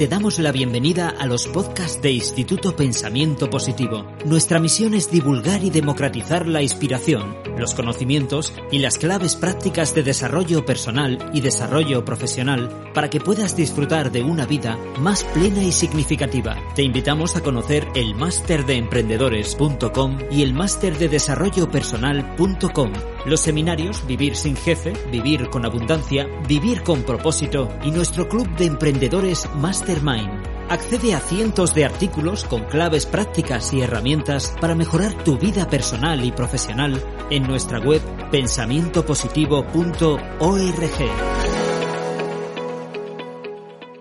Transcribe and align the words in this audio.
te 0.00 0.08
damos 0.08 0.38
la 0.38 0.50
bienvenida 0.50 1.10
a 1.10 1.26
los 1.26 1.46
podcasts 1.46 2.00
de 2.00 2.10
Instituto 2.10 2.74
Pensamiento 2.74 3.50
Positivo. 3.50 4.06
Nuestra 4.24 4.58
misión 4.58 4.94
es 4.94 5.10
divulgar 5.10 5.62
y 5.62 5.68
democratizar 5.68 6.46
la 6.46 6.62
inspiración, 6.62 7.36
los 7.58 7.74
conocimientos 7.74 8.54
y 8.72 8.78
las 8.78 8.96
claves 8.96 9.36
prácticas 9.36 9.94
de 9.94 10.02
desarrollo 10.02 10.64
personal 10.64 11.30
y 11.34 11.42
desarrollo 11.42 12.02
profesional 12.02 12.70
para 12.94 13.10
que 13.10 13.20
puedas 13.20 13.56
disfrutar 13.56 14.10
de 14.10 14.22
una 14.22 14.46
vida 14.46 14.78
más 14.98 15.22
plena 15.22 15.62
y 15.64 15.70
significativa. 15.70 16.56
Te 16.74 16.82
invitamos 16.82 17.36
a 17.36 17.42
conocer 17.42 17.86
el 17.94 18.14
máster 18.14 18.64
de 18.64 18.76
emprendedores.com 18.76 20.16
y 20.30 20.42
el 20.42 20.54
máster 20.54 20.96
de 20.96 21.10
desarrollo 21.10 21.70
personal.com. 21.70 22.92
Los 23.26 23.42
seminarios 23.42 24.06
Vivir 24.06 24.34
sin 24.34 24.56
jefe, 24.56 24.94
Vivir 25.12 25.50
con 25.50 25.66
abundancia, 25.66 26.26
Vivir 26.48 26.82
con 26.84 27.02
propósito 27.02 27.68
y 27.84 27.90
nuestro 27.90 28.30
club 28.30 28.48
de 28.56 28.64
emprendedores 28.64 29.46
Mastermind. 29.90 30.30
Accede 30.68 31.14
a 31.14 31.20
cientos 31.20 31.74
de 31.74 31.84
artículos 31.84 32.44
con 32.44 32.62
claves 32.64 33.06
prácticas 33.06 33.72
y 33.72 33.80
herramientas 33.80 34.54
para 34.60 34.76
mejorar 34.76 35.12
tu 35.24 35.36
vida 35.36 35.68
personal 35.68 36.24
y 36.24 36.30
profesional 36.30 37.02
en 37.28 37.42
nuestra 37.42 37.80
web 37.80 38.00
pensamientopositivo.org. 38.30 40.20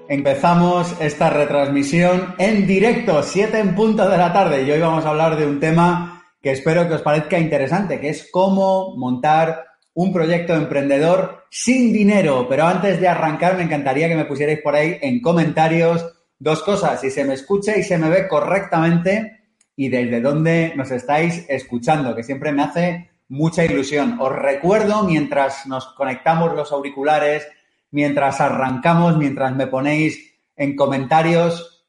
Empezamos 0.08 0.96
esta 1.00 1.32
retransmisión 1.32 2.36
en 2.38 2.68
directo, 2.68 3.24
7 3.24 3.60
en 3.60 3.74
punto 3.74 4.08
de 4.08 4.18
la 4.18 4.32
tarde, 4.32 4.62
y 4.64 4.72
hoy 4.72 4.80
vamos 4.80 5.06
a 5.06 5.10
hablar 5.10 5.38
de 5.38 5.48
un 5.48 5.60
tema 5.60 6.24
que 6.42 6.52
espero 6.52 6.88
que 6.88 6.96
os 6.96 7.02
parezca 7.02 7.40
interesante, 7.40 8.00
que 8.00 8.10
es 8.10 8.30
cómo 8.32 8.96
montar 8.96 9.66
un 9.96 10.14
proyecto 10.14 10.54
emprendedor 10.54 11.39
sin 11.50 11.94
dinero. 11.94 12.48
Pero 12.50 12.66
antes 12.66 13.00
de 13.00 13.08
arrancar, 13.08 13.58
me 13.58 13.64
encantaría 13.64 14.08
que 14.08 14.16
me 14.16 14.26
pusierais 14.26 14.60
por 14.62 14.76
ahí 14.76 14.98
en 15.02 15.22
comentarios 15.22 16.14
dos 16.38 16.64
cosas, 16.64 17.02
si 17.02 17.12
se 17.12 17.26
me 17.26 17.34
escucha 17.34 17.78
y 17.78 17.84
se 17.84 17.98
me 17.98 18.10
ve 18.10 18.28
correctamente 18.28 19.42
y 19.76 19.90
desde 19.90 20.22
dónde 20.22 20.74
nos 20.76 20.92
estáis 20.92 21.46
escuchando, 21.50 22.16
que 22.16 22.24
siempre 22.24 22.52
me 22.52 22.64
hace 22.64 23.10
mucha 23.28 23.64
ilusión. 23.64 24.18
Os 24.20 24.34
recuerdo 24.34 25.04
mientras 25.04 25.68
nos 25.68 25.94
conectamos 25.94 26.54
los 26.54 26.72
auriculares, 26.72 27.48
mientras 27.92 28.42
arrancamos, 28.42 29.18
mientras 29.18 29.56
me 29.56 29.68
ponéis 29.68 30.34
en 30.56 30.76
comentarios, 30.76 31.86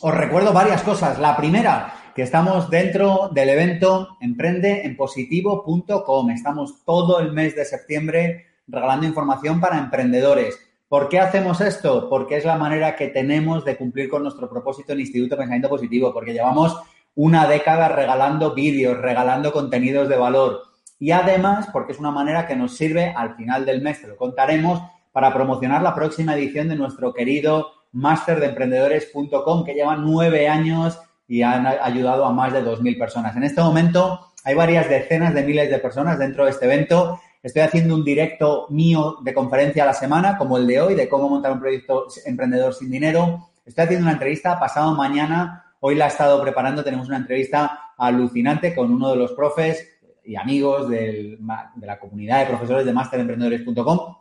os 0.00 0.14
recuerdo 0.14 0.52
varias 0.52 0.82
cosas. 0.82 1.18
La 1.18 1.36
primera, 1.36 1.94
que 2.14 2.22
estamos 2.22 2.70
dentro 2.70 3.30
del 3.32 3.48
evento 3.48 4.16
emprendeenpositivo.com. 4.20 6.30
Estamos 6.30 6.84
todo 6.84 7.18
el 7.20 7.32
mes 7.32 7.56
de 7.56 7.64
septiembre 7.64 8.51
regalando 8.72 9.06
información 9.06 9.60
para 9.60 9.78
emprendedores. 9.78 10.58
¿Por 10.88 11.08
qué 11.08 11.20
hacemos 11.20 11.60
esto? 11.60 12.08
Porque 12.08 12.36
es 12.36 12.44
la 12.44 12.56
manera 12.56 12.96
que 12.96 13.08
tenemos 13.08 13.64
de 13.64 13.76
cumplir 13.76 14.08
con 14.08 14.22
nuestro 14.22 14.48
propósito 14.50 14.92
en 14.92 15.00
Instituto 15.00 15.36
Pensamiento 15.36 15.68
Positivo, 15.68 16.12
porque 16.12 16.32
llevamos 16.32 16.76
una 17.14 17.46
década 17.46 17.88
regalando 17.88 18.54
vídeos, 18.54 18.98
regalando 18.98 19.52
contenidos 19.52 20.08
de 20.08 20.16
valor. 20.16 20.62
Y 20.98 21.10
además, 21.10 21.68
porque 21.72 21.92
es 21.92 21.98
una 21.98 22.10
manera 22.10 22.46
que 22.46 22.56
nos 22.56 22.76
sirve 22.76 23.12
al 23.16 23.36
final 23.36 23.64
del 23.64 23.82
mes, 23.82 24.02
lo 24.02 24.16
contaremos, 24.16 24.82
para 25.12 25.32
promocionar 25.32 25.82
la 25.82 25.94
próxima 25.94 26.34
edición 26.34 26.68
de 26.68 26.76
nuestro 26.76 27.12
querido 27.12 27.68
máster 27.92 28.40
de 28.40 28.46
emprendedores.com, 28.46 29.64
que 29.64 29.74
lleva 29.74 29.96
nueve 29.96 30.48
años 30.48 30.98
y 31.28 31.42
han 31.42 31.66
ayudado 31.66 32.24
a 32.24 32.32
más 32.32 32.52
de 32.52 32.64
2.000 32.64 32.98
personas. 32.98 33.36
En 33.36 33.44
este 33.44 33.60
momento 33.60 34.32
hay 34.44 34.54
varias 34.54 34.88
decenas 34.88 35.34
de 35.34 35.42
miles 35.42 35.70
de 35.70 35.78
personas 35.78 36.18
dentro 36.18 36.44
de 36.44 36.50
este 36.50 36.64
evento. 36.64 37.20
Estoy 37.42 37.62
haciendo 37.62 37.96
un 37.96 38.04
directo 38.04 38.66
mío 38.70 39.16
de 39.20 39.34
conferencia 39.34 39.82
a 39.82 39.86
la 39.86 39.94
semana, 39.94 40.38
como 40.38 40.58
el 40.58 40.66
de 40.66 40.80
hoy, 40.80 40.94
de 40.94 41.08
cómo 41.08 41.28
montar 41.28 41.50
un 41.50 41.58
proyecto 41.58 42.06
emprendedor 42.24 42.72
sin 42.72 42.88
dinero. 42.88 43.50
Estoy 43.66 43.84
haciendo 43.84 44.04
una 44.04 44.12
entrevista 44.12 44.60
pasado 44.60 44.94
mañana. 44.94 45.74
Hoy 45.80 45.96
la 45.96 46.04
he 46.04 46.08
estado 46.08 46.40
preparando. 46.40 46.84
Tenemos 46.84 47.08
una 47.08 47.16
entrevista 47.16 47.92
alucinante 47.98 48.72
con 48.76 48.92
uno 48.92 49.10
de 49.10 49.16
los 49.16 49.32
profes 49.32 49.88
y 50.24 50.36
amigos 50.36 50.88
de 50.88 51.36
la 51.80 51.98
comunidad 51.98 52.40
de 52.40 52.46
profesores 52.46 52.86
de 52.86 52.92
masteremprendedores.com, 52.92 54.16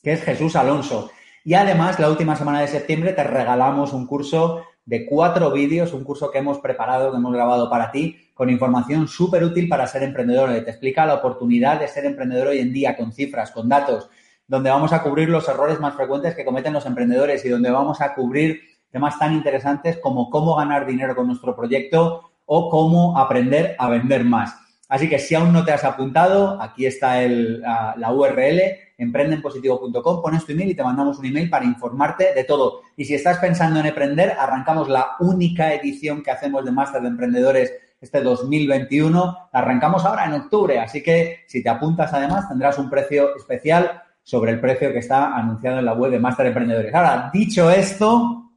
que 0.00 0.12
es 0.12 0.22
Jesús 0.22 0.54
Alonso. 0.54 1.10
Y 1.44 1.54
además, 1.54 1.98
la 1.98 2.10
última 2.10 2.36
semana 2.36 2.60
de 2.60 2.68
septiembre 2.68 3.12
te 3.12 3.24
regalamos 3.24 3.92
un 3.92 4.06
curso 4.06 4.62
de 4.84 5.06
cuatro 5.06 5.50
vídeos, 5.50 5.92
un 5.92 6.04
curso 6.04 6.30
que 6.30 6.38
hemos 6.38 6.58
preparado, 6.58 7.10
que 7.10 7.16
hemos 7.16 7.32
grabado 7.32 7.70
para 7.70 7.90
ti, 7.90 8.16
con 8.34 8.50
información 8.50 9.06
súper 9.06 9.44
útil 9.44 9.68
para 9.68 9.86
ser 9.86 10.02
emprendedor. 10.02 10.50
Te 10.50 10.70
explica 10.70 11.06
la 11.06 11.14
oportunidad 11.14 11.80
de 11.80 11.88
ser 11.88 12.04
emprendedor 12.04 12.48
hoy 12.48 12.58
en 12.58 12.72
día 12.72 12.96
con 12.96 13.12
cifras, 13.12 13.52
con 13.52 13.68
datos, 13.68 14.08
donde 14.46 14.70
vamos 14.70 14.92
a 14.92 15.02
cubrir 15.02 15.28
los 15.28 15.48
errores 15.48 15.78
más 15.78 15.94
frecuentes 15.94 16.34
que 16.34 16.44
cometen 16.44 16.72
los 16.72 16.86
emprendedores 16.86 17.44
y 17.44 17.48
donde 17.48 17.70
vamos 17.70 18.00
a 18.00 18.14
cubrir 18.14 18.60
temas 18.90 19.18
tan 19.18 19.32
interesantes 19.32 19.98
como 19.98 20.28
cómo 20.30 20.56
ganar 20.56 20.86
dinero 20.86 21.14
con 21.14 21.26
nuestro 21.26 21.56
proyecto 21.56 22.32
o 22.44 22.68
cómo 22.68 23.18
aprender 23.18 23.76
a 23.78 23.88
vender 23.88 24.24
más. 24.24 24.54
Así 24.88 25.08
que 25.08 25.18
si 25.18 25.34
aún 25.34 25.54
no 25.54 25.64
te 25.64 25.72
has 25.72 25.84
apuntado, 25.84 26.60
aquí 26.60 26.84
está 26.84 27.22
el, 27.22 27.62
la 27.62 28.12
URL, 28.12 28.60
emprendenpositivo.com, 29.02 30.22
pones 30.22 30.44
tu 30.44 30.52
email 30.52 30.70
y 30.70 30.74
te 30.74 30.82
mandamos 30.82 31.18
un 31.18 31.26
email 31.26 31.50
para 31.50 31.64
informarte 31.64 32.32
de 32.34 32.44
todo. 32.44 32.80
Y 32.96 33.04
si 33.04 33.14
estás 33.14 33.38
pensando 33.38 33.80
en 33.80 33.86
emprender, 33.86 34.34
arrancamos 34.38 34.88
la 34.88 35.12
única 35.20 35.74
edición 35.74 36.22
que 36.22 36.30
hacemos 36.30 36.64
de 36.64 36.72
Máster 36.72 37.02
de 37.02 37.08
Emprendedores 37.08 37.72
este 38.00 38.20
2021. 38.20 39.48
arrancamos 39.52 40.04
ahora 40.04 40.26
en 40.26 40.34
octubre, 40.34 40.80
así 40.80 41.02
que 41.02 41.44
si 41.46 41.62
te 41.62 41.68
apuntas 41.68 42.12
además 42.12 42.48
tendrás 42.48 42.76
un 42.78 42.90
precio 42.90 43.36
especial 43.36 44.02
sobre 44.24 44.52
el 44.52 44.60
precio 44.60 44.92
que 44.92 44.98
está 44.98 45.34
anunciado 45.36 45.78
en 45.78 45.84
la 45.84 45.94
web 45.94 46.10
de 46.10 46.18
Máster 46.18 46.46
Emprendedores. 46.46 46.94
Ahora, 46.94 47.30
dicho 47.32 47.70
esto, 47.70 48.50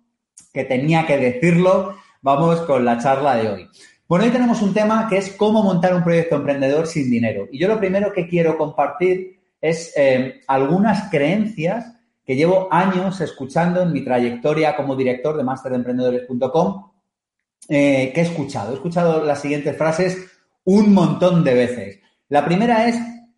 que 0.52 0.64
tenía 0.64 1.06
que 1.06 1.18
decirlo, 1.18 1.96
vamos 2.22 2.62
con 2.62 2.86
la 2.86 2.98
charla 2.98 3.36
de 3.36 3.50
hoy. 3.50 3.70
Bueno, 4.08 4.26
hoy 4.26 4.32
tenemos 4.32 4.62
un 4.62 4.74
tema 4.74 5.08
que 5.10 5.18
es 5.18 5.32
cómo 5.32 5.64
montar 5.64 5.96
un 5.96 6.04
proyecto 6.04 6.36
emprendedor 6.36 6.86
sin 6.86 7.10
dinero. 7.10 7.48
Y 7.52 7.58
yo 7.58 7.68
lo 7.68 7.80
primero 7.80 8.14
que 8.14 8.28
quiero 8.28 8.58
compartir 8.58 9.40
es 9.62 9.94
eh, 9.96 10.42
algunas 10.48 11.10
creencias 11.10 11.96
que 12.26 12.36
llevo 12.36 12.68
años 12.72 13.22
escuchando 13.22 13.82
en 13.82 13.94
mi 13.94 14.04
trayectoria 14.04 14.76
como 14.76 14.96
director 14.96 15.38
de 15.38 15.44
masteremprendedores.com, 15.44 16.92
eh, 17.70 18.12
que 18.14 18.22
he 18.22 18.24
escuchado. 18.24 18.72
He 18.72 18.76
escuchado 18.76 19.24
las 19.24 19.42
siguientes 19.42 19.78
frases 19.78 20.18
un 20.64 20.94
montón 20.94 21.44
de 21.44 21.54
veces. 21.54 22.00
La 22.30 22.44
primera 22.44 22.88
es, 22.88 22.98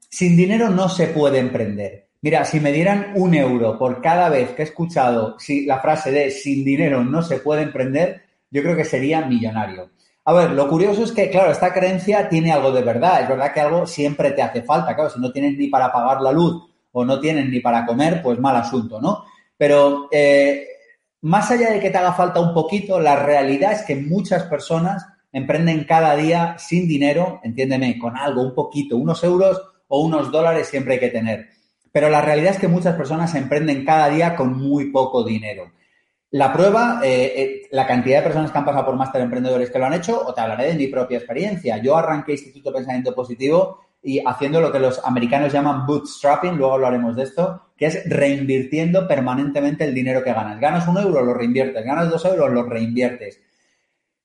sin 0.10 0.38
dinero 0.38 0.70
no 0.70 0.88
se 0.88 1.08
puede 1.08 1.40
emprender. 1.40 2.08
Mira, 2.22 2.46
si 2.46 2.60
me 2.60 2.72
dieran 2.72 3.14
un 3.16 3.36
euro 3.36 3.78
por 3.78 4.02
cada 4.02 4.30
vez 4.30 4.52
que 4.52 4.64
he 4.64 4.66
escuchado 4.66 5.38
si, 5.38 5.66
la 5.66 5.80
frase 5.80 6.12
de 6.12 6.32
sin 6.32 6.66
dinero 6.66 7.04
no 7.04 7.22
se 7.22 7.40
puede 7.40 7.62
emprender, 7.62 8.24
yo 8.50 8.64
creo 8.64 8.76
que 8.76 8.86
sería 8.86 9.26
millonario. 9.26 9.92
A 10.28 10.34
ver, 10.34 10.52
lo 10.52 10.68
curioso 10.68 11.06
es 11.06 11.14
que, 11.14 11.30
claro, 11.30 11.52
esta 11.52 11.74
creencia 11.74 12.28
tiene 12.28 12.52
algo 12.52 12.74
de 12.74 12.82
verdad. 12.82 13.22
Es 13.22 13.30
verdad 13.30 13.54
que 13.54 13.62
algo 13.62 13.88
siempre 13.88 14.32
te 14.32 14.42
hace 14.42 14.62
falta. 14.62 14.94
Claro, 14.94 15.10
si 15.10 15.22
no 15.22 15.32
tienes 15.32 15.58
ni 15.58 15.68
para 15.68 15.90
pagar 15.90 16.20
la 16.22 16.34
luz 16.34 16.70
o 16.92 17.06
no 17.06 17.18
tienes 17.22 17.48
ni 17.48 17.62
para 17.62 17.86
comer, 17.86 18.22
pues 18.22 18.38
mal 18.38 18.58
asunto, 18.58 19.00
¿no? 19.00 19.24
Pero 19.56 20.10
eh, 20.12 20.68
más 21.22 21.50
allá 21.50 21.72
de 21.72 21.80
que 21.80 21.92
te 21.92 21.98
haga 21.98 22.12
falta 22.12 22.42
un 22.42 22.54
poquito, 22.54 23.00
la 23.00 23.16
realidad 23.16 23.72
es 23.72 23.84
que 23.84 23.96
muchas 23.96 24.44
personas 24.44 25.06
emprenden 25.32 25.86
cada 25.86 26.14
día 26.18 26.58
sin 26.58 26.90
dinero, 26.90 27.40
entiéndeme, 27.42 27.98
con 27.98 28.18
algo, 28.18 28.42
un 28.42 28.54
poquito, 28.54 28.98
unos 28.98 29.24
euros 29.24 29.62
o 29.88 30.02
unos 30.02 30.30
dólares 30.30 30.68
siempre 30.68 30.96
hay 30.96 31.00
que 31.00 31.10
tener. 31.10 31.48
Pero 31.90 32.10
la 32.10 32.20
realidad 32.20 32.52
es 32.52 32.60
que 32.60 32.68
muchas 32.68 32.98
personas 32.98 33.34
emprenden 33.34 33.86
cada 33.86 34.10
día 34.10 34.36
con 34.36 34.58
muy 34.58 34.92
poco 34.92 35.24
dinero. 35.24 35.72
La 36.32 36.52
prueba, 36.52 37.00
eh, 37.04 37.34
eh, 37.38 37.62
la 37.72 37.88
cantidad 37.88 38.18
de 38.18 38.24
personas 38.24 38.52
que 38.52 38.58
han 38.58 38.66
pasado 38.66 38.86
por 38.86 38.96
máster 38.96 39.22
emprendedores 39.22 39.70
que 39.70 39.80
lo 39.80 39.86
han 39.86 39.94
hecho, 39.94 40.22
o 40.26 40.34
te 40.34 40.42
hablaré 40.42 40.68
de 40.68 40.74
mi 40.74 40.88
propia 40.88 41.20
experiencia. 41.20 41.78
Yo 41.78 41.96
arranqué 41.96 42.34
Instituto 42.34 42.74
Pensamiento 42.74 43.16
Positivo 43.16 43.80
y 44.04 44.20
haciendo 44.26 44.60
lo 44.60 44.72
que 44.72 44.80
los 44.80 45.04
americanos 45.06 45.54
llaman 45.54 45.86
bootstrapping, 45.86 46.58
luego 46.58 46.74
hablaremos 46.74 47.16
de 47.16 47.24
esto, 47.24 47.72
que 47.78 47.86
es 47.86 48.10
reinvirtiendo 48.10 49.08
permanentemente 49.08 49.86
el 49.86 49.94
dinero 49.94 50.24
que 50.24 50.34
ganas. 50.34 50.60
Ganas 50.60 50.88
un 50.88 50.98
euro, 50.98 51.24
lo 51.24 51.34
reinviertes. 51.34 51.86
Ganas 51.86 52.10
dos 52.10 52.26
euros, 52.26 52.52
lo 52.52 52.64
reinviertes. 52.64 53.40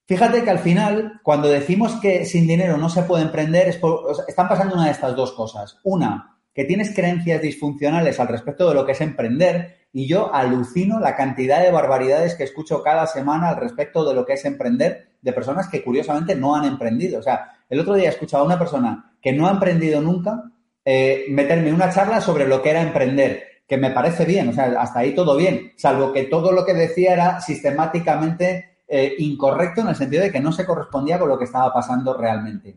Fíjate 0.04 0.42
que 0.42 0.50
al 0.50 0.58
final, 0.58 1.20
cuando 1.22 1.48
decimos 1.48 1.92
que 2.00 2.24
sin 2.24 2.46
dinero 2.46 2.76
no 2.76 2.88
se 2.88 3.02
puede 3.02 3.22
emprender, 3.22 3.68
están 3.68 4.48
pasando 4.48 4.74
una 4.74 4.86
de 4.86 4.90
estas 4.90 5.14
dos 5.14 5.32
cosas. 5.32 5.78
Una, 5.84 6.38
que 6.52 6.64
tienes 6.64 6.94
creencias 6.94 7.40
disfuncionales 7.40 8.18
al 8.18 8.28
respecto 8.28 8.68
de 8.68 8.74
lo 8.74 8.84
que 8.84 8.92
es 8.92 9.00
emprender 9.00 9.81
y 9.92 10.06
yo 10.06 10.34
alucino 10.34 10.98
la 11.00 11.16
cantidad 11.16 11.62
de 11.62 11.70
barbaridades 11.70 12.34
que 12.34 12.44
escucho 12.44 12.82
cada 12.82 13.06
semana 13.06 13.50
al 13.50 13.56
respecto 13.56 14.08
de 14.08 14.14
lo 14.14 14.24
que 14.24 14.34
es 14.34 14.44
emprender 14.44 15.10
de 15.20 15.32
personas 15.32 15.68
que 15.68 15.84
curiosamente 15.84 16.34
no 16.34 16.56
han 16.56 16.64
emprendido. 16.64 17.18
O 17.18 17.22
sea, 17.22 17.52
el 17.68 17.80
otro 17.80 17.94
día 17.94 18.08
he 18.08 18.12
escuchado 18.12 18.42
a 18.42 18.46
una 18.46 18.58
persona 18.58 19.14
que 19.20 19.32
no 19.32 19.46
ha 19.46 19.52
emprendido 19.52 20.00
nunca 20.00 20.44
eh, 20.84 21.26
meterme 21.28 21.72
una 21.72 21.90
charla 21.90 22.20
sobre 22.20 22.46
lo 22.46 22.62
que 22.62 22.70
era 22.70 22.82
emprender, 22.82 23.44
que 23.68 23.76
me 23.76 23.90
parece 23.90 24.24
bien, 24.24 24.48
o 24.48 24.52
sea, 24.52 24.74
hasta 24.80 25.00
ahí 25.00 25.14
todo 25.14 25.36
bien, 25.36 25.72
salvo 25.76 26.12
que 26.12 26.24
todo 26.24 26.52
lo 26.52 26.64
que 26.64 26.74
decía 26.74 27.12
era 27.12 27.40
sistemáticamente 27.40 28.78
eh, 28.88 29.14
incorrecto 29.18 29.82
en 29.82 29.88
el 29.88 29.94
sentido 29.94 30.22
de 30.22 30.32
que 30.32 30.40
no 30.40 30.52
se 30.52 30.66
correspondía 30.66 31.18
con 31.18 31.28
lo 31.28 31.38
que 31.38 31.44
estaba 31.44 31.72
pasando 31.72 32.16
realmente. 32.16 32.76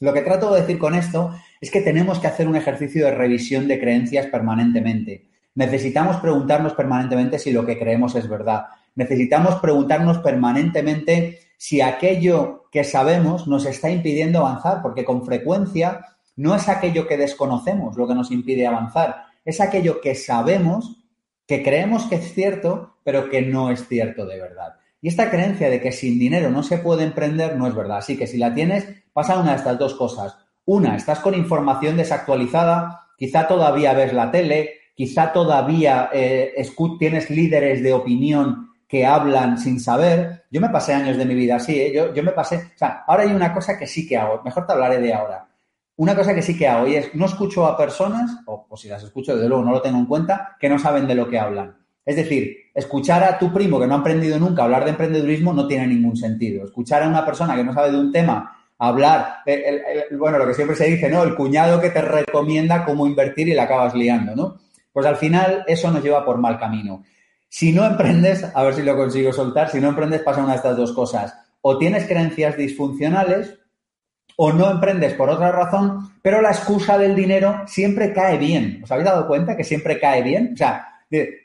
Lo 0.00 0.12
que 0.12 0.22
trato 0.22 0.54
de 0.54 0.60
decir 0.60 0.78
con 0.78 0.94
esto 0.94 1.34
es 1.60 1.70
que 1.70 1.80
tenemos 1.80 2.18
que 2.18 2.28
hacer 2.28 2.48
un 2.48 2.56
ejercicio 2.56 3.04
de 3.04 3.14
revisión 3.14 3.68
de 3.68 3.78
creencias 3.78 4.26
permanentemente. 4.26 5.28
Necesitamos 5.58 6.18
preguntarnos 6.18 6.74
permanentemente 6.74 7.36
si 7.36 7.50
lo 7.50 7.66
que 7.66 7.76
creemos 7.76 8.14
es 8.14 8.28
verdad. 8.28 8.66
necesitamos 8.94 9.56
preguntarnos 9.56 10.18
permanentemente 10.18 11.40
si 11.56 11.80
aquello 11.80 12.68
que 12.70 12.84
sabemos 12.84 13.48
nos 13.48 13.66
está 13.66 13.90
impidiendo 13.90 14.38
avanzar, 14.38 14.82
porque 14.82 15.04
con 15.04 15.26
frecuencia 15.26 16.06
no 16.36 16.54
es 16.54 16.68
aquello 16.68 17.08
que 17.08 17.16
desconocemos 17.16 17.96
lo 17.96 18.06
que 18.06 18.14
nos 18.14 18.30
impide 18.30 18.68
avanzar, 18.68 19.24
es 19.44 19.60
aquello 19.60 20.00
que 20.00 20.14
sabemos, 20.14 21.04
que 21.44 21.64
creemos 21.64 22.04
que 22.04 22.14
es 22.14 22.32
cierto, 22.34 22.94
pero 23.02 23.28
que 23.28 23.42
no 23.42 23.72
es 23.72 23.88
cierto 23.88 24.26
de 24.26 24.40
verdad. 24.40 24.74
Y 25.02 25.08
esta 25.08 25.28
creencia 25.28 25.70
de 25.70 25.80
que 25.80 25.90
sin 25.90 26.20
dinero 26.20 26.50
no 26.50 26.62
se 26.62 26.78
puede 26.78 27.02
emprender 27.02 27.56
no 27.56 27.66
es 27.66 27.74
verdad. 27.74 27.98
Así 27.98 28.16
que 28.16 28.28
si 28.28 28.38
la 28.38 28.54
tienes, 28.54 28.86
pasa 29.12 29.36
una 29.36 29.50
de 29.50 29.56
estas 29.56 29.76
dos 29.76 29.94
cosas. 29.94 30.36
Una, 30.66 30.94
estás 30.94 31.18
con 31.18 31.34
información 31.34 31.96
desactualizada, 31.96 33.08
quizá 33.16 33.48
todavía 33.48 33.92
ves 33.92 34.12
la 34.12 34.30
tele, 34.30 34.77
quizá 34.98 35.32
todavía 35.32 36.10
eh, 36.12 36.52
tienes 36.98 37.30
líderes 37.30 37.84
de 37.84 37.92
opinión 37.92 38.70
que 38.88 39.06
hablan 39.06 39.56
sin 39.56 39.78
saber. 39.78 40.46
Yo 40.50 40.60
me 40.60 40.70
pasé 40.70 40.92
años 40.92 41.16
de 41.16 41.24
mi 41.24 41.36
vida 41.36 41.54
así, 41.54 41.80
¿eh? 41.80 41.92
yo, 41.94 42.12
yo 42.12 42.24
me 42.24 42.32
pasé, 42.32 42.56
o 42.74 42.76
sea, 42.78 43.04
ahora 43.06 43.22
hay 43.22 43.30
una 43.30 43.54
cosa 43.54 43.78
que 43.78 43.86
sí 43.86 44.08
que 44.08 44.16
hago, 44.16 44.42
mejor 44.42 44.66
te 44.66 44.72
hablaré 44.72 44.98
de 44.98 45.14
ahora. 45.14 45.46
Una 45.98 46.16
cosa 46.16 46.34
que 46.34 46.42
sí 46.42 46.58
que 46.58 46.66
hago 46.66 46.88
y 46.88 46.96
es, 46.96 47.14
no 47.14 47.26
escucho 47.26 47.64
a 47.64 47.76
personas, 47.76 48.38
o, 48.46 48.66
si 48.76 48.88
las 48.88 49.04
escucho, 49.04 49.36
desde 49.36 49.48
luego 49.48 49.64
no 49.64 49.70
lo 49.70 49.80
tengo 49.80 49.98
en 49.98 50.06
cuenta, 50.06 50.56
que 50.58 50.68
no 50.68 50.80
saben 50.80 51.06
de 51.06 51.14
lo 51.14 51.28
que 51.28 51.38
hablan. 51.38 51.76
Es 52.04 52.16
decir, 52.16 52.56
escuchar 52.74 53.22
a 53.22 53.38
tu 53.38 53.52
primo 53.52 53.78
que 53.78 53.86
no 53.86 53.94
ha 53.94 53.98
aprendido 53.98 54.36
nunca 54.40 54.64
hablar 54.64 54.82
de 54.82 54.90
emprendedurismo 54.90 55.52
no 55.52 55.68
tiene 55.68 55.86
ningún 55.86 56.16
sentido. 56.16 56.64
Escuchar 56.64 57.04
a 57.04 57.08
una 57.08 57.24
persona 57.24 57.54
que 57.54 57.62
no 57.62 57.72
sabe 57.72 57.92
de 57.92 58.00
un 58.00 58.10
tema 58.10 58.52
hablar, 58.78 59.42
bueno, 60.18 60.38
lo 60.38 60.46
que 60.48 60.54
siempre 60.54 60.76
se 60.76 60.86
dice, 60.86 61.08
¿no? 61.08 61.22
El 61.22 61.36
cuñado 61.36 61.80
que 61.80 61.90
te 61.90 62.02
recomienda 62.02 62.84
cómo 62.84 63.06
invertir 63.06 63.48
y 63.48 63.54
la 63.54 63.64
acabas 63.64 63.94
liando, 63.94 64.34
¿no? 64.34 64.67
Pues 64.92 65.06
al 65.06 65.16
final 65.16 65.64
eso 65.66 65.90
nos 65.90 66.02
lleva 66.02 66.24
por 66.24 66.38
mal 66.38 66.58
camino. 66.58 67.04
Si 67.48 67.72
no 67.72 67.84
emprendes, 67.84 68.44
a 68.54 68.62
ver 68.62 68.74
si 68.74 68.82
lo 68.82 68.96
consigo 68.96 69.32
soltar, 69.32 69.70
si 69.70 69.80
no 69.80 69.88
emprendes 69.88 70.22
pasa 70.22 70.42
una 70.42 70.52
de 70.52 70.56
estas 70.56 70.76
dos 70.76 70.92
cosas. 70.92 71.34
O 71.62 71.78
tienes 71.78 72.06
creencias 72.06 72.56
disfuncionales 72.56 73.58
o 74.36 74.52
no 74.52 74.70
emprendes 74.70 75.14
por 75.14 75.30
otra 75.30 75.50
razón, 75.50 76.12
pero 76.22 76.40
la 76.40 76.50
excusa 76.50 76.96
del 76.96 77.16
dinero 77.16 77.62
siempre 77.66 78.12
cae 78.12 78.38
bien. 78.38 78.80
¿Os 78.84 78.92
habéis 78.92 79.06
dado 79.06 79.26
cuenta 79.26 79.56
que 79.56 79.64
siempre 79.64 79.98
cae 79.98 80.22
bien? 80.22 80.52
O 80.54 80.56
sea, 80.56 80.86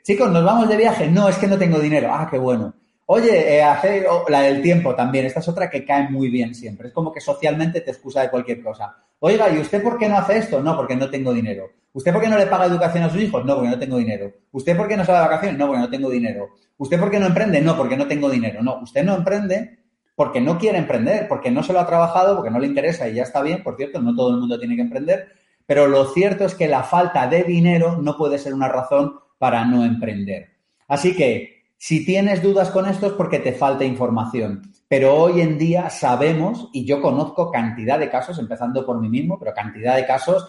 chicos, 0.04 0.30
nos 0.30 0.44
vamos 0.44 0.68
de 0.68 0.76
viaje. 0.76 1.08
No, 1.08 1.28
es 1.28 1.36
que 1.36 1.48
no 1.48 1.58
tengo 1.58 1.80
dinero. 1.80 2.10
Ah, 2.12 2.28
qué 2.30 2.38
bueno. 2.38 2.74
Oye, 3.06 3.58
eh, 3.58 4.06
la 4.28 4.40
del 4.42 4.62
tiempo 4.62 4.94
también. 4.94 5.26
Esta 5.26 5.40
es 5.40 5.48
otra 5.48 5.68
que 5.68 5.84
cae 5.84 6.08
muy 6.08 6.28
bien 6.28 6.54
siempre. 6.54 6.88
Es 6.88 6.94
como 6.94 7.12
que 7.12 7.20
socialmente 7.20 7.80
te 7.80 7.90
excusa 7.90 8.22
de 8.22 8.30
cualquier 8.30 8.62
cosa. 8.62 8.96
Oiga, 9.18 9.50
¿y 9.50 9.58
usted 9.58 9.82
por 9.82 9.98
qué 9.98 10.08
no 10.08 10.18
hace 10.18 10.38
esto? 10.38 10.62
No, 10.62 10.76
porque 10.76 10.96
no 10.96 11.10
tengo 11.10 11.32
dinero. 11.34 11.70
¿Usted 11.94 12.12
por 12.12 12.22
qué 12.22 12.28
no 12.28 12.36
le 12.36 12.46
paga 12.46 12.66
educación 12.66 13.04
a 13.04 13.08
sus 13.08 13.22
hijos? 13.22 13.44
No, 13.44 13.54
porque 13.54 13.70
no 13.70 13.78
tengo 13.78 13.98
dinero. 13.98 14.32
¿Usted 14.50 14.76
por 14.76 14.88
qué 14.88 14.96
no 14.96 15.04
sale 15.04 15.18
de 15.18 15.24
vacaciones? 15.24 15.58
No, 15.58 15.68
porque 15.68 15.80
no 15.80 15.88
tengo 15.88 16.10
dinero. 16.10 16.48
¿Usted 16.76 16.98
por 16.98 17.08
qué 17.08 17.20
no 17.20 17.26
emprende? 17.26 17.60
No, 17.60 17.76
porque 17.76 17.96
no 17.96 18.08
tengo 18.08 18.28
dinero. 18.28 18.64
No, 18.64 18.80
usted 18.82 19.04
no 19.04 19.14
emprende 19.14 19.78
porque 20.16 20.40
no 20.40 20.58
quiere 20.58 20.78
emprender, 20.78 21.28
porque 21.28 21.52
no 21.52 21.62
se 21.62 21.72
lo 21.72 21.78
ha 21.78 21.86
trabajado, 21.86 22.34
porque 22.34 22.50
no 22.50 22.58
le 22.58 22.66
interesa 22.66 23.08
y 23.08 23.14
ya 23.14 23.22
está 23.22 23.42
bien. 23.42 23.62
Por 23.62 23.76
cierto, 23.76 24.02
no 24.02 24.12
todo 24.12 24.30
el 24.30 24.40
mundo 24.40 24.58
tiene 24.58 24.74
que 24.74 24.82
emprender. 24.82 25.28
Pero 25.66 25.86
lo 25.86 26.06
cierto 26.06 26.44
es 26.44 26.56
que 26.56 26.66
la 26.66 26.82
falta 26.82 27.28
de 27.28 27.44
dinero 27.44 27.96
no 28.02 28.16
puede 28.16 28.38
ser 28.38 28.54
una 28.54 28.68
razón 28.68 29.20
para 29.38 29.64
no 29.64 29.84
emprender. 29.84 30.48
Así 30.88 31.14
que 31.14 31.62
si 31.76 32.04
tienes 32.04 32.42
dudas 32.42 32.70
con 32.70 32.88
esto 32.88 33.06
es 33.06 33.12
porque 33.12 33.38
te 33.38 33.52
falta 33.52 33.84
información. 33.84 34.62
Pero 34.88 35.14
hoy 35.14 35.42
en 35.42 35.58
día 35.58 35.90
sabemos, 35.90 36.70
y 36.72 36.84
yo 36.84 37.00
conozco 37.00 37.52
cantidad 37.52 38.00
de 38.00 38.10
casos, 38.10 38.38
empezando 38.40 38.84
por 38.84 39.00
mí 39.00 39.08
mismo, 39.08 39.38
pero 39.38 39.54
cantidad 39.54 39.94
de 39.94 40.06
casos 40.06 40.48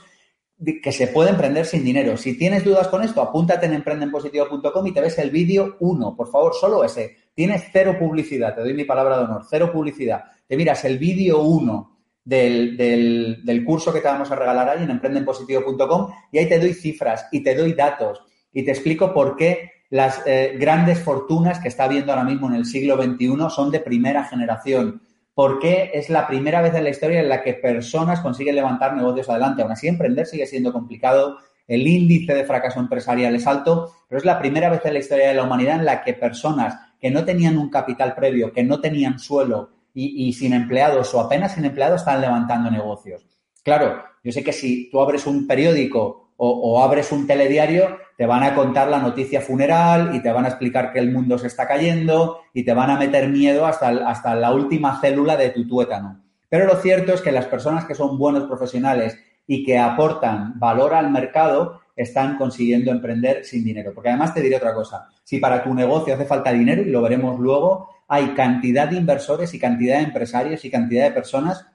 que 0.82 0.92
se 0.92 1.08
puede 1.08 1.32
emprender 1.32 1.66
sin 1.66 1.84
dinero. 1.84 2.16
Si 2.18 2.38
tienes 2.38 2.64
dudas 2.64 2.88
con 2.88 3.04
esto, 3.04 3.22
apúntate 3.22 3.66
en 3.66 3.74
emprendenpositivo.com 3.74 4.88
y 4.88 4.94
te 4.94 5.02
ves 5.02 5.18
el 5.20 5.30
vídeo 5.30 5.76
1, 5.80 6.16
por 6.16 6.32
favor, 6.32 6.54
solo 6.54 6.84
ese. 6.84 7.16
Tienes 7.34 7.64
cero 7.72 7.98
publicidad, 8.00 8.56
te 8.56 8.62
doy 8.62 8.74
mi 8.74 8.86
palabra 8.86 9.18
de 9.18 9.24
honor, 9.26 9.44
cero 9.50 9.70
publicidad. 9.72 10.24
Te 10.48 10.56
miras 10.56 10.86
el 10.86 10.98
vídeo 10.98 11.42
1 11.42 11.98
del, 12.24 12.78
del, 12.78 13.66
curso 13.66 13.94
que 13.94 14.00
te 14.00 14.08
vamos 14.08 14.32
a 14.32 14.36
regalar 14.36 14.70
ahí 14.70 14.84
en 14.84 14.90
emprendenpositivo.com 14.90 16.12
y 16.32 16.38
ahí 16.38 16.48
te 16.48 16.60
doy 16.60 16.74
cifras 16.74 17.28
y 17.32 17.44
te 17.44 17.54
doy 17.54 17.74
datos 17.74 18.22
y 18.52 18.64
te 18.64 18.72
explico 18.72 19.14
por 19.14 19.36
qué 19.36 19.72
las 19.90 20.24
eh, 20.26 20.56
grandes 20.60 21.00
fortunas 21.00 21.60
que 21.60 21.68
está 21.68 21.84
habiendo 21.84 22.12
ahora 22.12 22.24
mismo 22.24 22.48
en 22.48 22.56
el 22.56 22.66
siglo 22.66 22.96
XXI 22.96 23.50
son 23.50 23.70
de 23.70 23.80
primera 23.80 24.24
generación. 24.24 25.02
¿Por 25.36 25.60
qué 25.60 25.92
es 25.94 26.10
la 26.10 26.28
primera 26.28 26.62
vez 26.62 26.74
en 26.74 26.84
la 26.84 26.90
historia 26.90 27.20
en 27.20 27.30
la 27.30 27.44
que 27.44 27.54
personas 27.54 28.22
consiguen 28.22 28.56
levantar 28.56 28.96
negocios 28.96 29.30
adelante? 29.30 29.62
Aún 29.62 29.74
así, 29.74 29.88
emprender 29.88 30.26
sigue 30.26 30.48
siendo 30.48 30.74
complicado, 30.74 31.38
el 31.68 31.86
índice 31.86 32.34
de 32.34 32.46
fracaso 32.46 32.80
empresarial 32.80 33.36
es 33.36 33.46
alto, 33.46 33.94
pero 34.10 34.18
es 34.18 34.26
la 34.26 34.40
primera 34.40 34.70
vez 34.70 34.84
en 34.86 34.94
la 34.94 35.00
historia 35.00 35.28
de 35.28 35.36
la 35.36 35.44
humanidad 35.44 35.76
en 35.76 35.86
la 35.86 36.04
que 36.04 36.14
personas 36.14 36.76
que 37.00 37.12
no 37.12 37.26
tenían 37.26 37.58
un 37.58 37.70
capital 37.70 38.16
previo, 38.16 38.52
que 38.52 38.64
no 38.64 38.82
tenían 38.82 39.20
suelo 39.20 39.70
y 39.94 40.34
sin 40.34 40.52
empleados 40.52 41.14
o 41.14 41.22
apenas 41.22 41.54
sin 41.54 41.64
empleados 41.64 42.02
están 42.02 42.20
levantando 42.20 42.70
negocios. 42.70 43.26
Claro, 43.66 44.04
yo 44.24 44.32
sé 44.32 44.44
que 44.44 44.54
si 44.54 44.92
tú 44.92 45.00
abres 45.00 45.26
un 45.26 45.48
periódico 45.48 46.34
o, 46.38 46.84
abres 46.84 47.12
un 47.12 47.26
telediario, 47.26 47.98
te 48.18 48.26
van 48.26 48.44
a 48.44 48.56
contar 48.56 48.88
la 48.90 49.00
noticia 49.00 49.42
funeral 49.42 50.16
y 50.16 50.22
te 50.22 50.32
van 50.32 50.46
a 50.46 50.50
explicar 50.50 50.92
que 50.92 51.00
el 51.00 51.12
mundo 51.12 51.38
se 51.38 51.48
está 51.48 51.68
cayendo 51.68 52.40
y 52.54 52.64
te 52.64 52.74
van 52.74 52.90
a 52.90 52.98
meter 52.98 53.30
miedo 53.30 53.66
hasta, 53.66 53.90
hasta 54.08 54.36
la 54.36 54.54
última 54.54 55.00
célula 55.02 55.36
de 55.36 55.50
tu 55.50 55.68
tuétano. 55.68 56.24
Pero 56.50 56.66
lo 56.66 56.76
cierto 56.78 57.14
es 57.14 57.22
que 57.22 57.32
las 57.32 57.46
personas 57.46 57.86
que 57.86 57.96
son 57.96 58.18
buenos 58.18 58.46
profesionales 58.46 59.18
y 59.48 59.64
que 59.64 59.78
aportan 59.78 60.58
valor 60.60 60.94
al 60.94 61.12
mercado 61.12 61.82
están 61.96 62.38
consiguiendo 62.38 62.92
emprender 62.92 63.46
sin 63.46 63.64
dinero. 63.64 63.92
Porque 63.94 64.10
además 64.10 64.34
te 64.34 64.42
diré 64.42 64.58
otra 64.58 64.74
cosa, 64.74 65.10
si 65.24 65.40
para 65.40 65.64
tu 65.64 65.74
negocio 65.74 66.14
hace 66.14 66.26
falta 66.26 66.52
dinero, 66.52 66.82
y 66.82 66.92
lo 66.92 67.02
veremos 67.02 67.40
luego, 67.40 67.90
hay 68.08 68.30
cantidad 68.30 68.88
de 68.88 68.98
inversores 68.98 69.54
y 69.54 69.60
cantidad 69.60 69.98
de 69.98 70.04
empresarios 70.04 70.64
y 70.66 70.70
cantidad 70.70 71.06
de 71.06 71.12
personas, 71.12 71.68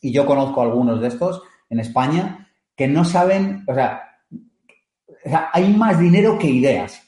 y 0.00 0.12
yo 0.12 0.26
conozco 0.26 0.62
algunos 0.62 1.00
de 1.00 1.08
estos 1.08 1.42
en 1.70 1.80
España, 1.80 2.50
que 2.76 2.88
no 2.88 3.04
saben, 3.04 3.64
o 3.66 3.74
sea, 3.74 4.13
hay 5.52 5.72
más 5.74 5.98
dinero 5.98 6.38
que 6.38 6.48
ideas. 6.48 7.02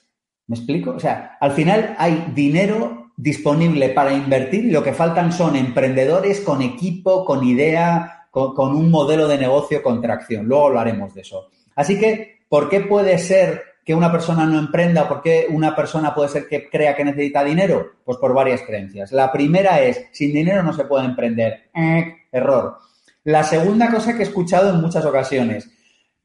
¿Me 0.46 0.56
explico? 0.56 0.92
O 0.92 1.00
sea, 1.00 1.36
al 1.40 1.52
final 1.52 1.94
hay 1.98 2.32
dinero 2.34 3.12
disponible 3.16 3.88
para 3.90 4.12
invertir 4.12 4.66
y 4.66 4.70
lo 4.70 4.82
que 4.82 4.92
faltan 4.92 5.32
son 5.32 5.56
emprendedores 5.56 6.40
con 6.40 6.62
equipo, 6.62 7.24
con 7.24 7.42
idea, 7.44 8.28
con, 8.30 8.76
un 8.76 8.90
modelo 8.90 9.26
de 9.26 9.38
negocio 9.38 9.82
con 9.82 10.00
tracción. 10.00 10.46
Luego 10.46 10.66
hablaremos 10.66 11.14
de 11.14 11.22
eso. 11.22 11.48
Así 11.74 11.98
que, 11.98 12.40
¿por 12.48 12.68
qué 12.68 12.80
puede 12.80 13.18
ser 13.18 13.62
que 13.84 13.94
una 13.94 14.12
persona 14.12 14.44
no 14.44 14.58
emprenda? 14.58 15.08
¿Por 15.08 15.22
qué 15.22 15.46
una 15.48 15.74
persona 15.74 16.14
puede 16.14 16.28
ser 16.28 16.46
que 16.46 16.68
crea 16.68 16.94
que 16.94 17.04
necesita 17.04 17.42
dinero? 17.42 17.92
Pues 18.04 18.18
por 18.18 18.34
varias 18.34 18.62
creencias. 18.62 19.12
La 19.12 19.32
primera 19.32 19.80
es, 19.80 20.06
sin 20.12 20.32
dinero 20.32 20.62
no 20.62 20.74
se 20.74 20.84
puede 20.84 21.06
emprender. 21.06 21.70
Eh, 21.74 22.14
error. 22.30 22.76
La 23.24 23.42
segunda 23.42 23.90
cosa 23.90 24.12
que 24.12 24.20
he 24.20 24.26
escuchado 24.26 24.70
en 24.70 24.80
muchas 24.80 25.04
ocasiones, 25.04 25.70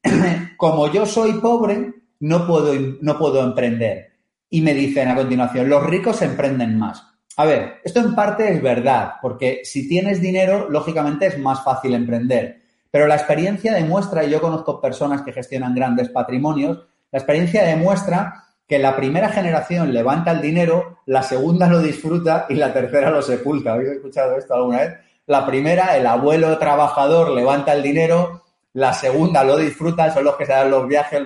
como 0.62 0.92
yo 0.92 1.08
soy 1.08 1.34
pobre, 1.40 1.92
no 2.20 2.46
puedo, 2.46 2.72
no 3.02 3.18
puedo 3.18 3.44
emprender. 3.44 4.12
Y 4.48 4.62
me 4.62 4.76
dicen 4.76 5.08
a 5.08 5.16
continuación, 5.16 5.68
los 5.68 5.84
ricos 5.84 6.22
emprenden 6.22 6.78
más. 6.78 7.04
A 7.38 7.46
ver, 7.46 7.80
esto 7.84 8.00
en 8.00 8.14
parte 8.14 8.54
es 8.54 8.62
verdad, 8.62 9.14
porque 9.24 9.62
si 9.64 9.90
tienes 9.90 10.22
dinero, 10.22 10.70
lógicamente 10.70 11.26
es 11.26 11.40
más 11.40 11.64
fácil 11.64 11.96
emprender. 11.96 12.62
Pero 12.92 13.08
la 13.08 13.16
experiencia 13.16 13.74
demuestra, 13.74 14.24
y 14.24 14.30
yo 14.30 14.40
conozco 14.40 14.80
personas 14.80 15.24
que 15.24 15.34
gestionan 15.34 15.74
grandes 15.74 16.10
patrimonios, 16.10 16.86
la 17.12 17.18
experiencia 17.18 17.64
demuestra 17.64 18.44
que 18.68 18.78
la 18.78 18.96
primera 18.96 19.30
generación 19.30 19.92
levanta 19.92 20.30
el 20.30 20.42
dinero, 20.42 21.00
la 21.08 21.24
segunda 21.24 21.68
lo 21.68 21.80
disfruta 21.80 22.46
y 22.50 22.54
la 22.54 22.72
tercera 22.72 23.10
lo 23.10 23.24
sepulta. 23.24 23.74
¿Habéis 23.74 23.94
escuchado 23.94 24.38
esto 24.38 24.54
alguna 24.54 24.82
vez? 24.82 24.94
La 25.26 25.44
primera, 25.44 25.98
el 25.98 26.06
abuelo 26.06 26.56
trabajador 26.60 27.32
levanta 27.32 27.74
el 27.74 27.82
dinero. 27.82 28.44
La 28.74 28.94
segunda, 28.94 29.44
lo 29.44 29.58
disfruta, 29.58 30.14
son 30.14 30.24
los 30.24 30.36
que 30.36 30.46
se 30.46 30.54
dan 30.54 30.72
los 30.72 30.88
viajes, 30.88 31.22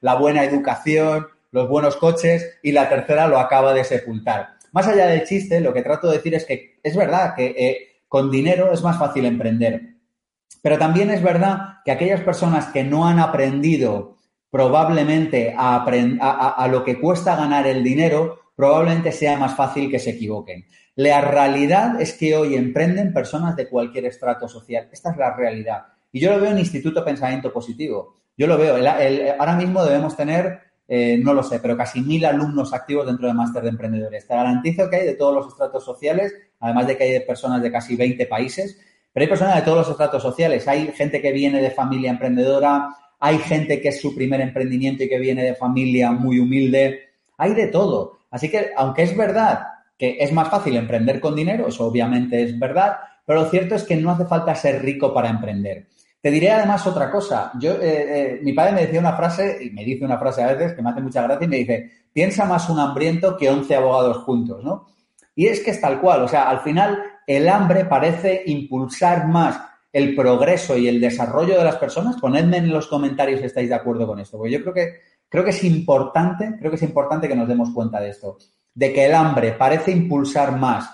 la 0.00 0.14
buena 0.14 0.44
educación, 0.44 1.26
los 1.50 1.68
buenos 1.68 1.96
coches. 1.96 2.58
Y 2.62 2.72
la 2.72 2.88
tercera 2.88 3.26
lo 3.26 3.38
acaba 3.38 3.72
de 3.72 3.84
sepultar. 3.84 4.54
Más 4.72 4.88
allá 4.88 5.06
del 5.06 5.24
chiste, 5.24 5.60
lo 5.60 5.72
que 5.72 5.82
trato 5.82 6.08
de 6.08 6.16
decir 6.16 6.34
es 6.34 6.44
que 6.44 6.78
es 6.82 6.96
verdad 6.96 7.34
que 7.34 7.46
eh, 7.46 7.88
con 8.08 8.30
dinero 8.30 8.72
es 8.72 8.82
más 8.82 8.98
fácil 8.98 9.24
emprender. 9.24 9.94
Pero 10.62 10.78
también 10.78 11.10
es 11.10 11.22
verdad 11.22 11.78
que 11.84 11.92
aquellas 11.92 12.22
personas 12.22 12.66
que 12.66 12.84
no 12.84 13.06
han 13.06 13.20
aprendido 13.20 14.16
probablemente 14.50 15.52
a, 15.58 16.68
lo 16.70 16.84
que 16.84 17.00
cuesta 17.00 17.34
ganar 17.34 17.66
el 17.66 17.82
dinero, 17.82 18.52
probablemente 18.54 19.10
sea 19.10 19.36
más 19.36 19.56
fácil 19.56 19.90
que 19.90 19.98
se 19.98 20.10
equivoquen. 20.10 20.64
La 20.94 21.20
realidad 21.20 22.00
es 22.00 22.12
que 22.12 22.36
hoy 22.36 22.54
emprenden 22.54 23.12
personas 23.12 23.56
de 23.56 23.68
cualquier 23.68 24.04
estrato 24.06 24.46
social. 24.46 24.88
Esta 24.92 25.10
es 25.10 25.16
la 25.16 25.34
realidad. 25.34 25.86
Y 26.14 26.20
yo 26.20 26.30
lo 26.30 26.40
veo 26.40 26.52
en 26.52 26.60
Instituto 26.60 27.04
Pensamiento 27.04 27.52
Positivo. 27.52 28.20
Yo 28.38 28.46
lo 28.46 28.56
veo. 28.56 28.76
ahora 29.36 29.56
mismo 29.56 29.84
debemos 29.84 30.16
tener, 30.16 30.60
eh, 30.86 31.18
no 31.20 31.34
lo 31.34 31.42
sé, 31.42 31.58
pero 31.58 31.76
casi 31.76 32.02
mil 32.02 32.24
alumnos 32.24 32.72
activos 32.72 33.04
dentro 33.04 33.26
de 33.26 33.34
Máster 33.34 33.64
de 33.64 33.70
Emprendedores. 33.70 34.24
Te 34.24 34.32
garantizo 34.32 34.88
que 34.88 34.94
hay 34.94 35.06
de 35.06 35.16
todos 35.16 35.34
los 35.34 35.48
estratos 35.48 35.84
sociales, 35.84 36.32
además 36.60 36.86
de 36.86 36.96
que 36.96 37.02
hay 37.02 37.20
personas 37.26 37.60
de 37.62 37.72
casi 37.72 37.96
20 37.96 38.26
países, 38.26 38.78
pero 39.12 39.24
hay 39.24 39.28
personas 39.28 39.56
de 39.56 39.62
todos 39.62 39.78
los 39.78 39.90
estratos 39.90 40.22
sociales. 40.22 40.68
Hay 40.68 40.86
gente 40.92 41.20
que 41.20 41.32
viene 41.32 41.60
de 41.60 41.72
familia 41.72 42.12
emprendedora, 42.12 42.90
hay 43.18 43.38
gente 43.38 43.80
que 43.80 43.88
es 43.88 44.00
su 44.00 44.14
primer 44.14 44.40
emprendimiento 44.40 45.02
y 45.02 45.08
que 45.08 45.18
viene 45.18 45.42
de 45.42 45.56
familia 45.56 46.12
muy 46.12 46.38
humilde, 46.38 47.08
Hay 47.38 47.54
de 47.54 47.66
todo. 47.66 48.20
Así 48.30 48.48
que, 48.48 48.70
aunque 48.76 49.02
es 49.02 49.16
verdad 49.16 49.66
que 49.98 50.18
es 50.20 50.32
más 50.32 50.48
fácil 50.48 50.76
emprender 50.76 51.18
con 51.18 51.34
dinero, 51.34 51.66
eso 51.66 51.84
obviamente 51.84 52.40
es 52.40 52.56
verdad, 52.56 52.98
pero 53.26 53.42
lo 53.42 53.50
cierto 53.50 53.74
es 53.74 53.82
que 53.82 53.96
no 53.96 54.12
hace 54.12 54.26
falta 54.26 54.54
ser 54.54 54.80
rico 54.80 55.12
para 55.12 55.28
emprender. 55.28 55.88
Te 56.24 56.30
diré 56.30 56.50
además 56.50 56.86
otra 56.86 57.10
cosa. 57.10 57.52
Yo, 57.60 57.72
eh, 57.72 57.80
eh, 57.82 58.40
mi 58.42 58.54
padre 58.54 58.72
me 58.72 58.80
decía 58.86 58.98
una 58.98 59.14
frase, 59.14 59.58
y 59.60 59.68
me 59.68 59.84
dice 59.84 60.06
una 60.06 60.16
frase 60.16 60.42
a 60.42 60.54
veces 60.54 60.72
que 60.72 60.80
me 60.80 60.88
hace 60.88 61.02
mucha 61.02 61.20
gracia, 61.20 61.44
y 61.44 61.48
me 61.48 61.58
dice, 61.58 61.90
piensa 62.14 62.46
más 62.46 62.70
un 62.70 62.78
hambriento 62.78 63.36
que 63.36 63.50
11 63.50 63.74
abogados 63.74 64.16
juntos, 64.24 64.64
¿no? 64.64 64.86
Y 65.34 65.48
es 65.48 65.60
que 65.60 65.72
es 65.72 65.82
tal 65.82 66.00
cual, 66.00 66.22
o 66.22 66.28
sea, 66.28 66.48
al 66.48 66.60
final 66.60 66.98
el 67.26 67.46
hambre 67.46 67.84
parece 67.84 68.42
impulsar 68.46 69.28
más 69.28 69.60
el 69.92 70.16
progreso 70.16 70.78
y 70.78 70.88
el 70.88 70.98
desarrollo 70.98 71.58
de 71.58 71.64
las 71.64 71.76
personas. 71.76 72.16
Ponedme 72.18 72.56
en 72.56 72.72
los 72.72 72.86
comentarios 72.86 73.40
si 73.40 73.46
estáis 73.46 73.68
de 73.68 73.74
acuerdo 73.74 74.06
con 74.06 74.18
esto, 74.18 74.38
porque 74.38 74.52
yo 74.54 74.62
creo 74.62 74.72
que, 74.72 74.94
creo 75.28 75.44
que 75.44 75.50
es 75.50 75.62
importante, 75.62 76.56
creo 76.58 76.70
que 76.70 76.76
es 76.76 76.82
importante 76.84 77.28
que 77.28 77.36
nos 77.36 77.48
demos 77.48 77.68
cuenta 77.74 78.00
de 78.00 78.08
esto, 78.08 78.38
de 78.72 78.94
que 78.94 79.04
el 79.04 79.14
hambre 79.14 79.52
parece 79.52 79.90
impulsar 79.90 80.56
más 80.56 80.90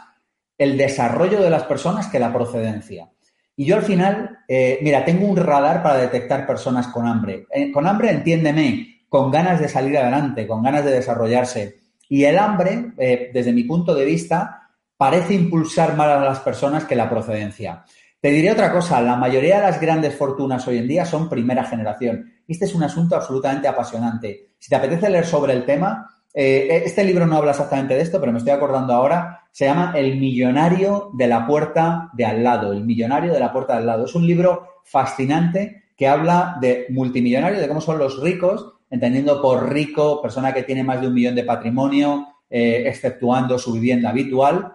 el 0.58 0.76
desarrollo 0.76 1.40
de 1.40 1.50
las 1.50 1.62
personas 1.62 2.08
que 2.08 2.18
la 2.18 2.32
procedencia. 2.32 3.12
Y 3.60 3.66
yo 3.66 3.76
al 3.76 3.82
final, 3.82 4.38
eh, 4.48 4.78
mira, 4.80 5.04
tengo 5.04 5.26
un 5.26 5.36
radar 5.36 5.82
para 5.82 5.98
detectar 5.98 6.46
personas 6.46 6.86
con 6.86 7.06
hambre. 7.06 7.46
Eh, 7.50 7.70
con 7.70 7.86
hambre, 7.86 8.10
entiéndeme, 8.10 9.02
con 9.06 9.30
ganas 9.30 9.60
de 9.60 9.68
salir 9.68 9.98
adelante, 9.98 10.46
con 10.46 10.62
ganas 10.62 10.82
de 10.82 10.92
desarrollarse. 10.92 11.78
Y 12.08 12.24
el 12.24 12.38
hambre, 12.38 12.92
eh, 12.96 13.30
desde 13.34 13.52
mi 13.52 13.64
punto 13.64 13.94
de 13.94 14.06
vista, 14.06 14.70
parece 14.96 15.34
impulsar 15.34 15.94
más 15.94 16.08
a 16.08 16.24
las 16.24 16.40
personas 16.40 16.86
que 16.86 16.96
la 16.96 17.10
procedencia. 17.10 17.84
Te 18.18 18.30
diré 18.30 18.50
otra 18.50 18.72
cosa, 18.72 19.02
la 19.02 19.16
mayoría 19.16 19.56
de 19.56 19.66
las 19.66 19.78
grandes 19.78 20.16
fortunas 20.16 20.66
hoy 20.66 20.78
en 20.78 20.88
día 20.88 21.04
son 21.04 21.28
primera 21.28 21.64
generación. 21.64 22.32
Este 22.48 22.64
es 22.64 22.74
un 22.74 22.84
asunto 22.84 23.14
absolutamente 23.14 23.68
apasionante. 23.68 24.52
Si 24.58 24.70
te 24.70 24.76
apetece 24.76 25.10
leer 25.10 25.26
sobre 25.26 25.52
el 25.52 25.66
tema, 25.66 26.19
eh, 26.32 26.82
este 26.84 27.04
libro 27.04 27.26
no 27.26 27.36
habla 27.36 27.50
exactamente 27.50 27.94
de 27.94 28.02
esto, 28.02 28.20
pero 28.20 28.32
me 28.32 28.38
estoy 28.38 28.52
acordando 28.52 28.94
ahora, 28.94 29.46
se 29.50 29.64
llama 29.64 29.92
El 29.96 30.18
millonario 30.18 31.10
de 31.14 31.26
la 31.26 31.46
puerta 31.46 32.10
de 32.12 32.24
al 32.24 32.42
lado, 32.42 32.72
El 32.72 32.84
millonario 32.84 33.32
de 33.32 33.40
la 33.40 33.52
puerta 33.52 33.74
de 33.74 33.80
al 33.80 33.86
lado. 33.86 34.04
Es 34.04 34.14
un 34.14 34.26
libro 34.26 34.80
fascinante 34.84 35.84
que 35.96 36.08
habla 36.08 36.56
de 36.60 36.86
multimillonarios, 36.90 37.60
de 37.60 37.68
cómo 37.68 37.80
son 37.80 37.98
los 37.98 38.20
ricos 38.20 38.74
entendiendo 38.90 39.40
por 39.40 39.72
rico 39.72 40.20
persona 40.20 40.52
que 40.52 40.64
tiene 40.64 40.82
más 40.82 41.00
de 41.00 41.06
un 41.06 41.14
millón 41.14 41.34
de 41.34 41.44
patrimonio, 41.44 42.26
eh, 42.50 42.82
exceptuando 42.86 43.58
su 43.58 43.72
vivienda 43.72 44.10
habitual. 44.10 44.72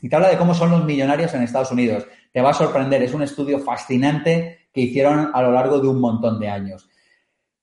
Y 0.00 0.08
te 0.08 0.16
habla 0.16 0.28
de 0.28 0.38
cómo 0.38 0.54
son 0.54 0.70
los 0.70 0.84
millonarios 0.84 1.34
en 1.34 1.42
Estados 1.42 1.72
Unidos. 1.72 2.06
Te 2.32 2.40
va 2.40 2.50
a 2.50 2.54
sorprender, 2.54 3.02
es 3.02 3.12
un 3.12 3.22
estudio 3.22 3.58
fascinante 3.58 4.68
que 4.72 4.80
hicieron 4.80 5.30
a 5.34 5.42
lo 5.42 5.52
largo 5.52 5.80
de 5.80 5.88
un 5.88 6.00
montón 6.00 6.38
de 6.38 6.48
años. 6.48 6.88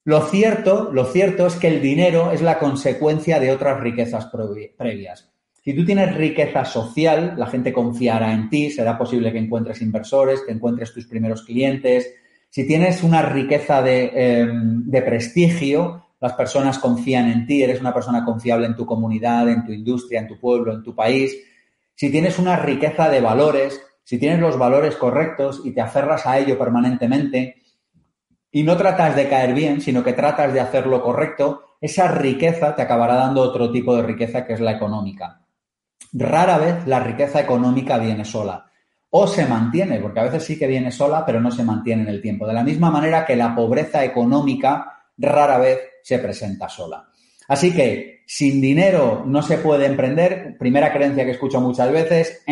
Lo 0.05 0.21
cierto, 0.21 0.91
lo 0.91 1.05
cierto 1.05 1.47
es 1.47 1.55
que 1.55 1.67
el 1.67 1.81
dinero 1.81 2.31
es 2.31 2.41
la 2.41 2.57
consecuencia 2.57 3.39
de 3.39 3.51
otras 3.51 3.79
riquezas 3.79 4.29
previas. 4.77 5.31
Si 5.63 5.73
tú 5.73 5.85
tienes 5.85 6.15
riqueza 6.15 6.65
social, 6.65 7.33
la 7.37 7.47
gente 7.47 7.73
confiará 7.73 8.33
en 8.33 8.49
ti, 8.49 8.71
será 8.71 8.97
posible 8.97 9.31
que 9.31 9.39
encuentres 9.39 9.81
inversores, 9.81 10.41
que 10.41 10.53
encuentres 10.53 10.93
tus 10.93 11.05
primeros 11.05 11.43
clientes, 11.43 12.13
si 12.49 12.65
tienes 12.65 13.03
una 13.03 13.21
riqueza 13.21 13.83
em, 13.85 14.83
de, 14.85 15.01
prestigio, 15.03 16.07
las 16.19 16.33
personas 16.33 16.79
confían 16.79 17.29
en 17.29 17.45
ti, 17.45 17.61
eres 17.61 17.79
una 17.79 17.93
persona 17.93 18.25
confiable 18.25 18.65
en 18.65 18.75
tu 18.75 18.87
comunidad, 18.87 19.47
en 19.49 19.63
tu 19.63 19.71
industria, 19.71 20.21
en 20.21 20.27
tu 20.27 20.39
pueblo, 20.39 20.73
en 20.73 20.81
tu 20.81 20.95
país. 20.95 21.37
Si 21.93 22.09
tienes 22.09 22.39
una 22.39 22.55
riqueza 22.55 23.07
de 23.09 23.21
valores, 23.21 23.79
si 24.03 24.17
tienes 24.17 24.39
los 24.39 24.57
valores 24.57 24.95
correctos 24.95 25.61
y 25.63 25.71
te 25.71 25.81
aferras 25.81 26.25
a 26.25 26.39
ello 26.39 26.57
permanentemente 26.57 27.58
y 28.51 28.63
no 28.63 28.77
tratas 28.77 29.15
de 29.15 29.29
caer 29.29 29.53
bien, 29.53 29.81
sino 29.81 30.03
que 30.03 30.13
tratas 30.13 30.53
de 30.53 30.59
hacer 30.59 30.87
lo 30.87 31.01
correcto, 31.03 31.63
esa 31.81 32.07
riqueza 32.07 32.75
te 32.75 32.81
acabará 32.81 33.15
dando 33.15 33.41
otro 33.41 33.71
tipo 33.71 33.95
de 33.95 34.03
riqueza 34.03 34.45
que 34.45 34.53
es 34.53 34.59
la 34.59 34.71
económica. 34.71 35.41
Rara 36.13 36.57
vez 36.57 36.87
la 36.87 36.99
riqueza 36.99 37.39
económica 37.39 37.97
viene 37.97 38.25
sola 38.25 38.65
o 39.11 39.27
se 39.27 39.45
mantiene, 39.45 39.99
porque 39.99 40.19
a 40.19 40.23
veces 40.23 40.43
sí 40.43 40.57
que 40.57 40.67
viene 40.67 40.91
sola, 40.91 41.25
pero 41.25 41.41
no 41.41 41.51
se 41.51 41.63
mantiene 41.63 42.03
en 42.03 42.09
el 42.09 42.21
tiempo. 42.21 42.45
De 42.45 42.53
la 42.53 42.63
misma 42.63 42.91
manera 42.91 43.25
que 43.25 43.35
la 43.35 43.55
pobreza 43.55 44.03
económica 44.03 45.03
rara 45.17 45.57
vez 45.57 45.79
se 46.03 46.19
presenta 46.19 46.69
sola. 46.69 47.07
Así 47.47 47.73
que 47.73 48.21
sin 48.27 48.61
dinero 48.61 49.23
no 49.25 49.41
se 49.41 49.57
puede 49.57 49.87
emprender. 49.87 50.55
Primera 50.59 50.93
creencia 50.93 51.25
que 51.25 51.31
escucho 51.31 51.59
muchas 51.59 51.91
veces. 51.91 52.43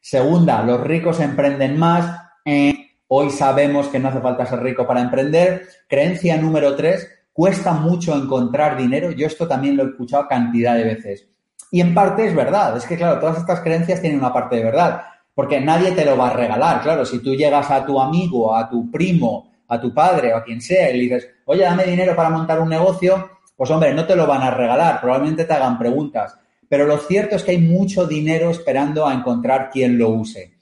Segunda, 0.00 0.62
los 0.62 0.80
ricos 0.82 1.20
emprenden 1.20 1.78
más. 1.78 2.20
Eh. 2.44 2.87
Hoy 3.08 3.30
sabemos 3.30 3.88
que 3.88 3.98
no 3.98 4.08
hace 4.08 4.20
falta 4.20 4.46
ser 4.46 4.62
rico 4.62 4.86
para 4.86 5.00
emprender. 5.00 5.66
Creencia 5.88 6.36
número 6.36 6.76
tres, 6.76 7.08
cuesta 7.32 7.72
mucho 7.72 8.14
encontrar 8.14 8.76
dinero. 8.76 9.10
Yo 9.12 9.26
esto 9.26 9.48
también 9.48 9.76
lo 9.76 9.84
he 9.84 9.86
escuchado 9.88 10.28
cantidad 10.28 10.76
de 10.76 10.84
veces. 10.84 11.26
Y 11.70 11.80
en 11.80 11.94
parte 11.94 12.26
es 12.26 12.34
verdad. 12.34 12.76
Es 12.76 12.86
que, 12.86 12.96
claro, 12.96 13.18
todas 13.18 13.38
estas 13.38 13.60
creencias 13.60 14.00
tienen 14.00 14.18
una 14.18 14.32
parte 14.32 14.56
de 14.56 14.64
verdad 14.64 15.02
porque 15.38 15.60
nadie 15.60 15.92
te 15.92 16.04
lo 16.04 16.16
va 16.16 16.30
a 16.30 16.32
regalar. 16.32 16.82
Claro, 16.82 17.04
si 17.04 17.20
tú 17.20 17.32
llegas 17.32 17.70
a 17.70 17.86
tu 17.86 18.00
amigo, 18.00 18.56
a 18.56 18.68
tu 18.68 18.90
primo, 18.90 19.52
a 19.68 19.80
tu 19.80 19.94
padre 19.94 20.34
o 20.34 20.38
a 20.38 20.42
quien 20.42 20.60
sea 20.60 20.90
y 20.90 20.94
le 20.94 21.02
dices, 21.04 21.28
oye, 21.44 21.62
dame 21.62 21.84
dinero 21.84 22.16
para 22.16 22.28
montar 22.28 22.60
un 22.60 22.68
negocio, 22.68 23.30
pues 23.56 23.70
hombre, 23.70 23.94
no 23.94 24.04
te 24.04 24.16
lo 24.16 24.26
van 24.26 24.42
a 24.42 24.50
regalar, 24.50 25.00
probablemente 25.00 25.44
te 25.44 25.52
hagan 25.52 25.78
preguntas. 25.78 26.36
Pero 26.68 26.86
lo 26.86 26.98
cierto 26.98 27.36
es 27.36 27.44
que 27.44 27.52
hay 27.52 27.58
mucho 27.58 28.04
dinero 28.04 28.50
esperando 28.50 29.06
a 29.06 29.14
encontrar 29.14 29.70
quien 29.70 29.96
lo 29.96 30.08
use. 30.08 30.57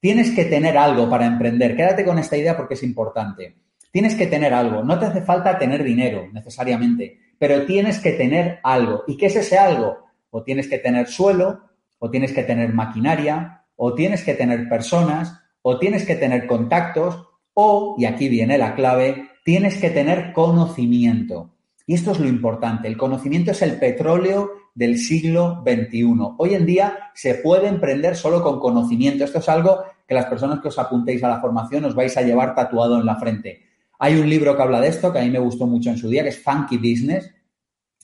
Tienes 0.00 0.30
que 0.30 0.44
tener 0.44 0.78
algo 0.78 1.08
para 1.10 1.26
emprender. 1.26 1.76
Quédate 1.76 2.04
con 2.04 2.18
esta 2.18 2.36
idea 2.36 2.56
porque 2.56 2.74
es 2.74 2.82
importante. 2.82 3.56
Tienes 3.90 4.14
que 4.14 4.26
tener 4.26 4.54
algo. 4.54 4.84
No 4.84 4.98
te 4.98 5.06
hace 5.06 5.22
falta 5.22 5.58
tener 5.58 5.82
dinero 5.82 6.28
necesariamente, 6.32 7.18
pero 7.38 7.66
tienes 7.66 7.98
que 7.98 8.12
tener 8.12 8.60
algo. 8.62 9.04
¿Y 9.06 9.16
qué 9.16 9.26
es 9.26 9.36
ese 9.36 9.58
algo? 9.58 10.06
O 10.30 10.42
tienes 10.42 10.68
que 10.68 10.78
tener 10.78 11.08
suelo, 11.08 11.62
o 11.98 12.10
tienes 12.10 12.32
que 12.32 12.44
tener 12.44 12.72
maquinaria, 12.72 13.64
o 13.76 13.94
tienes 13.94 14.22
que 14.22 14.34
tener 14.34 14.68
personas, 14.68 15.40
o 15.62 15.78
tienes 15.78 16.04
que 16.04 16.14
tener 16.14 16.46
contactos, 16.46 17.26
o, 17.54 17.96
y 17.98 18.04
aquí 18.04 18.28
viene 18.28 18.58
la 18.58 18.74
clave, 18.74 19.30
tienes 19.44 19.78
que 19.78 19.90
tener 19.90 20.32
conocimiento. 20.32 21.54
Y 21.86 21.94
esto 21.94 22.12
es 22.12 22.20
lo 22.20 22.28
importante, 22.28 22.86
el 22.86 22.96
conocimiento 22.96 23.50
es 23.50 23.62
el 23.62 23.78
petróleo 23.78 24.52
del 24.78 24.96
siglo 24.96 25.64
XXI. 25.66 26.36
Hoy 26.36 26.54
en 26.54 26.64
día 26.64 27.10
se 27.12 27.34
puede 27.34 27.66
emprender 27.66 28.14
solo 28.14 28.44
con 28.44 28.60
conocimiento. 28.60 29.24
Esto 29.24 29.40
es 29.40 29.48
algo 29.48 29.82
que 30.06 30.14
las 30.14 30.26
personas 30.26 30.60
que 30.60 30.68
os 30.68 30.78
apuntéis 30.78 31.24
a 31.24 31.28
la 31.28 31.40
formación 31.40 31.84
os 31.84 31.96
vais 31.96 32.16
a 32.16 32.22
llevar 32.22 32.54
tatuado 32.54 32.96
en 32.96 33.04
la 33.04 33.16
frente. 33.16 33.60
Hay 33.98 34.14
un 34.14 34.30
libro 34.30 34.56
que 34.56 34.62
habla 34.62 34.80
de 34.80 34.86
esto, 34.86 35.12
que 35.12 35.18
a 35.18 35.22
mí 35.22 35.30
me 35.30 35.40
gustó 35.40 35.66
mucho 35.66 35.90
en 35.90 35.98
su 35.98 36.08
día, 36.08 36.22
que 36.22 36.28
es 36.28 36.40
Funky 36.40 36.76
Business. 36.76 37.28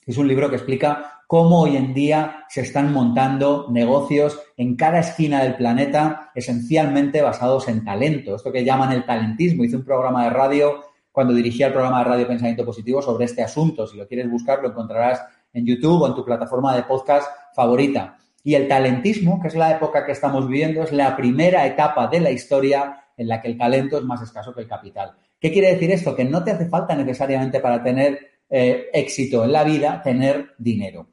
Es 0.05 0.17
un 0.17 0.27
libro 0.27 0.49
que 0.49 0.57
explica 0.57 1.21
cómo 1.27 1.61
hoy 1.61 1.77
en 1.77 1.93
día 1.93 2.43
se 2.49 2.59
están 2.59 2.91
montando 2.91 3.67
negocios 3.71 4.37
en 4.57 4.75
cada 4.75 4.99
esquina 4.99 5.43
del 5.43 5.55
planeta, 5.55 6.31
esencialmente 6.35 7.21
basados 7.21 7.69
en 7.69 7.85
talento, 7.85 8.35
esto 8.35 8.51
que 8.51 8.65
llaman 8.65 8.91
el 8.91 9.05
talentismo. 9.05 9.63
Hice 9.63 9.77
un 9.77 9.85
programa 9.85 10.25
de 10.25 10.31
radio 10.31 10.83
cuando 11.13 11.33
dirigía 11.33 11.67
el 11.67 11.73
programa 11.73 11.99
de 11.99 12.09
radio 12.09 12.27
Pensamiento 12.27 12.65
Positivo 12.65 13.01
sobre 13.01 13.23
este 13.23 13.41
asunto. 13.41 13.87
Si 13.87 13.95
lo 13.95 14.05
quieres 14.05 14.29
buscar, 14.29 14.61
lo 14.61 14.71
encontrarás 14.71 15.21
en 15.55 15.65
YouTube 15.65 16.03
o 16.03 16.07
en 16.07 16.13
tu 16.13 16.23
plataforma 16.23 16.75
de 16.75 16.83
podcast 16.83 17.27
favorita. 17.55 18.17
Y 18.43 18.53
el 18.53 18.67
talentismo, 18.67 19.41
que 19.41 19.47
es 19.47 19.55
la 19.55 19.71
época 19.71 20.05
que 20.05 20.11
estamos 20.11 20.47
viviendo, 20.47 20.83
es 20.83 20.91
la 20.91 21.15
primera 21.17 21.65
etapa 21.65 22.07
de 22.07 22.19
la 22.19 22.29
historia 22.29 23.05
en 23.17 23.27
la 23.27 23.41
que 23.41 23.47
el 23.47 23.57
talento 23.57 23.97
es 23.97 24.03
más 24.03 24.21
escaso 24.21 24.53
que 24.53 24.61
el 24.61 24.67
capital. 24.67 25.13
¿Qué 25.39 25.51
quiere 25.51 25.73
decir 25.73 25.89
esto? 25.91 26.15
Que 26.15 26.25
no 26.25 26.43
te 26.43 26.51
hace 26.51 26.67
falta 26.67 26.95
necesariamente 26.95 27.59
para 27.59 27.81
tener 27.81 28.19
eh, 28.49 28.89
éxito 28.93 29.43
en 29.43 29.51
la 29.51 29.63
vida 29.63 30.01
tener 30.03 30.53
dinero. 30.59 31.07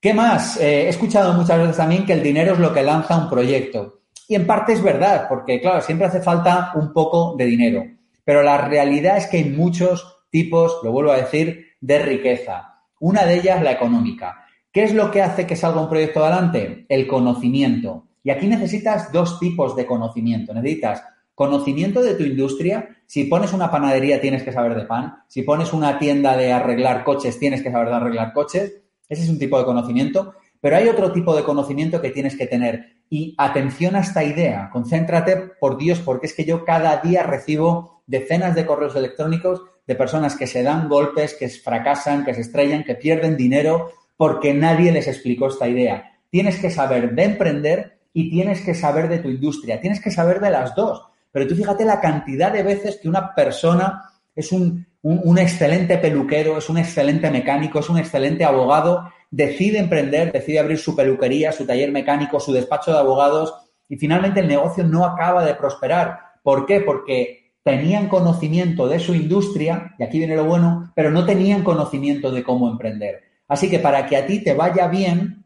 ¿Qué 0.00 0.14
más? 0.14 0.58
Eh, 0.58 0.84
he 0.84 0.88
escuchado 0.88 1.34
muchas 1.34 1.58
veces 1.58 1.76
también 1.76 2.06
que 2.06 2.14
el 2.14 2.22
dinero 2.22 2.54
es 2.54 2.58
lo 2.58 2.72
que 2.72 2.82
lanza 2.82 3.18
un 3.18 3.28
proyecto. 3.28 4.00
Y 4.26 4.34
en 4.34 4.46
parte 4.46 4.72
es 4.72 4.82
verdad, 4.82 5.26
porque 5.28 5.60
claro, 5.60 5.82
siempre 5.82 6.06
hace 6.06 6.22
falta 6.22 6.72
un 6.74 6.92
poco 6.92 7.36
de 7.36 7.44
dinero. 7.44 7.84
Pero 8.24 8.42
la 8.42 8.58
realidad 8.58 9.18
es 9.18 9.26
que 9.26 9.38
hay 9.38 9.44
muchos 9.44 10.24
tipos, 10.30 10.80
lo 10.82 10.92
vuelvo 10.92 11.12
a 11.12 11.18
decir, 11.18 11.66
de 11.80 11.98
riqueza. 11.98 12.71
Una 13.02 13.24
de 13.24 13.34
ellas, 13.34 13.60
la 13.60 13.72
económica. 13.72 14.44
¿Qué 14.70 14.84
es 14.84 14.94
lo 14.94 15.10
que 15.10 15.22
hace 15.22 15.44
que 15.44 15.56
salga 15.56 15.80
un 15.80 15.88
proyecto 15.88 16.24
adelante? 16.24 16.86
El 16.88 17.08
conocimiento. 17.08 18.06
Y 18.22 18.30
aquí 18.30 18.46
necesitas 18.46 19.10
dos 19.10 19.40
tipos 19.40 19.74
de 19.74 19.86
conocimiento. 19.86 20.54
Necesitas 20.54 21.02
conocimiento 21.34 22.00
de 22.00 22.14
tu 22.14 22.22
industria. 22.22 22.90
Si 23.06 23.24
pones 23.24 23.52
una 23.52 23.72
panadería, 23.72 24.20
tienes 24.20 24.44
que 24.44 24.52
saber 24.52 24.76
de 24.76 24.84
pan. 24.84 25.16
Si 25.26 25.42
pones 25.42 25.72
una 25.72 25.98
tienda 25.98 26.36
de 26.36 26.52
arreglar 26.52 27.02
coches, 27.02 27.40
tienes 27.40 27.60
que 27.60 27.72
saber 27.72 27.88
de 27.88 27.94
arreglar 27.96 28.32
coches. 28.32 28.72
Ese 29.08 29.24
es 29.24 29.28
un 29.28 29.40
tipo 29.40 29.58
de 29.58 29.64
conocimiento, 29.64 30.34
pero 30.60 30.76
hay 30.76 30.86
otro 30.86 31.10
tipo 31.10 31.34
de 31.34 31.42
conocimiento 31.42 32.00
que 32.00 32.10
tienes 32.10 32.36
que 32.36 32.46
tener. 32.46 32.98
Y 33.10 33.34
atención 33.36 33.96
a 33.96 34.00
esta 34.00 34.22
idea, 34.22 34.70
concéntrate, 34.72 35.54
por 35.58 35.76
Dios, 35.76 35.98
porque 35.98 36.26
es 36.26 36.34
que 36.34 36.44
yo 36.44 36.64
cada 36.64 36.98
día 36.98 37.24
recibo 37.24 38.04
decenas 38.06 38.54
de 38.54 38.64
correos 38.64 38.94
electrónicos 38.94 39.60
de 39.86 39.94
personas 39.94 40.36
que 40.36 40.46
se 40.46 40.62
dan 40.62 40.88
golpes, 40.88 41.34
que 41.34 41.48
fracasan, 41.48 42.24
que 42.24 42.34
se 42.34 42.42
estrellan, 42.42 42.84
que 42.84 42.94
pierden 42.94 43.36
dinero 43.36 43.90
porque 44.16 44.54
nadie 44.54 44.92
les 44.92 45.08
explicó 45.08 45.48
esta 45.48 45.68
idea. 45.68 46.18
Tienes 46.30 46.58
que 46.58 46.70
saber 46.70 47.14
de 47.14 47.24
emprender 47.24 47.98
y 48.12 48.30
tienes 48.30 48.60
que 48.60 48.74
saber 48.74 49.08
de 49.08 49.18
tu 49.18 49.28
industria, 49.28 49.80
tienes 49.80 50.00
que 50.00 50.10
saber 50.10 50.40
de 50.40 50.50
las 50.50 50.74
dos. 50.74 51.02
Pero 51.30 51.46
tú 51.46 51.56
fíjate 51.56 51.84
la 51.84 52.00
cantidad 52.00 52.52
de 52.52 52.62
veces 52.62 52.98
que 53.02 53.08
una 53.08 53.34
persona 53.34 54.02
es 54.34 54.52
un 54.52 54.86
un, 55.02 55.38
excelente 55.38 55.98
peluquero, 55.98 56.58
es 56.58 56.68
un 56.68 56.78
excelente 56.78 57.30
mecánico, 57.30 57.80
es 57.80 57.90
un 57.90 57.98
excelente 57.98 58.44
abogado, 58.44 59.10
decide 59.30 59.78
emprender, 59.78 60.30
decide 60.32 60.60
abrir 60.60 60.78
su 60.78 60.94
peluquería, 60.94 61.52
su 61.52 61.66
taller 61.66 61.90
mecánico, 61.90 62.38
su 62.38 62.52
despacho 62.52 62.92
de 62.92 62.98
abogados 62.98 63.52
y 63.88 63.96
finalmente 63.96 64.40
el 64.40 64.48
negocio 64.48 64.84
no 64.84 65.04
acaba 65.04 65.44
de 65.44 65.54
prosperar. 65.54 66.18
¿Por 66.42 66.66
qué? 66.66 66.80
Porque 66.80 67.41
tenían 67.62 68.08
conocimiento 68.08 68.88
de 68.88 68.98
su 68.98 69.14
industria, 69.14 69.94
y 69.98 70.02
aquí 70.02 70.18
viene 70.18 70.36
lo 70.36 70.44
bueno, 70.44 70.92
pero 70.94 71.10
no 71.10 71.24
tenían 71.24 71.62
conocimiento 71.62 72.30
de 72.30 72.42
cómo 72.42 72.68
emprender. 72.68 73.22
Así 73.48 73.70
que 73.70 73.78
para 73.78 74.06
que 74.06 74.16
a 74.16 74.26
ti 74.26 74.42
te 74.42 74.54
vaya 74.54 74.88
bien, 74.88 75.44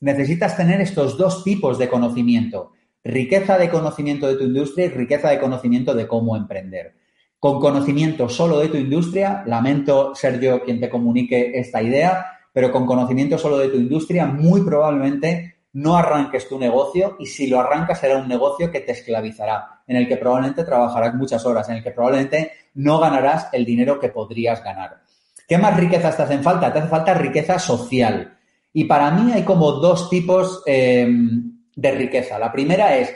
necesitas 0.00 0.56
tener 0.56 0.80
estos 0.80 1.16
dos 1.16 1.44
tipos 1.44 1.78
de 1.78 1.88
conocimiento. 1.88 2.72
Riqueza 3.02 3.56
de 3.56 3.70
conocimiento 3.70 4.26
de 4.26 4.36
tu 4.36 4.44
industria 4.44 4.86
y 4.86 4.90
riqueza 4.90 5.30
de 5.30 5.38
conocimiento 5.38 5.94
de 5.94 6.06
cómo 6.06 6.36
emprender. 6.36 6.94
Con 7.38 7.60
conocimiento 7.60 8.28
solo 8.28 8.58
de 8.58 8.68
tu 8.68 8.76
industria, 8.76 9.44
lamento 9.46 10.14
ser 10.14 10.40
yo 10.40 10.62
quien 10.64 10.80
te 10.80 10.90
comunique 10.90 11.52
esta 11.54 11.80
idea, 11.80 12.26
pero 12.52 12.72
con 12.72 12.84
conocimiento 12.84 13.38
solo 13.38 13.58
de 13.58 13.68
tu 13.68 13.76
industria, 13.76 14.26
muy 14.26 14.62
probablemente 14.62 15.58
no 15.72 15.96
arranques 15.96 16.48
tu 16.48 16.58
negocio 16.58 17.16
y 17.20 17.26
si 17.26 17.46
lo 17.46 17.60
arrancas 17.60 18.00
será 18.00 18.18
un 18.18 18.26
negocio 18.26 18.70
que 18.72 18.80
te 18.80 18.92
esclavizará, 18.92 19.77
en 19.88 19.96
el 19.96 20.06
que 20.06 20.18
probablemente 20.18 20.64
trabajarás 20.64 21.14
muchas 21.14 21.44
horas, 21.44 21.68
en 21.68 21.76
el 21.76 21.82
que 21.82 21.90
probablemente 21.90 22.52
no 22.74 23.00
ganarás 23.00 23.48
el 23.52 23.64
dinero 23.64 23.98
que 23.98 24.10
podrías 24.10 24.62
ganar. 24.62 25.00
¿Qué 25.48 25.56
más 25.56 25.76
riquezas 25.76 26.16
te 26.16 26.22
hacen 26.22 26.42
falta? 26.42 26.72
Te 26.72 26.78
hace 26.78 26.88
falta 26.88 27.14
riqueza 27.14 27.58
social. 27.58 28.38
Y 28.72 28.84
para 28.84 29.10
mí 29.10 29.32
hay 29.32 29.42
como 29.42 29.72
dos 29.72 30.10
tipos 30.10 30.62
em, 30.66 31.58
de 31.74 31.90
riqueza. 31.90 32.38
La 32.38 32.52
primera 32.52 32.96
es 32.96 33.12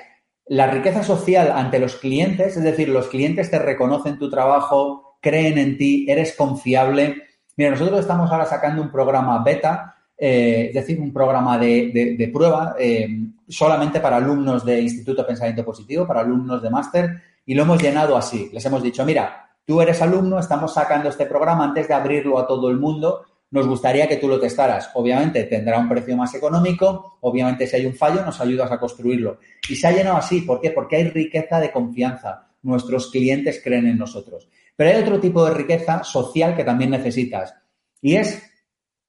la 0.46 0.66
riqueza 0.66 1.02
social 1.02 1.52
ante 1.54 1.78
los 1.78 1.96
clientes, 1.96 2.56
es 2.56 2.62
decir, 2.62 2.88
los 2.88 3.08
clientes 3.08 3.50
te 3.50 3.58
reconocen 3.58 4.18
tu 4.18 4.30
trabajo, 4.30 5.18
creen 5.20 5.58
en 5.58 5.76
ti, 5.76 6.06
eres 6.08 6.34
confiable. 6.34 7.22
Mira, 7.56 7.70
nosotros 7.70 8.00
estamos 8.00 8.30
ahora 8.30 8.46
sacando 8.46 8.82
un 8.82 8.90
programa 8.90 9.42
beta, 9.44 9.94
eh, 10.24 10.66
es 10.68 10.74
decir, 10.74 11.00
un 11.00 11.12
programa 11.12 11.58
de, 11.58 12.30
prueba 12.32 12.76
em, 12.78 13.34
solamente 13.48 13.98
para 14.00 14.16
alumnos 14.16 14.64
de 14.64 14.80
Instituto 14.80 15.26
Pensamiento 15.26 15.64
Positivo, 15.64 16.06
para 16.06 16.20
alumnos 16.20 16.62
de 16.62 16.70
máster, 16.70 17.22
y 17.44 17.54
lo 17.54 17.62
hemos 17.62 17.82
llenado 17.82 18.16
así. 18.16 18.48
Les 18.52 18.64
hemos 18.64 18.82
dicho, 18.82 19.04
mira, 19.04 19.42
Tú 19.64 19.80
eres 19.80 20.02
alumno, 20.02 20.40
estamos 20.40 20.74
sacando 20.74 21.08
este 21.08 21.26
programa 21.26 21.64
antes 21.64 21.86
de 21.86 21.94
abrirlo 21.94 22.38
a 22.38 22.46
todo 22.46 22.68
el 22.68 22.78
mundo. 22.78 23.24
Nos 23.52 23.68
gustaría 23.68 24.08
que 24.08 24.16
tú 24.16 24.26
lo 24.26 24.40
testaras. 24.40 24.90
Obviamente 24.94 25.44
tendrá 25.44 25.78
un 25.78 25.88
precio 25.88 26.16
más 26.16 26.34
económico, 26.34 27.18
obviamente 27.20 27.66
si 27.66 27.76
hay 27.76 27.86
un 27.86 27.94
fallo 27.94 28.24
nos 28.24 28.40
ayudas 28.40 28.72
a 28.72 28.80
construirlo. 28.80 29.38
Y 29.68 29.76
se 29.76 29.86
ha 29.86 29.92
llenado 29.92 30.16
así, 30.16 30.40
¿por 30.40 30.60
qué? 30.60 30.70
Porque 30.70 30.96
hay 30.96 31.04
riqueza 31.04 31.60
de 31.60 31.70
confianza. 31.70 32.48
Nuestros 32.62 33.10
clientes 33.10 33.60
creen 33.62 33.86
en 33.86 33.98
nosotros. 33.98 34.48
Pero 34.74 34.90
hay 34.90 35.02
otro 35.02 35.20
tipo 35.20 35.44
de 35.44 35.54
riqueza 35.54 36.02
social 36.02 36.56
que 36.56 36.64
también 36.64 36.90
necesitas 36.90 37.54
y 38.00 38.16
es 38.16 38.42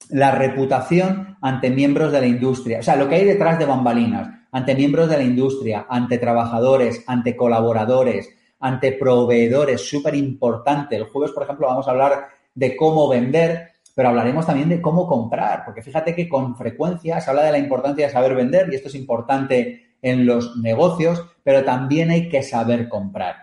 la 0.09 0.31
reputación 0.31 1.37
ante 1.41 1.69
miembros 1.69 2.11
de 2.11 2.21
la 2.21 2.27
industria. 2.27 2.79
O 2.79 2.83
sea, 2.83 2.95
lo 2.95 3.09
que 3.09 3.15
hay 3.15 3.25
detrás 3.25 3.59
de 3.59 3.65
bambalinas, 3.65 4.29
ante 4.51 4.75
miembros 4.75 5.09
de 5.09 5.17
la 5.17 5.23
industria, 5.23 5.85
ante 5.89 6.17
trabajadores, 6.17 7.03
ante 7.07 7.35
colaboradores, 7.35 8.29
ante 8.59 8.93
proveedores, 8.93 9.81
súper 9.81 10.15
importante. 10.15 10.95
El 10.95 11.05
jueves, 11.05 11.31
por 11.31 11.43
ejemplo, 11.43 11.67
vamos 11.67 11.87
a 11.87 11.91
hablar 11.91 12.27
de 12.55 12.75
cómo 12.75 13.09
vender, 13.09 13.71
pero 13.95 14.09
hablaremos 14.09 14.45
también 14.45 14.69
de 14.69 14.81
cómo 14.81 15.07
comprar, 15.07 15.63
porque 15.65 15.81
fíjate 15.81 16.15
que 16.15 16.29
con 16.29 16.55
frecuencia 16.55 17.19
se 17.19 17.29
habla 17.29 17.43
de 17.43 17.51
la 17.51 17.57
importancia 17.57 18.05
de 18.05 18.13
saber 18.13 18.35
vender 18.35 18.69
y 18.71 18.75
esto 18.75 18.87
es 18.87 18.95
importante 18.95 19.97
en 20.01 20.25
los 20.25 20.55
negocios, 20.57 21.23
pero 21.43 21.63
también 21.63 22.11
hay 22.11 22.29
que 22.29 22.43
saber 22.43 22.89
comprar. 22.89 23.35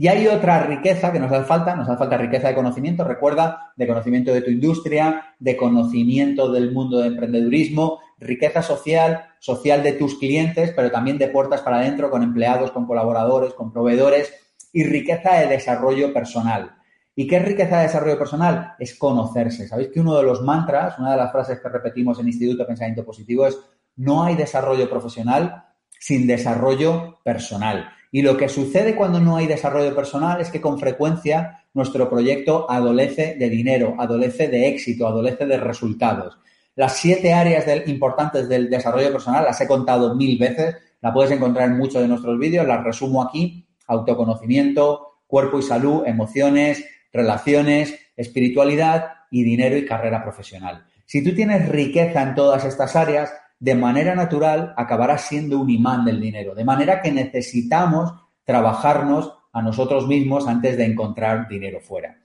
Y 0.00 0.08
hay 0.08 0.28
otra 0.28 0.62
riqueza 0.62 1.12
que 1.12 1.20
nos 1.20 1.30
hace 1.30 1.44
falta, 1.44 1.76
nos 1.76 1.86
hace 1.86 1.98
falta 1.98 2.16
riqueza 2.16 2.48
de 2.48 2.54
conocimiento, 2.54 3.04
recuerda, 3.04 3.74
de 3.76 3.86
conocimiento 3.86 4.32
de 4.32 4.40
tu 4.40 4.50
industria, 4.50 5.34
de 5.38 5.58
conocimiento 5.58 6.50
del 6.50 6.72
mundo 6.72 7.00
de 7.00 7.08
emprendedurismo, 7.08 8.00
riqueza 8.18 8.62
social, 8.62 9.26
social 9.40 9.82
de 9.82 9.92
tus 9.92 10.18
clientes, 10.18 10.72
pero 10.74 10.90
también 10.90 11.18
de 11.18 11.28
puertas 11.28 11.60
para 11.60 11.80
adentro 11.80 12.08
con 12.08 12.22
empleados, 12.22 12.70
con 12.70 12.86
colaboradores, 12.86 13.52
con 13.52 13.74
proveedores 13.74 14.32
y 14.72 14.84
riqueza 14.84 15.34
de 15.34 15.48
desarrollo 15.48 16.14
personal. 16.14 16.76
¿Y 17.14 17.26
qué 17.26 17.38
riqueza 17.38 17.76
de 17.76 17.82
desarrollo 17.82 18.16
personal? 18.16 18.72
Es 18.78 18.98
conocerse. 18.98 19.68
Sabéis 19.68 19.90
que 19.92 20.00
uno 20.00 20.16
de 20.16 20.22
los 20.22 20.40
mantras, 20.40 20.98
una 20.98 21.10
de 21.10 21.18
las 21.18 21.30
frases 21.30 21.60
que 21.60 21.68
repetimos 21.68 22.18
en 22.18 22.28
Instituto 22.28 22.62
de 22.62 22.68
Pensamiento 22.68 23.04
Positivo 23.04 23.46
es 23.46 23.58
no 23.96 24.24
hay 24.24 24.34
desarrollo 24.34 24.88
profesional 24.88 25.62
sin 25.90 26.26
desarrollo 26.26 27.18
personal. 27.22 27.99
Y 28.10 28.22
lo 28.22 28.36
que 28.36 28.48
sucede 28.48 28.96
cuando 28.96 29.20
no 29.20 29.36
hay 29.36 29.46
desarrollo 29.46 29.94
personal 29.94 30.40
es 30.40 30.50
que 30.50 30.60
con 30.60 30.78
frecuencia 30.78 31.64
nuestro 31.74 32.08
proyecto 32.10 32.68
adolece 32.68 33.36
de 33.38 33.48
dinero, 33.48 33.94
adolece 33.98 34.48
de 34.48 34.68
éxito, 34.68 35.06
adolece 35.06 35.46
de 35.46 35.58
resultados. 35.58 36.38
Las 36.74 36.96
siete 36.96 37.32
áreas 37.32 37.66
importantes 37.86 38.48
del 38.48 38.68
desarrollo 38.68 39.12
personal 39.12 39.44
las 39.44 39.60
he 39.60 39.66
contado 39.66 40.14
mil 40.14 40.38
veces, 40.38 40.76
la 41.00 41.12
puedes 41.12 41.30
encontrar 41.30 41.68
en 41.68 41.76
muchos 41.76 42.02
de 42.02 42.08
nuestros 42.08 42.38
vídeos, 42.38 42.66
las 42.66 42.82
resumo 42.84 43.22
aquí 43.22 43.66
autoconocimiento, 43.86 45.18
cuerpo 45.26 45.58
y 45.58 45.62
salud, 45.62 46.04
emociones, 46.06 46.84
relaciones, 47.12 47.94
espiritualidad 48.16 49.06
y 49.30 49.42
dinero 49.42 49.76
y 49.76 49.84
carrera 49.84 50.22
profesional. 50.22 50.86
Si 51.06 51.24
tú 51.24 51.34
tienes 51.34 51.68
riqueza 51.68 52.22
en 52.22 52.34
todas 52.34 52.64
estas 52.64 52.94
áreas, 52.94 53.32
de 53.60 53.74
manera 53.74 54.14
natural 54.14 54.74
acabarás 54.76 55.22
siendo 55.22 55.60
un 55.60 55.70
imán 55.70 56.04
del 56.04 56.20
dinero, 56.20 56.54
de 56.54 56.64
manera 56.64 57.00
que 57.00 57.12
necesitamos 57.12 58.12
trabajarnos 58.44 59.32
a 59.52 59.62
nosotros 59.62 60.08
mismos 60.08 60.48
antes 60.48 60.76
de 60.76 60.86
encontrar 60.86 61.46
dinero 61.48 61.80
fuera. 61.80 62.18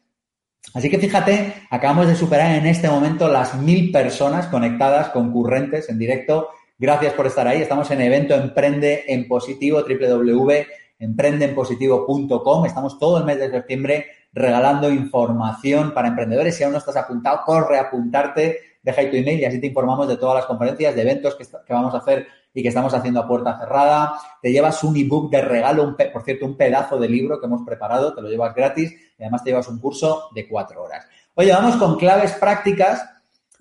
Así 0.73 0.89
que 0.89 0.97
fíjate, 0.97 1.53
acabamos 1.69 2.07
de 2.07 2.15
superar 2.15 2.55
en 2.55 2.65
este 2.65 2.89
momento 2.89 3.27
las 3.27 3.55
mil 3.55 3.91
personas 3.91 4.47
conectadas, 4.47 5.09
concurrentes 5.09 5.89
en 5.89 5.99
directo. 5.99 6.49
Gracias 6.79 7.13
por 7.13 7.27
estar 7.27 7.47
ahí. 7.47 7.61
Estamos 7.61 7.91
en 7.91 8.01
evento 8.01 8.33
Emprende 8.33 9.03
en 9.07 9.27
Positivo, 9.27 9.83
www 9.83 10.65
emprendenpositivo.com. 10.99 12.65
Estamos 12.65 12.99
todo 12.99 13.17
el 13.17 13.25
mes 13.25 13.39
de 13.39 13.51
septiembre 13.51 14.05
regalando 14.35 14.91
información 14.91 15.93
para 15.93 16.09
emprendedores. 16.09 16.55
Si 16.55 16.63
aún 16.63 16.73
no 16.73 16.77
estás 16.77 16.97
apuntado, 16.97 17.41
corre 17.43 17.79
a 17.79 17.83
apuntarte, 17.83 18.59
deja 18.83 19.09
tu 19.09 19.15
email 19.15 19.39
y 19.39 19.45
así 19.45 19.59
te 19.59 19.67
informamos 19.67 20.07
de 20.07 20.17
todas 20.17 20.35
las 20.35 20.45
conferencias, 20.45 20.93
de 20.93 21.01
eventos 21.01 21.35
que, 21.35 21.73
vamos 21.73 21.95
a 21.95 21.97
hacer 21.97 22.27
y 22.53 22.61
que 22.61 22.67
estamos 22.67 22.93
haciendo 22.93 23.21
a 23.21 23.27
puerta 23.27 23.57
cerrada. 23.57 24.13
Te 24.41 24.51
llevas 24.51 24.83
un 24.83 24.95
ebook 24.95 25.31
de 25.31 25.41
regalo, 25.41 25.83
un 25.83 25.95
por 25.95 26.23
cierto, 26.23 26.45
un 26.45 26.55
pedazo 26.55 26.99
de 26.99 27.09
libro 27.09 27.39
que 27.39 27.47
hemos 27.47 27.63
preparado, 27.65 28.13
te 28.13 28.21
lo 28.21 28.29
llevas 28.29 28.53
gratis 28.53 28.93
y 29.17 29.23
además 29.23 29.43
te 29.43 29.49
llevas 29.49 29.67
un 29.69 29.79
curso 29.79 30.29
de 30.35 30.47
cuatro 30.47 30.83
horas. 30.83 31.07
Oye, 31.33 31.51
vamos 31.51 31.77
con 31.77 31.97
claves 31.97 32.33
prácticas 32.33 33.03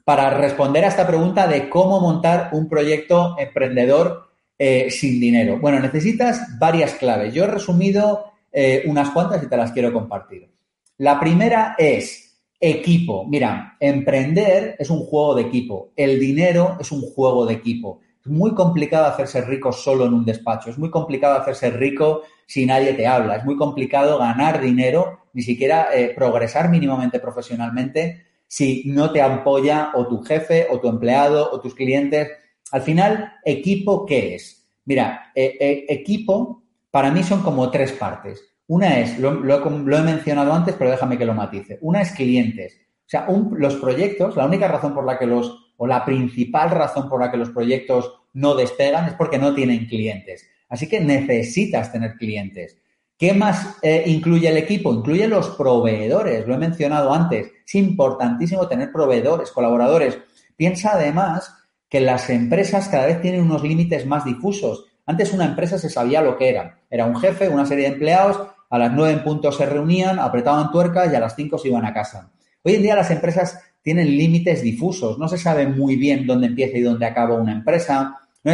para 0.05 0.29
responder 0.31 0.85
a 0.85 0.89
esta 0.89 1.07
pregunta 1.07 1.47
de 1.47 1.71
cómo 1.71 2.01
montar 2.01 2.51
un 2.53 2.69
proyecto 2.69 3.37
emprendedor 3.39 4.25
eh, 4.59 4.91
sin 4.91 5.21
dinero? 5.21 5.59
Bueno, 5.59 5.81
necesitas 5.81 6.59
varias 6.59 6.95
claves. 6.95 7.35
Yo 7.35 7.45
he 7.45 7.49
resumido 7.49 8.33
eh, 8.53 8.85
unas 8.87 9.11
cuantas 9.11 9.43
y 9.43 9.49
te 9.49 9.57
las 9.57 9.73
quiero 9.73 9.93
compartir. 9.93 10.54
La 10.98 11.18
primera 11.18 11.74
es 11.78 12.40
equipo. 12.61 13.26
Mira, 13.26 13.76
emprender 13.80 14.76
es 14.78 14.90
un 14.90 15.00
juego 15.00 15.35
de 15.35 15.42
equipo. 15.42 15.92
El 15.96 16.18
dinero 16.18 16.76
es 16.80 16.92
un 16.92 17.02
juego 17.02 17.46
de 17.46 17.54
equipo. 17.54 18.00
Es 18.20 18.30
muy 18.30 18.54
complicado 18.54 19.07
hacerse 19.07 19.42
rico 19.42 19.72
solo 19.72 20.07
en 20.07 20.14
un 20.14 20.24
despacho. 20.24 20.70
Es 20.70 20.78
muy 20.78 20.90
complicado 20.90 21.38
hacerse 21.38 21.70
rico 21.70 22.22
si 22.46 22.64
nadie 22.64 22.94
te 22.94 23.07
habla. 23.07 23.37
Es 23.37 23.44
muy 23.44 23.57
complicado 23.57 24.18
ganar 24.18 24.61
dinero, 24.61 25.20
ni 25.33 25.42
siquiera 25.42 25.88
eh, 25.92 26.12
progresar 26.14 26.70
mínimamente 26.70 27.20
profesionalmente 27.20 28.24
si 28.46 28.85
no 28.87 29.11
te 29.11 29.20
apoya 29.20 29.90
o 29.94 30.07
tu 30.07 30.22
jefe 30.22 30.68
o 30.70 30.78
tu 30.78 30.88
empleado 30.88 31.50
o 31.50 31.61
tus 31.61 31.74
clientes 31.74 32.28
al 32.74 32.83
final, 32.83 33.35
¿equipo 33.44 34.04
qué 34.04 34.35
es? 34.35 34.66
Mira, 34.85 35.30
eh, 35.35 35.57
eh, 35.61 35.85
equipo 35.88 36.64
para 36.90 37.11
mí 37.12 37.22
son 37.22 37.40
como 37.42 37.70
tres 37.70 37.92
partes. 37.92 38.42
Una 38.66 38.98
es, 39.00 39.18
lo, 39.18 39.33
he 39.42 40.03
mencionado 40.03 40.53
antes, 40.53 40.74
pero 40.79 40.90
déjame 40.90 41.18
que 41.18 41.27
lo 41.27 41.35
matice. 41.35 41.79
Una 41.83 42.00
es 42.00 42.12
clientes. 42.12 42.81
O 43.00 43.09
sea, 43.09 43.27
los 43.29 43.77
proyectos, 43.77 44.37
la 44.37 44.46
única 44.46 44.68
razón 44.68 44.94
por 44.94 45.05
la 45.05 45.18
que 45.18 45.27
los, 45.27 45.74
o 45.77 45.87
la 45.87 46.05
principal 46.05 46.70
razón 46.70 47.09
por 47.09 47.20
la 47.20 47.31
que 47.31 47.37
los 47.37 47.50
proyectos 47.50 48.12
no 48.33 48.55
despegan 48.55 49.07
es 49.07 49.14
porque 49.14 49.38
no 49.38 49.55
tienen 49.55 49.87
clientes. 49.87 50.48
Así 50.68 50.88
que 50.88 51.00
necesitas 51.00 51.92
tener 51.92 52.14
clientes. 52.14 52.79
¿Qué 53.18 53.33
más 53.33 53.77
eh, 53.83 54.03
incluye 54.07 54.48
el 54.48 54.57
equipo? 54.57 54.92
Incluye 54.92 55.29
los 55.29 55.50
proveedores, 55.50 56.46
lo 56.46 56.55
he 56.55 56.59
mencionado 56.59 57.14
antes. 57.14 57.53
Es 57.64 57.74
importantísimo 57.77 58.66
tener 58.66 58.90
proveedores, 58.90 59.53
colaboradores. 59.53 60.18
Piensa 60.57 60.94
además 60.94 61.55
que 61.88 62.00
las 62.00 62.29
empresas 62.31 62.88
cada 62.88 63.07
vez 63.07 63.20
tienen 63.20 63.42
unos 63.42 63.62
límites 63.62 64.05
más 64.05 64.24
difusos. 64.24 64.87
Antes 65.07 65.33
una 65.33 65.44
empresa 65.44 65.79
se 65.79 65.90
sabía 65.90 66.22
lo 66.22 66.37
que 66.37 66.48
era. 66.48 66.81
Era 66.90 67.05
un 67.05 67.16
jefe, 67.16 67.48
una 67.48 67.66
serie 67.66 67.85
de 67.85 67.92
empleados, 67.92 68.40
a 68.75 68.79
las 68.79 68.93
nueve 68.93 69.13
en 69.13 69.23
punto 69.23 69.53
se 69.53 69.67
reunían, 69.67 70.19
apretaban 70.19 70.73
tuercas 70.73 71.13
y 71.13 71.15
a 71.15 71.21
las 71.21 71.37
cinco 71.37 71.59
se 71.59 71.69
iban 71.69 71.85
a 71.85 71.95
casa. 71.95 72.33
Hoy 72.65 72.75
en 72.75 72.83
día 72.83 72.97
las 72.97 73.13
empresas 73.13 73.61
tienen 73.83 74.09
límites 74.17 74.63
difusos, 74.63 75.17
no 75.17 75.29
se 75.29 75.39
sabe 75.39 75.69
muy 75.69 75.95
bien 75.95 76.27
dónde 76.27 76.49
empieza 76.49 76.77
y 76.77 76.83
dónde 76.83 77.07
acaba 77.07 77.37
una 77.37 77.53
empresa, 77.53 78.19
no 78.43 78.53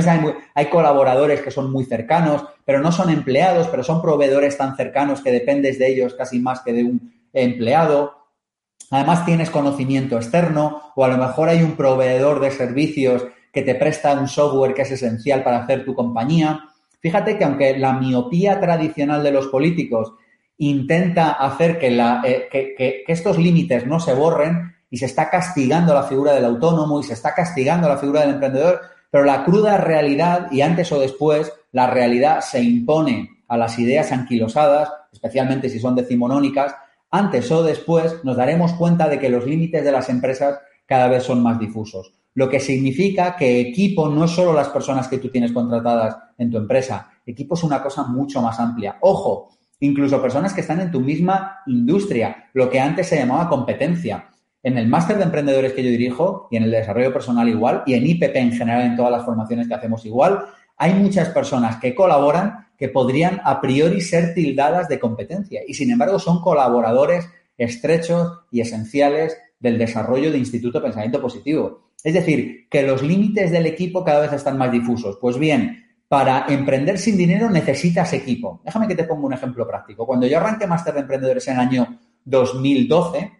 hay 0.54 0.66
colaboradores 0.66 1.40
que 1.40 1.50
son 1.50 1.72
muy 1.72 1.86
cercanos, 1.86 2.44
pero 2.66 2.82
no 2.82 2.92
son 2.92 3.08
empleados, 3.08 3.68
pero 3.68 3.82
son 3.82 4.02
proveedores 4.02 4.58
tan 4.58 4.76
cercanos 4.76 5.22
que 5.22 5.32
dependes 5.32 5.78
de 5.78 5.88
ellos 5.88 6.12
casi 6.12 6.38
más 6.38 6.60
que 6.60 6.74
de 6.74 6.84
un 6.84 7.14
empleado. 7.32 8.12
Además 8.90 9.24
tienes 9.24 9.48
conocimiento 9.48 10.16
externo 10.16 10.92
o 10.96 11.02
a 11.02 11.08
lo 11.08 11.16
mejor 11.16 11.48
hay 11.48 11.62
un 11.62 11.76
proveedor 11.76 12.40
de 12.40 12.50
servicios 12.50 13.24
que 13.54 13.62
te 13.62 13.74
presta 13.74 14.12
un 14.20 14.28
software 14.28 14.74
que 14.74 14.82
es 14.82 14.90
esencial 14.90 15.42
para 15.42 15.62
hacer 15.62 15.86
tu 15.86 15.94
compañía. 15.94 16.60
Fíjate 17.00 17.38
que 17.38 17.44
aunque 17.44 17.78
la 17.78 17.94
miopía 17.94 18.60
tradicional 18.60 19.22
de 19.22 19.32
los 19.32 19.48
políticos 19.48 20.12
intenta 20.58 21.32
hacer 21.32 21.78
eh, 21.80 22.48
que, 22.50 23.04
estos 23.08 23.38
límites 23.38 23.86
no 23.86 23.98
se 23.98 24.12
borren 24.12 24.74
y 24.90 24.98
se 24.98 25.06
está 25.06 25.30
castigando 25.30 25.94
la 25.94 26.02
figura 26.02 26.34
del 26.34 26.44
autónomo 26.44 27.00
y 27.00 27.04
se 27.04 27.14
está 27.14 27.34
castigando 27.34 27.88
la 27.88 27.96
figura 27.96 28.20
del 28.20 28.34
emprendedor, 28.34 28.80
pero 29.10 29.24
la 29.24 29.44
cruda 29.44 29.78
realidad, 29.78 30.48
y 30.50 30.60
antes 30.60 30.92
o 30.92 31.00
después, 31.00 31.52
la 31.72 31.86
realidad 31.86 32.40
se 32.40 32.62
impone 32.62 33.30
a 33.48 33.56
las 33.56 33.78
ideas 33.78 34.12
anquilosadas, 34.12 34.92
especialmente 35.12 35.70
si 35.70 35.80
son 35.80 35.94
decimonónicas, 35.94 36.74
antes 37.10 37.50
o 37.50 37.62
después 37.62 38.22
nos 38.22 38.36
daremos 38.36 38.74
cuenta 38.74 39.08
de 39.08 39.18
que 39.18 39.30
los 39.30 39.46
límites 39.46 39.82
de 39.82 39.92
las 39.92 40.08
empresas 40.10 40.60
cada 40.90 41.06
vez 41.06 41.22
son 41.22 41.40
más 41.40 41.56
difusos. 41.56 42.12
Lo 42.34 42.48
que 42.48 42.58
significa 42.58 43.36
que 43.36 43.60
equipo 43.60 44.08
no 44.08 44.24
es 44.24 44.32
solo 44.32 44.52
las 44.52 44.70
personas 44.70 45.06
que 45.06 45.18
tú 45.18 45.28
tienes 45.28 45.52
contratadas 45.52 46.16
en 46.36 46.50
tu 46.50 46.56
empresa. 46.56 47.12
Equipo 47.24 47.54
es 47.54 47.62
una 47.62 47.80
cosa 47.80 48.02
mucho 48.02 48.42
más 48.42 48.58
amplia. 48.58 48.96
Ojo, 49.00 49.50
incluso 49.78 50.20
personas 50.20 50.52
que 50.52 50.62
están 50.62 50.80
en 50.80 50.90
tu 50.90 50.98
misma 50.98 51.60
industria, 51.68 52.48
lo 52.54 52.68
que 52.68 52.80
antes 52.80 53.06
se 53.06 53.14
llamaba 53.14 53.48
competencia. 53.48 54.30
En 54.64 54.78
el 54.78 54.88
máster 54.88 55.16
de 55.16 55.22
emprendedores 55.22 55.74
que 55.74 55.84
yo 55.84 55.90
dirijo 55.90 56.48
y 56.50 56.56
en 56.56 56.64
el 56.64 56.72
desarrollo 56.72 57.12
personal 57.12 57.48
igual 57.48 57.84
y 57.86 57.94
en 57.94 58.08
IPP 58.08 58.34
en 58.34 58.52
general 58.52 58.82
en 58.82 58.96
todas 58.96 59.12
las 59.12 59.24
formaciones 59.24 59.68
que 59.68 59.74
hacemos 59.74 60.04
igual, 60.04 60.40
hay 60.76 60.92
muchas 60.94 61.28
personas 61.28 61.76
que 61.76 61.94
colaboran 61.94 62.66
que 62.76 62.88
podrían 62.88 63.40
a 63.44 63.60
priori 63.60 64.00
ser 64.00 64.34
tildadas 64.34 64.88
de 64.88 64.98
competencia 64.98 65.60
y 65.68 65.74
sin 65.74 65.92
embargo 65.92 66.18
son 66.18 66.40
colaboradores 66.40 67.28
estrechos 67.56 68.40
y 68.50 68.60
esenciales 68.60 69.36
del 69.60 69.78
desarrollo 69.78 70.32
de 70.32 70.38
Instituto 70.38 70.82
Pensamiento 70.82 71.20
Positivo. 71.20 71.92
Es 72.02 72.14
decir, 72.14 72.66
que 72.68 72.82
los 72.82 73.02
límites 73.02 73.50
del 73.50 73.66
equipo 73.66 74.02
cada 74.02 74.20
vez 74.20 74.32
están 74.32 74.58
más 74.58 74.72
difusos. 74.72 75.18
Pues 75.20 75.38
bien, 75.38 75.84
para 76.08 76.46
emprender 76.48 76.98
sin 76.98 77.16
dinero 77.16 77.48
necesitas 77.50 78.12
equipo. 78.14 78.62
Déjame 78.64 78.88
que 78.88 78.96
te 78.96 79.04
ponga 79.04 79.26
un 79.26 79.34
ejemplo 79.34 79.66
práctico. 79.66 80.06
Cuando 80.06 80.26
yo 80.26 80.38
arranqué 80.38 80.66
Máster 80.66 80.94
de 80.94 81.00
Emprendedores 81.00 81.46
en 81.46 81.54
el 81.54 81.60
año 81.60 81.98
2012, 82.24 83.32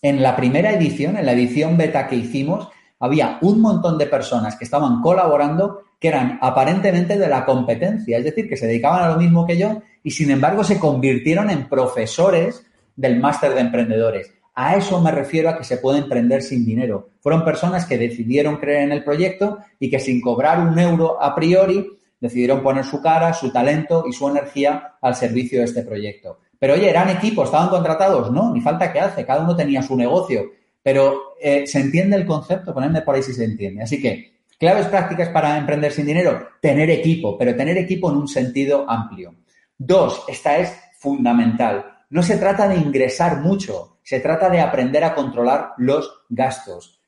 en 0.00 0.22
la 0.22 0.34
primera 0.34 0.72
edición, 0.72 1.16
en 1.16 1.26
la 1.26 1.32
edición 1.32 1.76
beta 1.76 2.06
que 2.06 2.16
hicimos, 2.16 2.68
había 2.98 3.38
un 3.42 3.60
montón 3.60 3.98
de 3.98 4.06
personas 4.06 4.56
que 4.56 4.64
estaban 4.64 5.02
colaborando 5.02 5.82
que 5.98 6.08
eran 6.08 6.38
aparentemente 6.40 7.18
de 7.18 7.28
la 7.28 7.44
competencia, 7.44 8.18
es 8.18 8.24
decir, 8.24 8.48
que 8.48 8.56
se 8.56 8.66
dedicaban 8.66 9.04
a 9.04 9.08
lo 9.08 9.18
mismo 9.18 9.46
que 9.46 9.56
yo 9.56 9.82
y 10.02 10.10
sin 10.10 10.30
embargo 10.30 10.64
se 10.64 10.78
convirtieron 10.78 11.50
en 11.50 11.68
profesores 11.68 12.66
del 12.96 13.20
máster 13.20 13.54
de 13.54 13.60
emprendedores. 13.60 14.32
A 14.54 14.76
eso 14.76 15.00
me 15.00 15.10
refiero 15.10 15.48
a 15.48 15.56
que 15.56 15.64
se 15.64 15.78
puede 15.78 15.98
emprender 15.98 16.42
sin 16.42 16.64
dinero. 16.64 17.10
Fueron 17.20 17.44
personas 17.44 17.86
que 17.86 17.96
decidieron 17.96 18.56
creer 18.58 18.82
en 18.82 18.92
el 18.92 19.04
proyecto 19.04 19.58
y 19.78 19.88
que 19.88 19.98
sin 19.98 20.20
cobrar 20.20 20.60
un 20.60 20.78
euro 20.78 21.22
a 21.22 21.34
priori 21.34 21.86
decidieron 22.20 22.62
poner 22.62 22.84
su 22.84 23.00
cara, 23.00 23.32
su 23.32 23.50
talento 23.50 24.04
y 24.06 24.12
su 24.12 24.28
energía 24.28 24.94
al 25.00 25.16
servicio 25.16 25.58
de 25.58 25.64
este 25.64 25.82
proyecto. 25.82 26.38
Pero 26.58 26.74
oye, 26.74 26.88
¿eran 26.88 27.08
equipos? 27.08 27.46
¿Estaban 27.46 27.70
contratados? 27.70 28.30
No, 28.30 28.52
ni 28.52 28.60
falta 28.60 28.92
que 28.92 29.00
hace, 29.00 29.26
cada 29.26 29.42
uno 29.42 29.56
tenía 29.56 29.82
su 29.82 29.96
negocio. 29.96 30.52
Pero 30.82 31.34
eh, 31.40 31.66
se 31.66 31.80
entiende 31.80 32.16
el 32.16 32.26
concepto, 32.26 32.72
ponedme 32.72 33.02
por 33.02 33.14
ahí 33.14 33.22
si 33.22 33.32
se 33.32 33.44
entiende. 33.44 33.82
Así 33.82 34.00
que, 34.00 34.34
claves 34.58 34.86
prácticas 34.86 35.30
para 35.30 35.58
emprender 35.58 35.90
sin 35.90 36.06
dinero, 36.06 36.50
tener 36.60 36.90
equipo, 36.90 37.36
pero 37.36 37.56
tener 37.56 37.78
equipo 37.78 38.10
en 38.10 38.18
un 38.18 38.28
sentido 38.28 38.88
amplio. 38.88 39.34
Dos, 39.76 40.24
esta 40.28 40.58
es 40.58 40.72
fundamental. 40.98 41.84
No 42.10 42.22
se 42.22 42.36
trata 42.36 42.68
de 42.68 42.76
ingresar 42.76 43.40
mucho, 43.40 43.91
se 44.02 44.20
trata 44.20 44.50
de 44.50 44.60
aprender 44.60 45.04
a 45.04 45.14
controlar 45.14 45.72
los 45.78 46.24
gastos. 46.28 47.00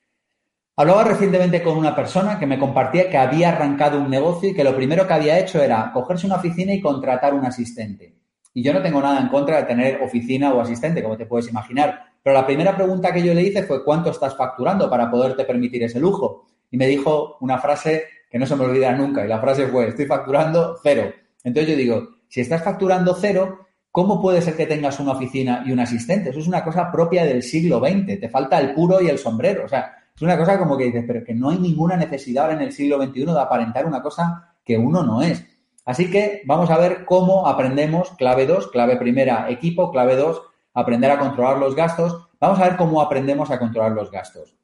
Hablaba 0.76 1.04
recientemente 1.04 1.62
con 1.62 1.76
una 1.76 1.94
persona 1.94 2.38
que 2.38 2.46
me 2.46 2.58
compartía 2.58 3.08
que 3.08 3.16
había 3.16 3.50
arrancado 3.50 4.00
un 4.00 4.10
negocio 4.10 4.50
y 4.50 4.54
que 4.54 4.64
lo 4.64 4.74
primero 4.74 5.06
que 5.06 5.14
había 5.14 5.38
hecho 5.38 5.62
era 5.62 5.92
cogerse 5.92 6.26
una 6.26 6.36
oficina 6.36 6.72
y 6.72 6.80
contratar 6.80 7.32
un 7.32 7.44
asistente. 7.44 8.14
Y 8.52 8.62
yo 8.62 8.72
no 8.72 8.82
tengo 8.82 9.00
nada 9.00 9.20
en 9.20 9.28
contra 9.28 9.58
de 9.58 9.64
tener 9.64 10.02
oficina 10.02 10.52
o 10.52 10.60
asistente, 10.60 11.02
como 11.02 11.16
te 11.16 11.26
puedes 11.26 11.48
imaginar. 11.48 12.06
Pero 12.22 12.34
la 12.34 12.46
primera 12.46 12.74
pregunta 12.74 13.12
que 13.12 13.22
yo 13.22 13.34
le 13.34 13.42
hice 13.42 13.62
fue 13.64 13.84
¿cuánto 13.84 14.10
estás 14.10 14.36
facturando 14.36 14.88
para 14.88 15.10
poderte 15.10 15.44
permitir 15.44 15.82
ese 15.82 16.00
lujo? 16.00 16.46
Y 16.70 16.76
me 16.76 16.86
dijo 16.86 17.36
una 17.40 17.58
frase 17.58 18.04
que 18.28 18.38
no 18.38 18.46
se 18.46 18.56
me 18.56 18.64
olvida 18.64 18.90
nunca. 18.92 19.24
Y 19.24 19.28
la 19.28 19.40
frase 19.40 19.68
fue 19.68 19.88
estoy 19.88 20.06
facturando 20.06 20.76
cero. 20.82 21.12
Entonces 21.44 21.70
yo 21.70 21.76
digo, 21.76 22.08
si 22.28 22.40
estás 22.40 22.64
facturando 22.64 23.14
cero, 23.14 23.66
¿Cómo 23.94 24.20
puede 24.20 24.42
ser 24.42 24.56
que 24.56 24.66
tengas 24.66 24.98
una 24.98 25.12
oficina 25.12 25.62
y 25.64 25.70
un 25.70 25.78
asistente? 25.78 26.30
Eso 26.30 26.40
es 26.40 26.48
una 26.48 26.64
cosa 26.64 26.90
propia 26.90 27.24
del 27.24 27.44
siglo 27.44 27.78
XX. 27.78 28.18
Te 28.18 28.28
falta 28.28 28.58
el 28.58 28.74
puro 28.74 29.00
y 29.00 29.06
el 29.06 29.18
sombrero. 29.18 29.66
O 29.66 29.68
sea, 29.68 29.94
es 30.12 30.20
una 30.20 30.36
cosa 30.36 30.58
como 30.58 30.76
que 30.76 30.86
dices, 30.86 31.04
pero 31.06 31.22
que 31.22 31.32
no 31.32 31.50
hay 31.50 31.58
ninguna 31.58 31.96
necesidad 31.96 32.50
en 32.50 32.60
el 32.60 32.72
siglo 32.72 33.00
XXI 33.00 33.26
de 33.26 33.40
aparentar 33.40 33.86
una 33.86 34.02
cosa 34.02 34.56
que 34.64 34.76
uno 34.76 35.04
no 35.04 35.22
es. 35.22 35.46
Así 35.84 36.10
que 36.10 36.42
vamos 36.44 36.70
a 36.70 36.78
ver 36.78 37.04
cómo 37.04 37.46
aprendemos, 37.46 38.10
clave 38.18 38.46
2, 38.46 38.66
clave 38.72 38.96
primera, 38.96 39.48
equipo, 39.48 39.92
clave 39.92 40.16
2, 40.16 40.42
aprender 40.74 41.12
a 41.12 41.20
controlar 41.20 41.58
los 41.58 41.76
gastos. 41.76 42.30
Vamos 42.40 42.58
a 42.58 42.64
ver 42.70 42.76
cómo 42.76 43.00
aprendemos 43.00 43.52
a 43.52 43.60
controlar 43.60 43.92
los 43.92 44.10
gastos. 44.10 44.56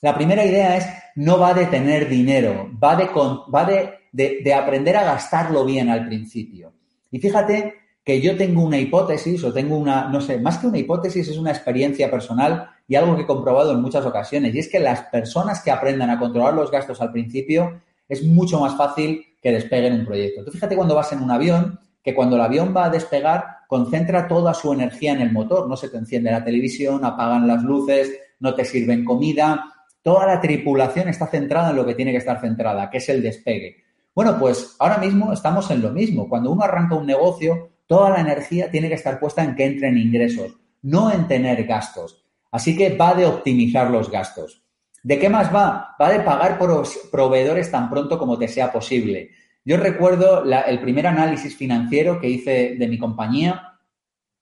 La 0.00 0.14
primera 0.14 0.44
idea 0.44 0.76
es, 0.76 0.86
no 1.16 1.40
va 1.40 1.54
de 1.54 1.66
tener 1.66 2.08
dinero, 2.08 2.70
va 2.80 2.94
de, 2.94 3.06
va 3.52 3.64
de 3.64 4.54
aprender 4.54 4.96
a 4.96 5.02
gastarlo 5.02 5.64
bien 5.64 5.88
al 5.88 6.06
principio. 6.06 6.72
Y 7.10 7.18
fíjate 7.18 7.83
que 8.04 8.20
yo 8.20 8.36
tengo 8.36 8.62
una 8.62 8.78
hipótesis 8.78 9.42
o 9.44 9.52
tengo 9.52 9.76
una, 9.78 10.08
no 10.08 10.20
sé, 10.20 10.38
más 10.38 10.58
que 10.58 10.66
una 10.66 10.78
hipótesis 10.78 11.26
es 11.28 11.38
una 11.38 11.50
experiencia 11.50 12.10
personal 12.10 12.68
y 12.86 12.96
algo 12.96 13.16
que 13.16 13.22
he 13.22 13.26
comprobado 13.26 13.72
en 13.72 13.80
muchas 13.80 14.04
ocasiones. 14.04 14.54
Y 14.54 14.58
es 14.58 14.68
que 14.68 14.78
las 14.78 15.02
personas 15.04 15.62
que 15.62 15.70
aprendan 15.70 16.10
a 16.10 16.18
controlar 16.18 16.52
los 16.52 16.70
gastos 16.70 17.00
al 17.00 17.12
principio 17.12 17.80
es 18.06 18.22
mucho 18.22 18.60
más 18.60 18.76
fácil 18.76 19.24
que 19.40 19.52
despeguen 19.52 19.94
un 19.94 20.04
proyecto. 20.04 20.44
Tú 20.44 20.50
fíjate 20.50 20.76
cuando 20.76 20.94
vas 20.94 21.12
en 21.12 21.22
un 21.22 21.30
avión, 21.30 21.80
que 22.02 22.14
cuando 22.14 22.36
el 22.36 22.42
avión 22.42 22.74
va 22.76 22.84
a 22.84 22.90
despegar, 22.90 23.46
concentra 23.66 24.28
toda 24.28 24.52
su 24.52 24.74
energía 24.74 25.12
en 25.12 25.22
el 25.22 25.32
motor. 25.32 25.66
No 25.66 25.76
se 25.76 25.88
te 25.88 25.96
enciende 25.96 26.30
la 26.30 26.44
televisión, 26.44 27.02
apagan 27.06 27.48
las 27.48 27.62
luces, 27.62 28.12
no 28.40 28.54
te 28.54 28.66
sirven 28.66 29.06
comida. 29.06 29.64
Toda 30.02 30.26
la 30.26 30.42
tripulación 30.42 31.08
está 31.08 31.26
centrada 31.28 31.70
en 31.70 31.76
lo 31.76 31.86
que 31.86 31.94
tiene 31.94 32.12
que 32.12 32.18
estar 32.18 32.38
centrada, 32.38 32.90
que 32.90 32.98
es 32.98 33.08
el 33.08 33.22
despegue. 33.22 33.76
Bueno, 34.14 34.38
pues 34.38 34.76
ahora 34.78 34.98
mismo 34.98 35.32
estamos 35.32 35.70
en 35.70 35.80
lo 35.80 35.90
mismo. 35.90 36.28
Cuando 36.28 36.52
uno 36.52 36.62
arranca 36.62 36.94
un 36.94 37.06
negocio, 37.06 37.70
toda 37.86 38.10
la 38.10 38.20
energía 38.20 38.70
tiene 38.70 38.88
que 38.88 38.94
estar 38.94 39.18
puesta 39.20 39.42
en 39.42 39.54
que 39.54 39.64
entren 39.64 39.98
ingresos, 39.98 40.56
no 40.82 41.12
en 41.12 41.26
tener 41.26 41.64
gastos. 41.64 42.24
Así 42.50 42.76
que 42.76 42.96
va 42.96 43.14
de 43.14 43.26
optimizar 43.26 43.90
los 43.90 44.10
gastos. 44.10 44.62
¿De 45.02 45.18
qué 45.18 45.28
más 45.28 45.54
va? 45.54 45.96
Va 46.00 46.10
de 46.10 46.20
pagar 46.20 46.58
por 46.58 46.86
proveedores 47.10 47.70
tan 47.70 47.90
pronto 47.90 48.18
como 48.18 48.38
te 48.38 48.48
sea 48.48 48.72
posible. 48.72 49.30
Yo 49.64 49.76
recuerdo 49.76 50.44
el 50.44 50.80
primer 50.80 51.06
análisis 51.06 51.56
financiero 51.56 52.20
que 52.20 52.28
hice 52.28 52.76
de 52.78 52.88
mi 52.88 52.98
compañía 52.98 53.78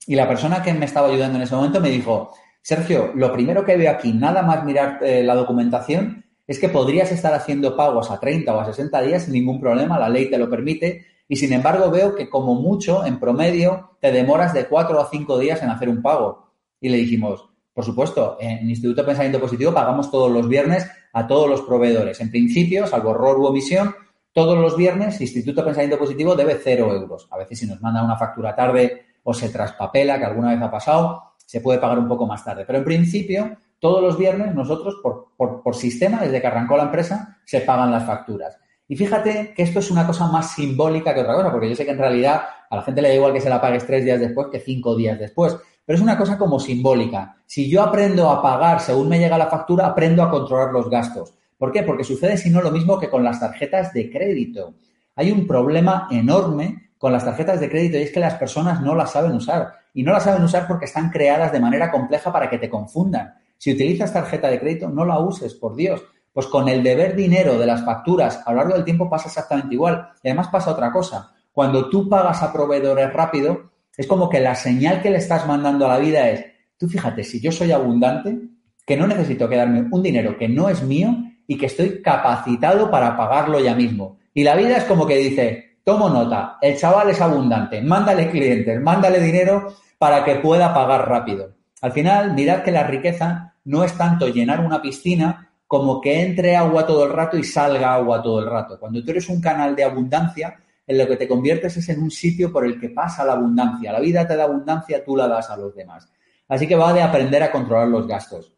y 0.07 0.15
la 0.15 0.29
persona 0.29 0.63
que 0.63 0.73
me 0.73 0.85
estaba 0.85 1.09
ayudando 1.09 1.37
en 1.37 1.43
ese 1.43 1.55
momento 1.55 1.81
me 1.81 1.91
dijo, 1.91 2.33
Sergio, 2.61 3.13
lo 3.15 3.33
primero 3.33 3.65
que 3.65 3.77
veo 3.77 3.91
aquí, 3.91 4.13
nada 4.13 4.43
más 4.43 4.65
mirar 4.65 4.99
eh, 5.03 5.23
la 5.23 5.35
documentación, 5.35 6.25
es 6.47 6.59
que 6.59 6.69
podrías 6.69 7.11
estar 7.13 7.33
haciendo 7.35 7.77
pagos 7.77 8.11
a 8.11 8.19
30 8.19 8.55
o 8.55 8.61
a 8.61 8.67
60 8.67 9.03
días 9.03 9.25
sin 9.25 9.33
ningún 9.33 9.61
problema, 9.61 9.99
la 9.99 10.09
ley 10.09 10.29
te 10.29 10.39
lo 10.39 10.51
permite, 10.51 11.07
y 11.29 11.37
sin 11.37 11.53
embargo 11.53 11.91
veo 11.91 12.15
que 12.15 12.29
como 12.29 12.55
mucho, 12.55 13.05
en 13.05 13.19
promedio, 13.19 13.97
te 14.01 14.13
demoras 14.13 14.53
de 14.53 14.67
cuatro 14.67 15.01
a 15.01 15.09
cinco 15.09 15.39
días 15.39 15.63
en 15.63 15.71
hacer 15.71 15.89
un 15.89 16.03
pago. 16.03 16.53
Y 16.81 16.89
le 16.89 16.99
dijimos, 16.99 17.49
por 17.73 17.85
supuesto, 17.85 18.37
en 18.41 18.69
Instituto 18.69 19.07
Pensamiento 19.07 19.41
Positivo 19.41 19.73
pagamos 19.73 20.11
todos 20.11 20.31
los 20.31 20.49
viernes 20.49 20.91
a 21.13 21.27
todos 21.27 21.49
los 21.49 21.63
proveedores. 21.63 22.21
En 22.21 22.31
principio, 22.31 22.87
salvo 22.87 23.13
error 23.13 23.39
u 23.39 23.47
omisión, 23.47 23.95
todos 24.33 24.59
los 24.59 24.77
viernes 24.77 25.21
Instituto 25.21 25.65
Pensamiento 25.65 25.99
Positivo 25.99 26.35
debe 26.35 26.59
cero 26.63 26.93
euros. 26.93 27.29
A 27.31 27.39
veces 27.39 27.59
si 27.59 27.67
nos 27.67 27.81
manda 27.81 28.05
una 28.05 28.17
factura 28.17 28.55
tarde 28.55 29.07
o 29.23 29.33
se 29.33 29.49
traspapela, 29.49 30.19
que 30.19 30.25
alguna 30.25 30.51
vez 30.53 30.61
ha 30.61 30.71
pasado, 30.71 31.35
se 31.39 31.61
puede 31.61 31.79
pagar 31.79 31.99
un 31.99 32.09
poco 32.09 32.27
más 32.27 32.45
tarde. 32.45 32.65
Pero 32.67 32.79
en 32.79 32.85
principio, 32.85 33.57
todos 33.79 34.03
los 34.03 34.19
viernes 34.19 34.55
nosotros, 34.55 34.97
por, 35.03 35.33
por 35.37 35.75
sistema, 35.75 36.21
desde 36.21 36.41
que 36.41 36.47
arrancó 36.47 36.77
la 36.77 36.85
empresa, 36.85 37.39
se 37.45 37.61
pagan 37.61 37.91
las 37.91 38.05
facturas. 38.05 38.59
Y 38.93 38.95
fíjate 38.95 39.55
que 39.57 39.63
esto 39.63 39.79
es 39.79 39.91
una 39.91 40.07
cosa 40.07 40.27
más 40.27 40.53
simbólica 40.53 41.15
que 41.15 41.21
otra 41.21 41.33
cosa, 41.33 41.51
porque 41.51 41.67
yo 41.67 41.75
sé 41.75 41.87
que 41.87 41.93
en 41.93 41.99
realidad 41.99 42.43
a 42.69 42.77
la 42.77 42.83
gente 42.83 43.01
le 43.01 43.09
da 43.09 43.15
igual 43.15 43.33
que 43.33 43.41
se 43.41 43.49
la 43.49 43.59
pagues 43.59 43.87
tres 43.87 44.05
días 44.05 44.21
después 44.21 44.49
que 44.53 44.61
cinco 44.61 44.95
días 44.95 45.19
después, 45.19 45.57
pero 45.87 45.97
es 45.97 46.03
una 46.03 46.19
cosa 46.19 46.37
como 46.37 46.61
simbólica. 46.61 47.37
Si 47.47 47.71
yo 47.71 47.81
aprendo 47.81 48.29
a 48.29 48.43
pagar 48.43 48.81
según 48.81 49.09
me 49.09 49.19
llega 49.19 49.39
la 49.39 49.47
factura, 49.47 49.87
aprendo 49.87 50.23
a 50.23 50.29
controlar 50.29 50.75
los 50.75 50.91
gastos. 50.91 51.33
¿Por 51.57 51.73
qué? 51.73 51.85
Porque 51.85 52.05
sucede 52.05 52.37
si 52.37 52.51
no 52.51 52.61
lo 52.61 52.71
mismo 52.71 53.01
que 53.01 53.09
con 53.09 53.25
las 53.25 53.41
tarjetas 53.41 53.95
de 53.95 54.11
crédito. 54.11 54.75
Hay 55.17 55.33
un 55.33 55.47
problema 55.47 56.07
enorme 56.11 56.91
con 56.99 57.13
las 57.13 57.25
tarjetas 57.25 57.61
de 57.61 57.71
crédito 57.71 57.97
y 57.97 58.03
es 58.03 58.13
que 58.13 58.21
las 58.21 58.35
personas 58.35 58.83
no 58.83 58.95
las 58.95 59.13
saben 59.13 59.33
usar. 59.33 59.73
Y 59.95 60.03
no 60.03 60.13
las 60.13 60.25
saben 60.25 60.45
usar 60.45 60.69
porque 60.69 60.85
están 60.85 61.09
creadas 61.09 61.51
de 61.51 61.61
manera 61.61 61.91
compleja 61.91 62.31
para 62.31 62.51
que 62.51 62.59
te 62.59 62.69
confundan. 62.69 63.33
Si 63.57 63.73
utilizas 63.73 64.13
tarjeta 64.13 64.49
de 64.49 64.61
crédito, 64.61 64.91
no 64.91 65.07
la 65.07 65.19
uses, 65.19 65.55
por 65.55 65.77
Dios. 65.77 66.03
Pues 66.33 66.47
con 66.47 66.69
el 66.69 66.83
deber 66.83 67.15
dinero 67.15 67.59
de 67.59 67.67
las 67.67 67.85
facturas 67.85 68.41
a 68.47 68.53
lo 68.53 68.59
largo 68.59 68.75
del 68.75 68.85
tiempo 68.85 69.11
pasa 69.11 69.29
exactamente 69.29 69.75
igual. 69.75 70.09
Y 70.23 70.29
además 70.29 70.49
pasa 70.49 70.71
otra 70.71 70.91
cosa. 70.91 71.33
Cuando 71.53 71.91
tú 71.91 72.09
pagas 72.09 72.43
a 72.43 72.53
proveedores 72.53 73.13
rápido, 73.13 73.71
es 73.97 74.07
como 74.07 74.29
que 74.29 74.41
la 74.41 74.55
señal 74.55 75.03
que 75.03 75.11
le 75.11 75.19
estás 75.19 75.47
mandando 75.47 75.85
a 75.85 75.91
la 75.91 75.99
vida 75.99 76.29
es, 76.31 76.45
tú 76.79 76.89
fíjate, 76.89 77.23
si 77.25 77.41
yo 77.41 77.53
soy 77.53 77.73
abundante, 77.73 78.39
que 78.87 78.97
no 78.97 79.07
necesito 79.07 79.49
quedarme 79.49 79.87
un 79.91 80.03
dinero 80.03 80.37
que 80.37 80.49
no 80.49 80.69
es 80.69 80.83
mío 80.83 81.15
y 81.47 81.59
que 81.59 81.67
estoy 81.67 82.01
capacitado 82.03 82.91
para 82.91 83.17
pagarlo 83.17 83.61
ya 83.61 83.75
mismo. 83.75 84.19
Y 84.35 84.45
la 84.45 84.57
vida 84.57 84.79
es 84.79 84.85
como 84.85 85.07
que 85.07 85.19
dice, 85.19 85.77
tomo 85.85 86.09
nota, 86.09 86.57
el 86.63 86.79
chaval 86.79 87.11
es 87.11 87.21
abundante, 87.21 87.83
mándale 87.83 88.31
clientes, 88.31 88.81
mándale 88.81 89.21
dinero 89.21 89.75
para 89.99 90.25
que 90.25 90.37
pueda 90.37 90.73
pagar 90.73 91.09
rápido. 91.09 91.55
Al 91.83 91.93
final, 91.93 92.35
mirad 92.35 92.63
que 92.63 92.71
la 92.71 92.85
riqueza 92.85 93.55
no 93.65 93.85
es 93.85 93.93
tanto 93.97 94.29
llenar 94.29 94.65
una 94.65 94.81
piscina 94.81 95.52
como 95.73 96.03
que 96.03 96.21
entre 96.21 96.55
agua 96.55 96.85
todo 96.85 97.07
el 97.07 97.15
rato 97.15 97.39
y 97.39 97.45
salga 97.45 97.95
agua 97.95 98.23
todo 98.23 98.41
el 98.41 98.47
rato. 98.47 98.79
Cuando 98.79 99.03
tú 99.03 99.11
eres 99.11 99.31
un 99.31 99.41
canal 99.41 99.75
de 99.75 99.85
abundancia, 99.85 100.61
en 100.87 100.99
lo 100.99 101.09
que 101.09 101.17
te 101.17 101.27
conviertes 101.27 101.75
es 101.79 101.89
en 101.89 102.03
un 102.03 102.11
sitio 102.11 102.53
por 102.53 102.67
el 102.67 102.79
que 102.79 102.91
pasa 102.91 103.25
la 103.25 103.33
abundancia. 103.33 103.91
La 103.91 103.99
vida 103.99 104.29
te 104.29 104.37
da 104.37 104.45
abundancia, 104.45 105.03
tú 105.03 105.17
la 105.17 105.27
das 105.27 105.49
a 105.49 105.57
los 105.57 105.75
demás. 105.75 106.13
Así 106.47 106.69
que 106.69 106.77
va 106.77 106.93
de 106.93 107.01
aprender 107.01 107.43
a 107.43 107.51
controlar 107.51 107.89
los 107.89 108.07
gastos. 108.07 108.53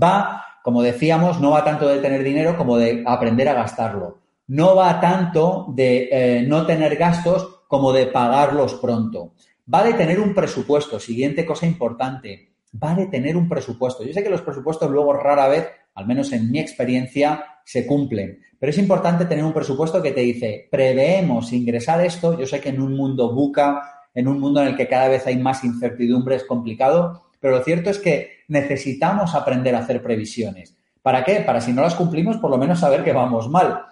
Va, 0.00 0.44
como 0.62 0.82
decíamos, 0.82 1.40
no 1.40 1.50
va 1.50 1.64
tanto 1.64 1.88
de 1.88 1.98
tener 1.98 2.22
dinero 2.22 2.56
como 2.56 2.76
de 2.76 3.02
aprender 3.04 3.48
a 3.48 3.54
gastarlo. 3.54 4.20
No 4.46 4.76
va 4.76 5.00
tanto 5.00 5.66
de 5.74 6.10
eh, 6.12 6.44
no 6.46 6.64
tener 6.64 6.94
gastos 6.94 7.64
como 7.66 7.92
de 7.92 8.06
pagarlos 8.06 8.74
pronto. 8.74 9.32
Va 9.74 9.82
de 9.82 9.94
tener 9.94 10.20
un 10.20 10.32
presupuesto. 10.32 11.00
Siguiente 11.00 11.44
cosa 11.44 11.66
importante. 11.66 12.52
Va 12.72 12.94
de 12.94 13.06
tener 13.06 13.36
un 13.36 13.48
presupuesto. 13.48 14.04
Yo 14.04 14.12
sé 14.12 14.22
que 14.22 14.30
los 14.30 14.42
presupuestos 14.42 14.88
luego 14.88 15.12
rara 15.12 15.48
vez, 15.48 15.66
al 15.94 16.06
menos 16.06 16.32
en 16.32 16.50
mi 16.50 16.58
experiencia, 16.58 17.44
se 17.64 17.86
cumplen. 17.86 18.40
Pero 18.58 18.70
es 18.70 18.78
importante 18.78 19.24
tener 19.24 19.44
un 19.44 19.52
presupuesto 19.52 20.02
que 20.02 20.12
te 20.12 20.20
dice, 20.20 20.68
preveemos 20.70 21.52
ingresar 21.52 22.04
esto. 22.04 22.38
Yo 22.38 22.46
sé 22.46 22.60
que 22.60 22.68
en 22.68 22.80
un 22.80 22.94
mundo 22.94 23.32
buca, 23.32 23.82
en 24.14 24.28
un 24.28 24.38
mundo 24.38 24.60
en 24.60 24.68
el 24.68 24.76
que 24.76 24.88
cada 24.88 25.08
vez 25.08 25.26
hay 25.26 25.36
más 25.36 25.64
incertidumbre, 25.64 26.36
es 26.36 26.44
complicado, 26.44 27.30
pero 27.40 27.56
lo 27.56 27.64
cierto 27.64 27.90
es 27.90 27.98
que 27.98 28.40
necesitamos 28.48 29.34
aprender 29.34 29.74
a 29.74 29.78
hacer 29.78 30.02
previsiones. 30.02 30.76
¿Para 31.02 31.24
qué? 31.24 31.40
Para 31.40 31.60
si 31.60 31.72
no 31.72 31.82
las 31.82 31.94
cumplimos, 31.94 32.36
por 32.36 32.50
lo 32.50 32.58
menos 32.58 32.80
saber 32.80 33.02
que 33.02 33.12
vamos 33.12 33.48
mal. 33.48 33.86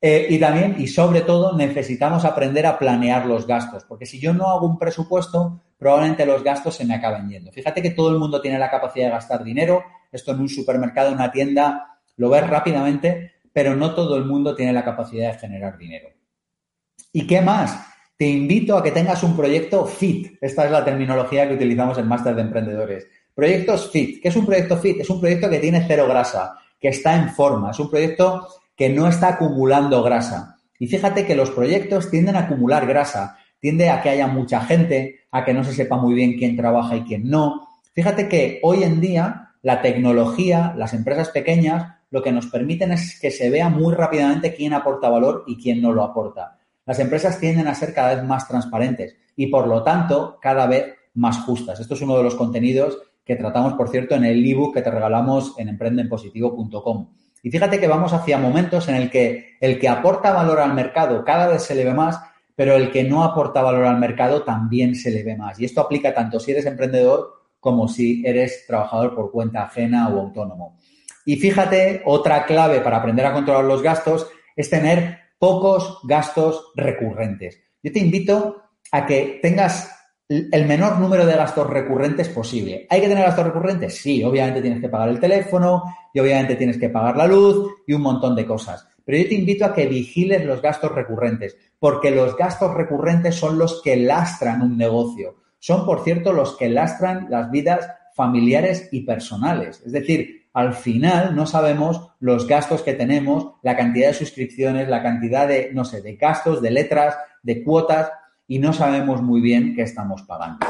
Eh, 0.00 0.26
y 0.30 0.38
también, 0.38 0.76
y 0.78 0.88
sobre 0.88 1.20
todo, 1.20 1.56
necesitamos 1.56 2.24
aprender 2.24 2.66
a 2.66 2.78
planear 2.78 3.26
los 3.26 3.46
gastos, 3.46 3.84
porque 3.84 4.06
si 4.06 4.20
yo 4.20 4.34
no 4.34 4.48
hago 4.48 4.66
un 4.66 4.78
presupuesto, 4.78 5.62
probablemente 5.78 6.26
los 6.26 6.42
gastos 6.42 6.74
se 6.74 6.84
me 6.84 6.94
acaben 6.94 7.28
yendo. 7.28 7.52
Fíjate 7.52 7.82
que 7.82 7.90
todo 7.90 8.10
el 8.10 8.18
mundo 8.18 8.40
tiene 8.40 8.58
la 8.58 8.70
capacidad 8.70 9.06
de 9.06 9.12
gastar 9.12 9.44
dinero, 9.44 9.84
esto 10.12 10.32
en 10.32 10.40
un 10.40 10.48
supermercado, 10.48 11.08
en 11.08 11.14
una 11.14 11.32
tienda, 11.32 11.98
lo 12.16 12.28
ves 12.28 12.46
rápidamente, 12.48 13.32
pero 13.52 13.74
no 13.74 13.94
todo 13.94 14.16
el 14.16 14.24
mundo 14.24 14.54
tiene 14.54 14.72
la 14.72 14.84
capacidad 14.84 15.32
de 15.32 15.38
generar 15.38 15.78
dinero. 15.78 16.10
¿Y 17.12 17.26
qué 17.26 17.40
más? 17.40 17.78
Te 18.16 18.26
invito 18.26 18.76
a 18.76 18.82
que 18.82 18.92
tengas 18.92 19.22
un 19.22 19.36
proyecto 19.36 19.84
FIT. 19.84 20.38
Esta 20.40 20.64
es 20.64 20.70
la 20.70 20.84
terminología 20.84 21.48
que 21.48 21.54
utilizamos 21.54 21.98
en 21.98 22.06
Máster 22.06 22.34
de 22.34 22.42
Emprendedores. 22.42 23.06
Proyectos 23.34 23.90
FIT. 23.90 24.22
¿Qué 24.22 24.28
es 24.28 24.36
un 24.36 24.46
proyecto 24.46 24.76
FIT? 24.76 25.00
Es 25.00 25.10
un 25.10 25.20
proyecto 25.20 25.50
que 25.50 25.58
tiene 25.58 25.84
cero 25.86 26.06
grasa, 26.08 26.54
que 26.78 26.88
está 26.88 27.16
en 27.16 27.30
forma. 27.30 27.70
Es 27.70 27.80
un 27.80 27.90
proyecto 27.90 28.46
que 28.76 28.88
no 28.90 29.08
está 29.08 29.28
acumulando 29.28 30.02
grasa. 30.02 30.58
Y 30.78 30.86
fíjate 30.86 31.26
que 31.26 31.34
los 31.34 31.50
proyectos 31.50 32.10
tienden 32.10 32.36
a 32.36 32.40
acumular 32.40 32.86
grasa. 32.86 33.38
Tiende 33.58 33.90
a 33.90 34.02
que 34.02 34.10
haya 34.10 34.26
mucha 34.26 34.60
gente, 34.60 35.20
a 35.30 35.44
que 35.44 35.54
no 35.54 35.64
se 35.64 35.72
sepa 35.72 35.96
muy 35.96 36.14
bien 36.14 36.36
quién 36.38 36.56
trabaja 36.56 36.96
y 36.96 37.02
quién 37.02 37.28
no. 37.28 37.68
Fíjate 37.94 38.28
que 38.28 38.60
hoy 38.62 38.82
en 38.82 39.00
día 39.00 39.51
la 39.62 39.80
tecnología, 39.80 40.74
las 40.76 40.92
empresas 40.92 41.30
pequeñas, 41.30 41.94
lo 42.10 42.22
que 42.22 42.32
nos 42.32 42.46
permiten 42.46 42.92
es 42.92 43.18
que 43.18 43.30
se 43.30 43.48
vea 43.48 43.68
muy 43.68 43.94
rápidamente 43.94 44.54
quién 44.54 44.74
aporta 44.74 45.08
valor 45.08 45.44
y 45.46 45.56
quién 45.56 45.80
no 45.80 45.92
lo 45.92 46.02
aporta. 46.02 46.58
Las 46.84 46.98
empresas 46.98 47.38
tienden 47.38 47.68
a 47.68 47.74
ser 47.74 47.94
cada 47.94 48.14
vez 48.14 48.24
más 48.24 48.48
transparentes 48.48 49.16
y, 49.36 49.46
por 49.46 49.68
lo 49.68 49.82
tanto, 49.82 50.38
cada 50.42 50.66
vez 50.66 50.94
más 51.14 51.38
justas. 51.38 51.78
Esto 51.78 51.94
es 51.94 52.02
uno 52.02 52.16
de 52.16 52.24
los 52.24 52.34
contenidos 52.34 52.98
que 53.24 53.36
tratamos, 53.36 53.74
por 53.74 53.88
cierto, 53.88 54.16
en 54.16 54.24
el 54.24 54.44
ebook 54.44 54.74
que 54.74 54.82
te 54.82 54.90
regalamos 54.90 55.54
en 55.58 55.68
emprendenpositivo.com. 55.68 57.08
Y 57.44 57.50
fíjate 57.50 57.78
que 57.78 57.88
vamos 57.88 58.12
hacia 58.12 58.38
momentos 58.38 58.88
en 58.88 58.96
el 58.96 59.10
que 59.10 59.56
el 59.60 59.78
que 59.78 59.88
aporta 59.88 60.32
valor 60.32 60.60
al 60.60 60.74
mercado 60.74 61.24
cada 61.24 61.46
vez 61.46 61.62
se 61.62 61.74
le 61.74 61.84
ve 61.84 61.94
más, 61.94 62.20
pero 62.54 62.74
el 62.74 62.90
que 62.90 63.04
no 63.04 63.24
aporta 63.24 63.62
valor 63.62 63.84
al 63.84 63.98
mercado 63.98 64.42
también 64.42 64.94
se 64.94 65.10
le 65.10 65.22
ve 65.22 65.36
más. 65.36 65.58
Y 65.60 65.64
esto 65.64 65.80
aplica 65.80 66.12
tanto 66.14 66.40
si 66.40 66.50
eres 66.50 66.66
emprendedor 66.66 67.41
como 67.62 67.86
si 67.86 68.26
eres 68.26 68.66
trabajador 68.66 69.14
por 69.14 69.30
cuenta 69.30 69.62
ajena 69.62 70.08
o 70.08 70.18
autónomo. 70.18 70.80
Y 71.24 71.36
fíjate, 71.36 72.02
otra 72.06 72.44
clave 72.44 72.80
para 72.80 72.96
aprender 72.96 73.24
a 73.24 73.32
controlar 73.32 73.64
los 73.64 73.80
gastos 73.80 74.26
es 74.56 74.68
tener 74.68 75.18
pocos 75.38 76.00
gastos 76.02 76.72
recurrentes. 76.74 77.60
Yo 77.80 77.92
te 77.92 78.00
invito 78.00 78.64
a 78.90 79.06
que 79.06 79.38
tengas 79.40 79.96
el 80.28 80.66
menor 80.66 80.98
número 80.98 81.24
de 81.24 81.36
gastos 81.36 81.70
recurrentes 81.70 82.28
posible. 82.30 82.84
¿Hay 82.90 83.00
que 83.00 83.08
tener 83.08 83.26
gastos 83.26 83.46
recurrentes? 83.46 83.96
Sí, 83.96 84.24
obviamente 84.24 84.60
tienes 84.60 84.80
que 84.80 84.88
pagar 84.88 85.10
el 85.10 85.20
teléfono 85.20 85.84
y 86.12 86.18
obviamente 86.18 86.56
tienes 86.56 86.78
que 86.78 86.88
pagar 86.88 87.16
la 87.16 87.28
luz 87.28 87.74
y 87.86 87.92
un 87.92 88.02
montón 88.02 88.34
de 88.34 88.44
cosas. 88.44 88.88
Pero 89.04 89.18
yo 89.18 89.28
te 89.28 89.36
invito 89.36 89.64
a 89.64 89.72
que 89.72 89.86
vigiles 89.86 90.44
los 90.44 90.60
gastos 90.60 90.90
recurrentes, 90.90 91.56
porque 91.78 92.10
los 92.10 92.36
gastos 92.36 92.74
recurrentes 92.74 93.36
son 93.36 93.56
los 93.56 93.80
que 93.82 93.96
lastran 93.98 94.62
un 94.62 94.76
negocio 94.76 95.41
son, 95.62 95.86
por 95.86 96.02
cierto, 96.02 96.32
los 96.32 96.56
que 96.56 96.68
lastran 96.68 97.28
las 97.30 97.48
vidas 97.52 97.88
familiares 98.16 98.88
y 98.90 99.02
personales. 99.02 99.80
Es 99.86 99.92
decir, 99.92 100.48
al 100.52 100.74
final 100.74 101.36
no 101.36 101.46
sabemos 101.46 102.10
los 102.18 102.48
gastos 102.48 102.82
que 102.82 102.94
tenemos, 102.94 103.52
la 103.62 103.76
cantidad 103.76 104.08
de 104.08 104.14
suscripciones, 104.14 104.88
la 104.88 105.04
cantidad 105.04 105.46
de, 105.46 105.70
no 105.72 105.84
sé, 105.84 106.02
de 106.02 106.16
gastos, 106.16 106.60
de 106.60 106.72
letras, 106.72 107.14
de 107.44 107.62
cuotas, 107.62 108.10
y 108.48 108.58
no 108.58 108.72
sabemos 108.72 109.22
muy 109.22 109.40
bien 109.40 109.76
qué 109.76 109.82
estamos 109.82 110.22
pagando. 110.22 110.66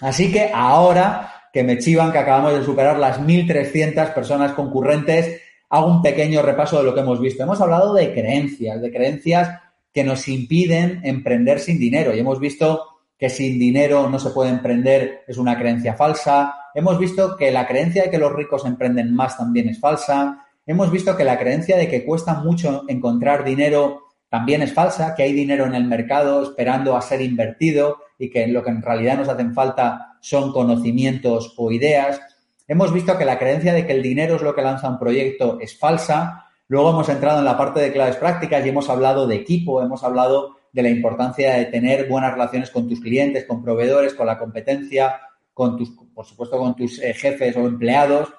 Así 0.00 0.32
que 0.32 0.52
ahora 0.54 1.30
que 1.52 1.62
me 1.62 1.76
chivan 1.76 2.10
que 2.10 2.18
acabamos 2.18 2.54
de 2.54 2.64
superar 2.64 2.98
las 2.98 3.20
1.300 3.20 4.14
personas 4.14 4.52
concurrentes, 4.52 5.38
hago 5.68 5.86
un 5.86 6.00
pequeño 6.00 6.40
repaso 6.40 6.78
de 6.78 6.84
lo 6.84 6.94
que 6.94 7.00
hemos 7.00 7.20
visto. 7.20 7.42
Hemos 7.42 7.60
hablado 7.60 7.92
de 7.92 8.14
creencias, 8.14 8.80
de 8.80 8.90
creencias 8.90 9.60
que 9.92 10.02
nos 10.02 10.26
impiden 10.28 11.02
emprender 11.04 11.60
sin 11.60 11.78
dinero 11.78 12.14
y 12.14 12.20
hemos 12.20 12.40
visto 12.40 12.97
que 13.18 13.28
sin 13.28 13.58
dinero 13.58 14.08
no 14.08 14.18
se 14.18 14.30
puede 14.30 14.50
emprender 14.50 15.24
es 15.26 15.36
una 15.38 15.58
creencia 15.58 15.94
falsa. 15.94 16.54
Hemos 16.72 16.98
visto 16.98 17.36
que 17.36 17.50
la 17.50 17.66
creencia 17.66 18.04
de 18.04 18.10
que 18.10 18.18
los 18.18 18.32
ricos 18.32 18.64
emprenden 18.64 19.12
más 19.12 19.36
también 19.36 19.68
es 19.68 19.80
falsa. 19.80 20.46
Hemos 20.64 20.90
visto 20.90 21.16
que 21.16 21.24
la 21.24 21.38
creencia 21.38 21.76
de 21.76 21.88
que 21.88 22.04
cuesta 22.04 22.34
mucho 22.34 22.84
encontrar 22.86 23.44
dinero 23.44 24.04
también 24.28 24.62
es 24.62 24.72
falsa, 24.72 25.14
que 25.14 25.24
hay 25.24 25.32
dinero 25.32 25.66
en 25.66 25.74
el 25.74 25.84
mercado 25.84 26.42
esperando 26.42 26.96
a 26.96 27.02
ser 27.02 27.20
invertido 27.20 27.98
y 28.18 28.30
que 28.30 28.46
lo 28.46 28.62
que 28.62 28.70
en 28.70 28.82
realidad 28.82 29.16
nos 29.16 29.28
hacen 29.28 29.54
falta 29.54 30.18
son 30.20 30.52
conocimientos 30.52 31.54
o 31.56 31.72
ideas. 31.72 32.20
Hemos 32.68 32.92
visto 32.92 33.16
que 33.16 33.24
la 33.24 33.38
creencia 33.38 33.72
de 33.72 33.86
que 33.86 33.94
el 33.94 34.02
dinero 34.02 34.36
es 34.36 34.42
lo 34.42 34.54
que 34.54 34.62
lanza 34.62 34.88
un 34.88 34.98
proyecto 34.98 35.58
es 35.60 35.76
falsa. 35.76 36.44
Luego 36.68 36.90
hemos 36.90 37.08
entrado 37.08 37.38
en 37.38 37.46
la 37.46 37.56
parte 37.56 37.80
de 37.80 37.92
claves 37.92 38.16
prácticas 38.16 38.64
y 38.64 38.68
hemos 38.68 38.90
hablado 38.90 39.26
de 39.26 39.36
equipo, 39.36 39.82
hemos 39.82 40.04
hablado 40.04 40.57
de 40.72 40.82
la 40.82 40.88
importancia 40.88 41.54
de 41.54 41.66
tener 41.66 42.08
buenas 42.08 42.32
relaciones 42.32 42.70
con 42.70 42.88
tus 42.88 43.00
clientes, 43.00 43.44
con 43.46 43.62
proveedores, 43.62 44.14
con 44.14 44.26
la 44.26 44.38
competencia, 44.38 45.20
con 45.54 45.76
tus, 45.76 45.90
por 46.14 46.24
supuesto, 46.24 46.58
con 46.58 46.76
tus 46.76 46.98
eh, 47.00 47.14
jefes 47.14 47.56
o 47.56 47.66
empleados. 47.66 48.32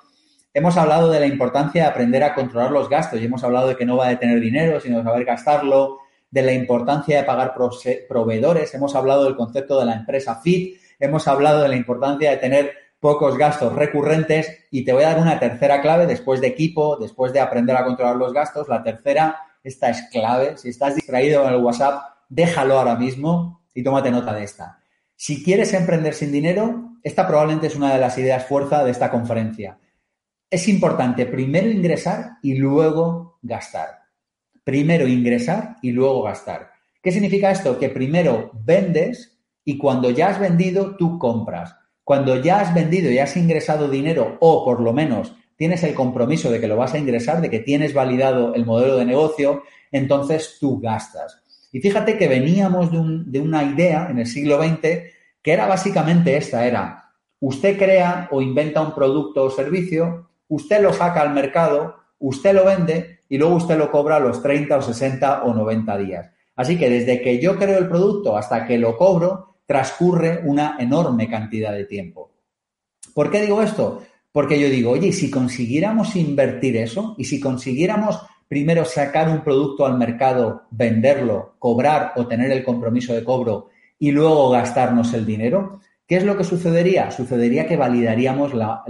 Hemos 0.54 0.78
hablado 0.78 1.10
de 1.10 1.20
la 1.20 1.26
importancia 1.26 1.84
de 1.84 1.90
aprender 1.90 2.24
a 2.24 2.34
controlar 2.34 2.72
los 2.72 2.90
gastos 2.90 3.20
y 3.20 3.26
hemos 3.26 3.44
hablado 3.44 3.68
de 3.68 3.76
que 3.76 3.86
no 3.86 3.98
va 3.98 4.10
de 4.10 4.18
tener 4.18 4.40
dinero, 4.40 4.80
sino 4.80 4.98
de 4.98 5.04
saber 5.04 5.26
gastarlo, 5.26 6.00
de 6.32 6.42
la 6.44 6.54
importancia 6.54 7.18
de 7.18 7.24
pagar 7.24 7.54
proveedores, 8.08 8.74
hemos 8.76 8.96
hablado 8.96 9.24
del 9.24 9.36
concepto 9.36 9.80
de 9.80 9.86
la 9.86 9.94
empresa 9.94 10.36
FIT, 10.36 10.80
hemos 11.00 11.28
hablado 11.28 11.64
de 11.64 11.70
la 11.70 11.76
importancia 11.76 12.30
de 12.30 12.38
tener 12.38 12.74
pocos 13.00 13.38
gastos 13.38 13.74
recurrentes 13.74 14.66
y 14.72 14.84
te 14.84 14.94
voy 14.94 15.04
a 15.04 15.10
dar 15.10 15.20
una 15.20 15.40
tercera 15.40 15.82
clave 15.82 16.06
después 16.06 16.42
de 16.42 16.48
equipo, 16.48 16.98
después 16.98 17.34
de 17.34 17.40
aprender 17.40 17.76
a 17.76 17.86
controlar 17.86 18.18
los 18.18 18.34
gastos. 18.34 18.68
La 18.68 18.84
tercera, 18.84 19.40
esta 19.64 19.90
es 19.90 20.04
clave. 20.12 20.58
Si 20.58 20.70
estás 20.70 20.96
distraído 20.96 21.48
en 21.48 21.54
el 21.54 21.62
WhatsApp, 21.62 22.02
déjalo 22.30 22.78
ahora 22.78 22.96
mismo 22.96 23.66
y 23.74 23.84
tómate 23.84 24.12
nota 24.12 24.34
de 24.34 24.44
esta. 24.44 24.80
Si 25.16 25.44
quieres 25.44 25.74
emprender 25.74 26.14
sin 26.14 26.32
dinero, 26.32 26.94
esta 27.04 27.28
probablemente 27.28 27.68
es 27.68 27.76
una 27.76 27.94
de 27.94 28.00
las 28.00 28.18
ideas 28.18 28.46
fuerza 28.46 28.84
de 28.84 28.92
esta 28.92 29.12
conferencia. 29.12 29.80
Es 30.50 30.68
importante 30.68 31.26
primero 31.26 31.70
ingresar 31.70 32.38
y 32.42 32.56
luego 32.56 33.38
gastar. 33.42 34.04
Primero 34.64 35.08
ingresar 35.08 35.76
y 35.82 35.92
luego 35.92 36.24
gastar. 36.24 36.72
¿Qué 37.02 37.12
significa 37.12 37.52
esto? 37.52 37.78
Que 37.78 37.90
primero 37.90 38.52
vendes 38.54 39.40
y 39.66 39.78
cuando 39.78 40.10
ya 40.10 40.30
has 40.30 40.40
vendido, 40.40 40.96
tú 40.96 41.20
compras. 41.20 41.76
Cuando 42.04 42.42
ya 42.42 42.60
has 42.60 42.74
vendido 42.74 43.12
y 43.12 43.20
has 43.20 43.38
ingresado 43.38 43.88
dinero 43.88 44.38
o 44.40 44.66
por 44.66 44.82
lo 44.82 44.94
menos 44.94 45.36
tienes 45.56 45.84
el 45.84 45.94
compromiso 45.94 46.50
de 46.50 46.60
que 46.60 46.68
lo 46.68 46.78
vas 46.78 46.94
a 46.94 46.98
ingresar, 46.98 47.42
de 47.42 47.50
que 47.50 47.60
tienes 47.60 47.94
validado 47.94 48.56
el 48.56 48.66
modelo 48.66 48.96
de 48.96 49.06
negocio, 49.06 49.64
entonces 49.92 50.58
tú 50.60 50.80
gastas. 50.80 51.44
Y 51.72 51.80
fíjate 51.82 52.18
que 52.18 52.28
veníamos 52.28 52.92
de, 52.92 53.40
una 53.40 53.64
idea 53.64 54.08
en 54.10 54.20
el 54.20 54.28
siglo 54.28 54.62
XX 54.62 54.82
que 55.42 55.52
era 55.52 55.68
básicamente 55.68 56.36
esta, 56.36 56.66
era, 56.66 57.12
usted 57.40 57.78
crea 57.78 58.28
o 58.32 58.42
inventa 58.42 58.82
un 58.82 58.94
producto 58.94 59.46
o 59.46 59.50
servicio, 59.50 60.30
usted 60.50 60.82
lo 60.82 60.92
saca 60.92 61.22
al 61.22 61.34
mercado, 61.34 61.96
usted 62.20 62.54
lo 62.54 62.66
vende 62.66 63.22
y 63.30 63.38
luego 63.38 63.56
usted 63.56 63.78
lo 63.78 63.92
cobra 63.92 64.18
a 64.18 64.20
los 64.20 64.42
30 64.42 64.78
o 64.78 64.82
60 64.82 65.44
o 65.44 65.54
90 65.54 65.98
días. 65.98 66.32
Así 66.56 66.78
que 66.78 66.90
desde 66.90 67.22
que 67.22 67.40
yo 67.40 67.58
creo 67.58 67.78
el 67.78 67.88
producto 67.88 68.36
hasta 68.36 68.66
que 68.66 68.78
lo 68.78 68.98
cobro, 68.98 69.56
transcurre 69.66 70.42
una 70.44 70.76
enorme 70.80 71.30
cantidad 71.30 71.72
de 71.72 71.86
tiempo. 71.86 72.32
¿Por 73.14 73.32
qué 73.32 73.42
digo 73.42 73.62
esto? 73.62 74.04
Porque 74.32 74.60
yo 74.60 74.68
digo, 74.68 74.92
oye, 74.92 75.14
si 75.14 75.32
consiguiéramos 75.32 76.16
invertir 76.16 76.76
eso 76.78 77.16
y 77.18 77.26
si 77.26 77.40
consiguiéramos 77.40 78.20
primero 78.50 78.84
sacar 78.84 79.30
un 79.30 79.42
producto 79.42 79.86
al 79.86 79.98
mercado, 79.98 80.64
venderlo, 80.72 81.56
cobrar 81.60 82.14
o 82.16 82.28
tener 82.28 82.52
el 82.52 82.64
compromiso 82.64 83.14
de 83.14 83.24
cobro 83.24 83.70
y 84.00 84.12
luego 84.12 84.50
gastarnos 84.50 85.14
el 85.14 85.26
dinero, 85.26 85.80
¿qué 86.08 86.18
es 86.18 86.24
lo 86.24 86.36
que 86.36 86.44
sucedería? 86.44 87.12
Sucedería 87.12 87.68
que 87.68 87.78
validaríamos 87.78 88.54
la, 88.56 88.84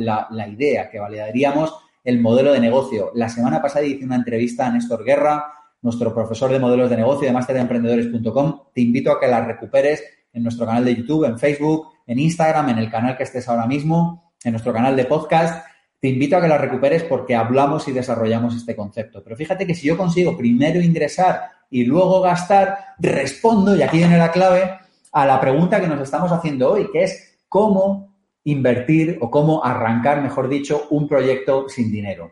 idea, 0.48 0.90
que 0.90 1.00
validaríamos 1.00 1.76
el 2.06 2.22
modelo 2.22 2.54
de 2.54 2.62
negocio. 2.62 3.12
La 3.14 3.28
semana 3.28 3.62
pasada 3.62 3.86
hice 3.86 4.06
una 4.06 4.16
entrevista 4.16 4.66
a 4.66 4.72
Néstor 4.72 5.04
Guerra, 5.04 5.54
nuestro 5.82 6.14
profesor 6.14 6.50
de 6.52 6.60
modelos 6.60 6.90
de 6.90 6.96
negocio 6.96 7.28
de 7.28 7.34
masteremprendedores.com. 7.34 8.62
Te 8.74 8.82
invito 8.82 9.12
a 9.12 9.20
que 9.20 9.28
la 9.28 9.44
recuperes 9.44 10.02
en 10.32 10.44
nuestro 10.44 10.66
canal 10.66 10.86
de 10.86 10.96
YouTube, 10.96 11.26
en 11.26 11.38
Facebook, 11.38 11.88
en 12.08 12.18
Instagram, 12.18 12.70
en 12.70 12.78
el 12.78 12.90
canal 12.90 13.18
que 13.18 13.24
estés 13.24 13.50
ahora 13.50 13.68
mismo, 13.68 14.32
en 14.42 14.54
nuestro 14.54 14.72
canal 14.72 14.96
de 14.96 15.04
podcast. 15.04 15.66
Te 16.00 16.08
invito 16.08 16.38
a 16.38 16.42
que 16.42 16.48
la 16.48 16.58
recuperes 16.58 17.04
porque 17.04 17.36
hablamos 17.36 17.88
y 17.88 17.92
desarrollamos 17.92 18.56
este 18.56 18.76
concepto. 18.76 19.22
Pero 19.24 19.36
fíjate 19.36 19.68
que 19.68 19.76
si 19.76 19.88
yo 19.88 19.98
consigo 19.98 20.38
primero 20.38 20.82
ingresar 20.82 21.52
y 21.70 21.84
luego 21.84 22.22
gastar, 22.22 22.96
respondo, 23.00 23.76
y 23.76 23.82
aquí 23.82 23.98
viene 23.98 24.18
la 24.18 24.32
clave, 24.32 24.80
a 25.12 25.26
la 25.26 25.42
pregunta 25.42 25.82
que 25.82 25.88
nos 25.88 26.02
estamos 26.02 26.32
haciendo 26.32 26.72
hoy, 26.72 26.90
que 26.92 27.04
es 27.04 27.40
cómo 27.50 28.16
invertir 28.44 29.18
o 29.22 29.30
cómo 29.30 29.64
arrancar, 29.64 30.22
mejor 30.22 30.48
dicho, 30.48 30.88
un 30.90 31.08
proyecto 31.08 31.68
sin 31.68 31.92
dinero. 31.92 32.32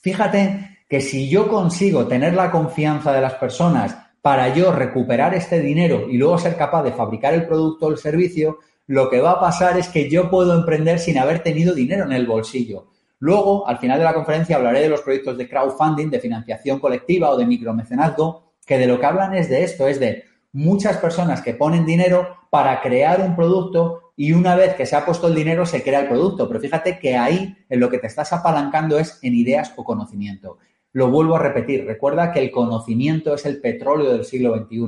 Fíjate 0.00 0.78
que 0.88 1.00
si 1.00 1.28
yo 1.28 1.48
consigo 1.48 2.06
tener 2.06 2.34
la 2.34 2.50
confianza 2.50 3.12
de 3.12 3.20
las 3.20 3.34
personas 3.34 3.96
para 4.22 4.54
yo 4.54 4.72
recuperar 4.72 5.34
este 5.34 5.60
dinero 5.60 6.06
y 6.08 6.16
luego 6.16 6.38
ser 6.38 6.56
capaz 6.56 6.82
de 6.82 6.92
fabricar 6.92 7.34
el 7.34 7.46
producto 7.46 7.86
o 7.86 7.90
el 7.90 7.98
servicio, 7.98 8.58
lo 8.88 9.10
que 9.10 9.20
va 9.20 9.32
a 9.32 9.40
pasar 9.40 9.78
es 9.78 9.88
que 9.88 10.08
yo 10.08 10.30
puedo 10.30 10.54
emprender 10.54 10.98
sin 10.98 11.18
haber 11.18 11.42
tenido 11.42 11.74
dinero 11.74 12.04
en 12.04 12.12
el 12.12 12.26
bolsillo. 12.26 12.88
Luego, 13.18 13.68
al 13.68 13.78
final 13.78 13.98
de 13.98 14.04
la 14.04 14.14
conferencia, 14.14 14.56
hablaré 14.56 14.80
de 14.80 14.88
los 14.88 15.02
proyectos 15.02 15.36
de 15.36 15.46
crowdfunding, 15.46 16.08
de 16.08 16.20
financiación 16.20 16.78
colectiva 16.78 17.28
o 17.28 17.36
de 17.36 17.44
micromecenazgo, 17.44 18.54
que 18.64 18.78
de 18.78 18.86
lo 18.86 18.98
que 18.98 19.04
hablan 19.04 19.34
es 19.34 19.50
de 19.50 19.62
esto, 19.62 19.86
es 19.86 20.00
de 20.00 20.24
muchas 20.52 20.96
personas 20.96 21.42
que 21.42 21.52
ponen 21.52 21.84
dinero 21.84 22.28
para 22.48 22.80
crear 22.80 23.20
un 23.20 23.36
producto 23.36 24.12
y 24.16 24.32
una 24.32 24.56
vez 24.56 24.74
que 24.74 24.86
se 24.86 24.96
ha 24.96 25.04
puesto 25.04 25.28
el 25.28 25.34
dinero 25.34 25.66
se 25.66 25.82
crea 25.82 26.00
el 26.00 26.08
producto. 26.08 26.48
Pero 26.48 26.58
fíjate 26.58 26.98
que 26.98 27.14
ahí 27.14 27.58
en 27.68 27.80
lo 27.80 27.90
que 27.90 27.98
te 27.98 28.06
estás 28.06 28.32
apalancando 28.32 28.98
es 28.98 29.18
en 29.20 29.34
ideas 29.34 29.70
o 29.76 29.84
conocimiento. 29.84 30.56
Lo 30.92 31.10
vuelvo 31.10 31.36
a 31.36 31.40
repetir, 31.40 31.84
recuerda 31.84 32.32
que 32.32 32.40
el 32.40 32.50
conocimiento 32.50 33.34
es 33.34 33.44
el 33.44 33.60
petróleo 33.60 34.12
del 34.12 34.24
siglo 34.24 34.56
XXI, 34.56 34.86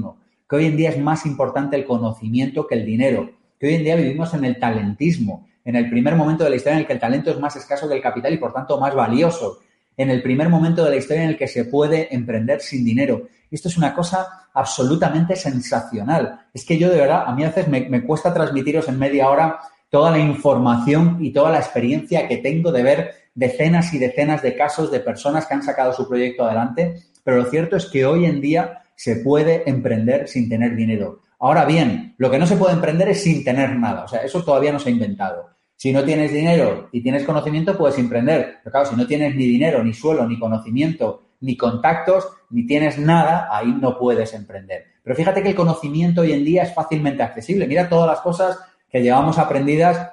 que 0.48 0.56
hoy 0.56 0.64
en 0.64 0.78
día 0.78 0.88
es 0.88 0.98
más 0.98 1.26
importante 1.26 1.76
el 1.76 1.84
conocimiento 1.84 2.66
que 2.66 2.76
el 2.76 2.86
dinero, 2.86 3.39
que 3.60 3.66
hoy 3.66 3.74
en 3.74 3.84
día 3.84 3.94
vivimos 3.94 4.32
en 4.32 4.46
el 4.46 4.58
talentismo, 4.58 5.46
en 5.66 5.76
el 5.76 5.90
primer 5.90 6.16
momento 6.16 6.44
de 6.44 6.50
la 6.50 6.56
historia 6.56 6.76
en 6.76 6.80
el 6.80 6.86
que 6.86 6.94
el 6.94 6.98
talento 6.98 7.30
es 7.30 7.38
más 7.38 7.54
escaso 7.56 7.86
que 7.86 7.94
el 7.94 8.00
capital 8.00 8.32
y 8.32 8.38
por 8.38 8.54
tanto 8.54 8.80
más 8.80 8.94
valioso, 8.94 9.58
en 9.98 10.08
el 10.08 10.22
primer 10.22 10.48
momento 10.48 10.82
de 10.82 10.90
la 10.90 10.96
historia 10.96 11.24
en 11.24 11.28
el 11.28 11.36
que 11.36 11.46
se 11.46 11.66
puede 11.66 12.12
emprender 12.14 12.62
sin 12.62 12.82
dinero. 12.86 13.28
Esto 13.50 13.68
es 13.68 13.76
una 13.76 13.94
cosa 13.94 14.48
absolutamente 14.54 15.36
sensacional. 15.36 16.46
Es 16.54 16.64
que 16.64 16.78
yo 16.78 16.88
de 16.88 16.96
verdad, 16.96 17.24
a 17.26 17.34
mí 17.34 17.44
a 17.44 17.48
veces 17.48 17.68
me, 17.68 17.86
me 17.86 18.02
cuesta 18.02 18.32
transmitiros 18.32 18.88
en 18.88 18.98
media 18.98 19.28
hora 19.28 19.60
toda 19.90 20.10
la 20.10 20.18
información 20.18 21.18
y 21.20 21.30
toda 21.30 21.50
la 21.50 21.58
experiencia 21.58 22.26
que 22.26 22.38
tengo 22.38 22.72
de 22.72 22.82
ver 22.82 23.14
decenas 23.34 23.92
y 23.92 23.98
decenas 23.98 24.40
de 24.40 24.56
casos 24.56 24.90
de 24.90 25.00
personas 25.00 25.44
que 25.44 25.52
han 25.52 25.62
sacado 25.62 25.92
su 25.92 26.08
proyecto 26.08 26.44
adelante, 26.44 27.02
pero 27.22 27.36
lo 27.36 27.44
cierto 27.44 27.76
es 27.76 27.84
que 27.86 28.06
hoy 28.06 28.24
en 28.24 28.40
día 28.40 28.84
se 28.94 29.16
puede 29.16 29.68
emprender 29.68 30.28
sin 30.28 30.48
tener 30.48 30.74
dinero. 30.74 31.20
Ahora 31.40 31.64
bien, 31.64 32.14
lo 32.18 32.30
que 32.30 32.38
no 32.38 32.46
se 32.46 32.56
puede 32.56 32.74
emprender 32.74 33.08
es 33.08 33.22
sin 33.22 33.42
tener 33.42 33.74
nada, 33.76 34.04
o 34.04 34.08
sea, 34.08 34.20
eso 34.20 34.44
todavía 34.44 34.72
no 34.72 34.78
se 34.78 34.90
ha 34.90 34.92
inventado. 34.92 35.48
Si 35.74 35.92
no 35.92 36.04
tienes 36.04 36.30
dinero 36.30 36.90
y 36.92 37.02
tienes 37.02 37.24
conocimiento, 37.24 37.78
puedes 37.78 37.98
emprender. 37.98 38.58
Pero 38.62 38.70
claro, 38.70 38.86
si 38.86 38.96
no 38.96 39.06
tienes 39.06 39.34
ni 39.34 39.46
dinero, 39.46 39.82
ni 39.82 39.94
suelo, 39.94 40.28
ni 40.28 40.38
conocimiento, 40.38 41.30
ni 41.40 41.56
contactos, 41.56 42.28
ni 42.50 42.66
tienes 42.66 42.98
nada, 42.98 43.48
ahí 43.50 43.74
no 43.80 43.98
puedes 43.98 44.34
emprender. 44.34 44.84
Pero 45.02 45.16
fíjate 45.16 45.42
que 45.42 45.48
el 45.48 45.54
conocimiento 45.54 46.20
hoy 46.20 46.32
en 46.32 46.44
día 46.44 46.64
es 46.64 46.74
fácilmente 46.74 47.22
accesible. 47.22 47.66
Mira 47.66 47.88
todas 47.88 48.06
las 48.06 48.20
cosas 48.20 48.58
que 48.90 49.02
llevamos 49.02 49.38
aprendidas 49.38 50.12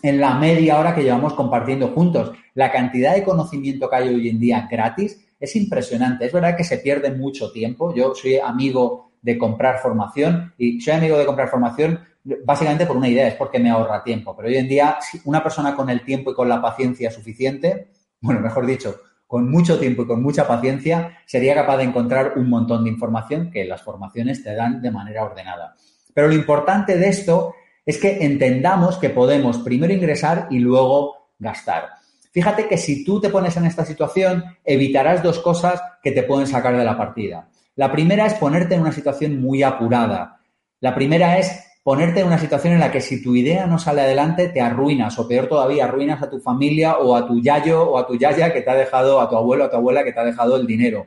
en 0.00 0.20
la 0.20 0.34
media 0.34 0.78
hora 0.78 0.94
que 0.94 1.02
llevamos 1.02 1.34
compartiendo 1.34 1.88
juntos. 1.88 2.30
La 2.54 2.70
cantidad 2.70 3.14
de 3.14 3.24
conocimiento 3.24 3.90
que 3.90 3.96
hay 3.96 4.08
hoy 4.10 4.28
en 4.28 4.38
día 4.38 4.68
gratis 4.70 5.26
es 5.40 5.56
impresionante. 5.56 6.26
Es 6.26 6.32
verdad 6.32 6.56
que 6.56 6.62
se 6.62 6.78
pierde 6.78 7.10
mucho 7.10 7.50
tiempo. 7.50 7.92
Yo 7.92 8.14
soy 8.14 8.36
amigo 8.36 9.13
de 9.24 9.38
comprar 9.38 9.78
formación 9.78 10.52
y 10.58 10.80
soy 10.82 10.92
amigo 10.92 11.16
de 11.16 11.24
comprar 11.24 11.48
formación 11.48 11.98
básicamente 12.44 12.84
por 12.84 12.96
una 12.96 13.08
idea, 13.08 13.26
es 13.26 13.34
porque 13.34 13.58
me 13.58 13.70
ahorra 13.70 14.04
tiempo. 14.04 14.36
Pero 14.36 14.48
hoy 14.48 14.56
en 14.56 14.68
día, 14.68 14.98
una 15.24 15.42
persona 15.42 15.74
con 15.74 15.88
el 15.88 16.04
tiempo 16.04 16.30
y 16.30 16.34
con 16.34 16.48
la 16.48 16.60
paciencia 16.60 17.10
suficiente, 17.10 17.88
bueno, 18.20 18.40
mejor 18.40 18.66
dicho, 18.66 19.00
con 19.26 19.50
mucho 19.50 19.78
tiempo 19.78 20.02
y 20.02 20.06
con 20.06 20.22
mucha 20.22 20.46
paciencia, 20.46 21.18
sería 21.24 21.54
capaz 21.54 21.78
de 21.78 21.84
encontrar 21.84 22.34
un 22.36 22.50
montón 22.50 22.84
de 22.84 22.90
información 22.90 23.50
que 23.50 23.64
las 23.64 23.82
formaciones 23.82 24.44
te 24.44 24.54
dan 24.54 24.82
de 24.82 24.90
manera 24.90 25.24
ordenada. 25.24 25.74
Pero 26.12 26.28
lo 26.28 26.34
importante 26.34 26.98
de 26.98 27.08
esto 27.08 27.54
es 27.86 27.98
que 27.98 28.24
entendamos 28.24 28.98
que 28.98 29.10
podemos 29.10 29.58
primero 29.58 29.92
ingresar 29.92 30.48
y 30.50 30.58
luego 30.58 31.30
gastar. 31.38 31.88
Fíjate 32.30 32.68
que 32.68 32.76
si 32.76 33.04
tú 33.04 33.20
te 33.20 33.30
pones 33.30 33.56
en 33.56 33.64
esta 33.64 33.84
situación, 33.84 34.44
evitarás 34.64 35.22
dos 35.22 35.38
cosas 35.38 35.80
que 36.02 36.12
te 36.12 36.24
pueden 36.24 36.46
sacar 36.46 36.76
de 36.76 36.84
la 36.84 36.96
partida. 36.96 37.48
La 37.76 37.90
primera 37.90 38.26
es 38.26 38.34
ponerte 38.34 38.74
en 38.74 38.82
una 38.82 38.92
situación 38.92 39.40
muy 39.40 39.62
apurada. 39.62 40.40
La 40.80 40.94
primera 40.94 41.38
es 41.38 41.64
ponerte 41.82 42.20
en 42.20 42.28
una 42.28 42.38
situación 42.38 42.74
en 42.74 42.80
la 42.80 42.92
que 42.92 43.00
si 43.00 43.22
tu 43.22 43.34
idea 43.34 43.66
no 43.66 43.78
sale 43.78 44.02
adelante, 44.02 44.48
te 44.48 44.60
arruinas, 44.60 45.18
o 45.18 45.26
peor 45.28 45.48
todavía, 45.48 45.84
arruinas 45.84 46.22
a 46.22 46.30
tu 46.30 46.40
familia 46.40 46.98
o 46.98 47.16
a 47.16 47.26
tu 47.26 47.40
yayo 47.42 47.82
o 47.82 47.98
a 47.98 48.06
tu 48.06 48.16
yaya 48.16 48.52
que 48.52 48.62
te 48.62 48.70
ha 48.70 48.74
dejado, 48.74 49.20
a 49.20 49.28
tu 49.28 49.36
abuelo 49.36 49.64
o 49.64 49.66
a 49.66 49.70
tu 49.70 49.76
abuela 49.76 50.04
que 50.04 50.12
te 50.12 50.20
ha 50.20 50.24
dejado 50.24 50.56
el 50.56 50.66
dinero. 50.66 51.06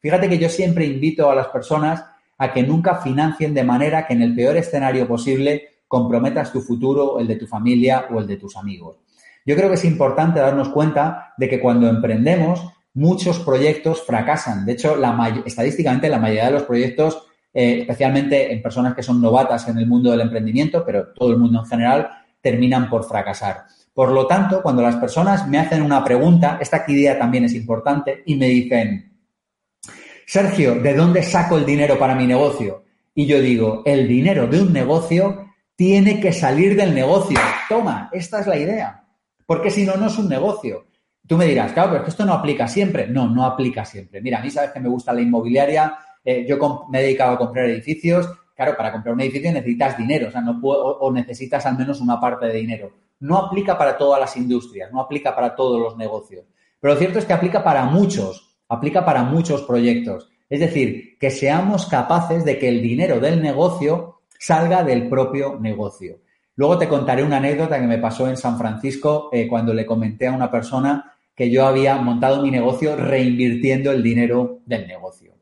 Fíjate 0.00 0.28
que 0.28 0.38
yo 0.38 0.48
siempre 0.48 0.84
invito 0.84 1.30
a 1.30 1.34
las 1.34 1.48
personas 1.48 2.04
a 2.36 2.52
que 2.52 2.62
nunca 2.62 2.96
financien 2.96 3.54
de 3.54 3.64
manera 3.64 4.06
que 4.06 4.12
en 4.12 4.22
el 4.22 4.34
peor 4.34 4.56
escenario 4.56 5.08
posible 5.08 5.68
comprometas 5.88 6.52
tu 6.52 6.60
futuro, 6.60 7.18
el 7.18 7.26
de 7.26 7.36
tu 7.36 7.46
familia 7.46 8.06
o 8.12 8.20
el 8.20 8.26
de 8.26 8.36
tus 8.36 8.56
amigos. 8.56 8.98
Yo 9.46 9.56
creo 9.56 9.68
que 9.68 9.76
es 9.76 9.84
importante 9.84 10.40
darnos 10.40 10.68
cuenta 10.68 11.34
de 11.36 11.48
que 11.48 11.60
cuando 11.60 11.88
emprendemos, 11.88 12.62
muchos 12.94 13.40
proyectos 13.40 14.02
fracasan. 14.02 14.64
De 14.64 14.72
hecho, 14.72 14.96
estadísticamente, 15.44 16.08
la 16.08 16.18
mayoría 16.18 16.46
de 16.46 16.52
los 16.52 16.62
proyectos, 16.62 17.26
eh, 17.52 17.80
especialmente 17.80 18.52
en 18.52 18.62
personas 18.62 18.94
que 18.94 19.02
son 19.02 19.20
novatas 19.20 19.68
en 19.68 19.78
el 19.78 19.86
mundo 19.86 20.10
del 20.10 20.22
emprendimiento, 20.22 20.84
pero 20.84 21.12
todo 21.12 21.32
el 21.32 21.38
mundo 21.38 21.60
en 21.60 21.66
general, 21.66 22.10
terminan 22.40 22.88
por 22.88 23.04
fracasar. 23.04 23.64
Por 23.92 24.10
lo 24.10 24.26
tanto, 24.26 24.62
cuando 24.62 24.82
las 24.82 24.96
personas 24.96 25.46
me 25.48 25.58
hacen 25.58 25.82
una 25.82 26.04
pregunta, 26.04 26.58
esta 26.60 26.84
idea 26.88 27.18
también 27.18 27.44
es 27.44 27.54
importante, 27.54 28.22
y 28.26 28.34
me 28.36 28.48
dicen, 28.48 29.12
Sergio, 30.26 30.76
¿de 30.76 30.94
dónde 30.94 31.22
saco 31.22 31.58
el 31.58 31.66
dinero 31.66 31.98
para 31.98 32.14
mi 32.14 32.26
negocio? 32.26 32.84
Y 33.14 33.26
yo 33.26 33.40
digo, 33.40 33.82
el 33.84 34.08
dinero 34.08 34.46
de 34.46 34.60
un 34.60 34.72
negocio 34.72 35.52
tiene 35.76 36.20
que 36.20 36.32
salir 36.32 36.76
del 36.76 36.94
negocio. 36.94 37.38
Toma, 37.68 38.08
esta 38.12 38.40
es 38.40 38.46
la 38.46 38.56
idea. 38.56 39.04
Porque 39.46 39.70
si 39.70 39.84
no, 39.84 39.96
no 39.96 40.06
es 40.06 40.18
un 40.18 40.28
negocio. 40.28 40.86
Tú 41.26 41.36
me 41.38 41.46
dirás, 41.46 41.72
claro, 41.72 41.90
pero 41.90 41.98
es 42.00 42.04
que 42.04 42.10
esto 42.10 42.24
no 42.24 42.34
aplica 42.34 42.68
siempre. 42.68 43.06
No, 43.06 43.28
no 43.28 43.44
aplica 43.44 43.84
siempre. 43.84 44.20
Mira, 44.20 44.38
a 44.38 44.42
mí 44.42 44.50
sabes 44.50 44.72
que 44.72 44.80
me 44.80 44.88
gusta 44.88 45.12
la 45.12 45.22
inmobiliaria. 45.22 45.96
Eh, 46.24 46.44
yo 46.46 46.86
me 46.90 46.98
he 46.98 47.02
dedicado 47.02 47.32
a 47.32 47.38
comprar 47.38 47.66
edificios. 47.66 48.28
Claro, 48.54 48.76
para 48.76 48.92
comprar 48.92 49.14
un 49.14 49.20
edificio 49.20 49.50
necesitas 49.52 49.98
dinero, 49.98 50.28
o 50.28 50.30
sea, 50.30 50.40
no 50.40 50.60
o 50.62 51.12
necesitas 51.12 51.66
al 51.66 51.76
menos 51.76 52.00
una 52.00 52.20
parte 52.20 52.46
de 52.46 52.54
dinero. 52.54 52.92
No 53.20 53.38
aplica 53.38 53.76
para 53.76 53.98
todas 53.98 54.20
las 54.20 54.36
industrias, 54.36 54.92
no 54.92 55.00
aplica 55.00 55.34
para 55.34 55.56
todos 55.56 55.80
los 55.80 55.96
negocios. 55.96 56.44
Pero 56.78 56.94
lo 56.94 57.00
cierto 57.00 57.18
es 57.18 57.24
que 57.24 57.32
aplica 57.32 57.64
para 57.64 57.84
muchos, 57.86 58.56
aplica 58.68 59.04
para 59.04 59.24
muchos 59.24 59.62
proyectos. 59.62 60.30
Es 60.48 60.60
decir, 60.60 61.18
que 61.18 61.30
seamos 61.30 61.86
capaces 61.86 62.44
de 62.44 62.58
que 62.58 62.68
el 62.68 62.80
dinero 62.80 63.18
del 63.18 63.42
negocio 63.42 64.20
salga 64.38 64.84
del 64.84 65.08
propio 65.08 65.58
negocio. 65.58 66.18
Luego 66.56 66.78
te 66.78 66.88
contaré 66.88 67.24
una 67.24 67.38
anécdota 67.38 67.80
que 67.80 67.86
me 67.86 67.98
pasó 67.98 68.28
en 68.28 68.36
San 68.36 68.56
Francisco 68.56 69.30
eh, 69.32 69.48
cuando 69.48 69.74
le 69.74 69.86
comenté 69.86 70.28
a 70.28 70.32
una 70.32 70.50
persona 70.50 71.13
que 71.34 71.50
yo 71.50 71.66
había 71.66 71.96
montado 71.96 72.42
mi 72.42 72.50
negocio 72.50 72.96
reinvirtiendo 72.96 73.90
el 73.90 74.02
dinero 74.02 74.60
del 74.66 74.86
negocio. 74.86 75.34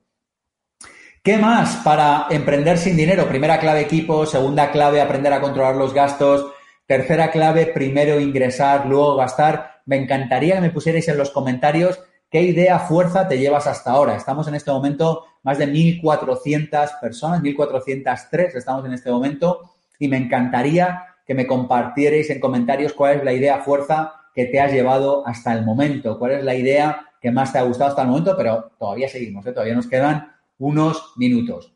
¿Qué 1.22 1.38
más 1.38 1.76
para 1.84 2.26
emprender 2.30 2.78
sin 2.78 2.96
dinero? 2.96 3.28
Primera 3.28 3.60
clave 3.60 3.82
equipo, 3.82 4.26
segunda 4.26 4.72
clave 4.72 5.00
aprender 5.00 5.32
a 5.32 5.40
controlar 5.40 5.76
los 5.76 5.94
gastos, 5.94 6.46
tercera 6.86 7.30
clave 7.30 7.66
primero 7.66 8.18
ingresar, 8.18 8.86
luego 8.86 9.16
gastar. 9.16 9.82
Me 9.86 9.96
encantaría 9.96 10.56
que 10.56 10.60
me 10.62 10.70
pusierais 10.70 11.06
en 11.08 11.18
los 11.18 11.30
comentarios 11.30 12.00
qué 12.28 12.42
idea, 12.42 12.80
fuerza 12.80 13.28
te 13.28 13.38
llevas 13.38 13.66
hasta 13.66 13.92
ahora. 13.92 14.16
Estamos 14.16 14.48
en 14.48 14.54
este 14.54 14.72
momento 14.72 15.24
más 15.44 15.58
de 15.58 15.68
1.400 15.68 17.00
personas, 17.00 17.42
1.403 17.42 18.56
estamos 18.56 18.84
en 18.86 18.94
este 18.94 19.10
momento 19.10 19.74
y 19.98 20.08
me 20.08 20.16
encantaría 20.16 21.04
que 21.24 21.34
me 21.34 21.46
compartierais 21.46 22.30
en 22.30 22.40
comentarios 22.40 22.94
cuál 22.94 23.18
es 23.18 23.24
la 23.24 23.32
idea 23.32 23.58
fuerza 23.58 24.21
que 24.34 24.46
te 24.46 24.60
has 24.60 24.72
llevado 24.72 25.26
hasta 25.26 25.52
el 25.52 25.64
momento, 25.64 26.18
cuál 26.18 26.32
es 26.32 26.44
la 26.44 26.54
idea 26.54 27.08
que 27.20 27.30
más 27.30 27.52
te 27.52 27.58
ha 27.58 27.62
gustado 27.62 27.90
hasta 27.90 28.02
el 28.02 28.08
momento, 28.08 28.34
pero 28.36 28.72
todavía 28.78 29.08
seguimos, 29.08 29.46
¿eh? 29.46 29.52
todavía 29.52 29.74
nos 29.74 29.86
quedan 29.86 30.32
unos 30.58 31.12
minutos. 31.16 31.72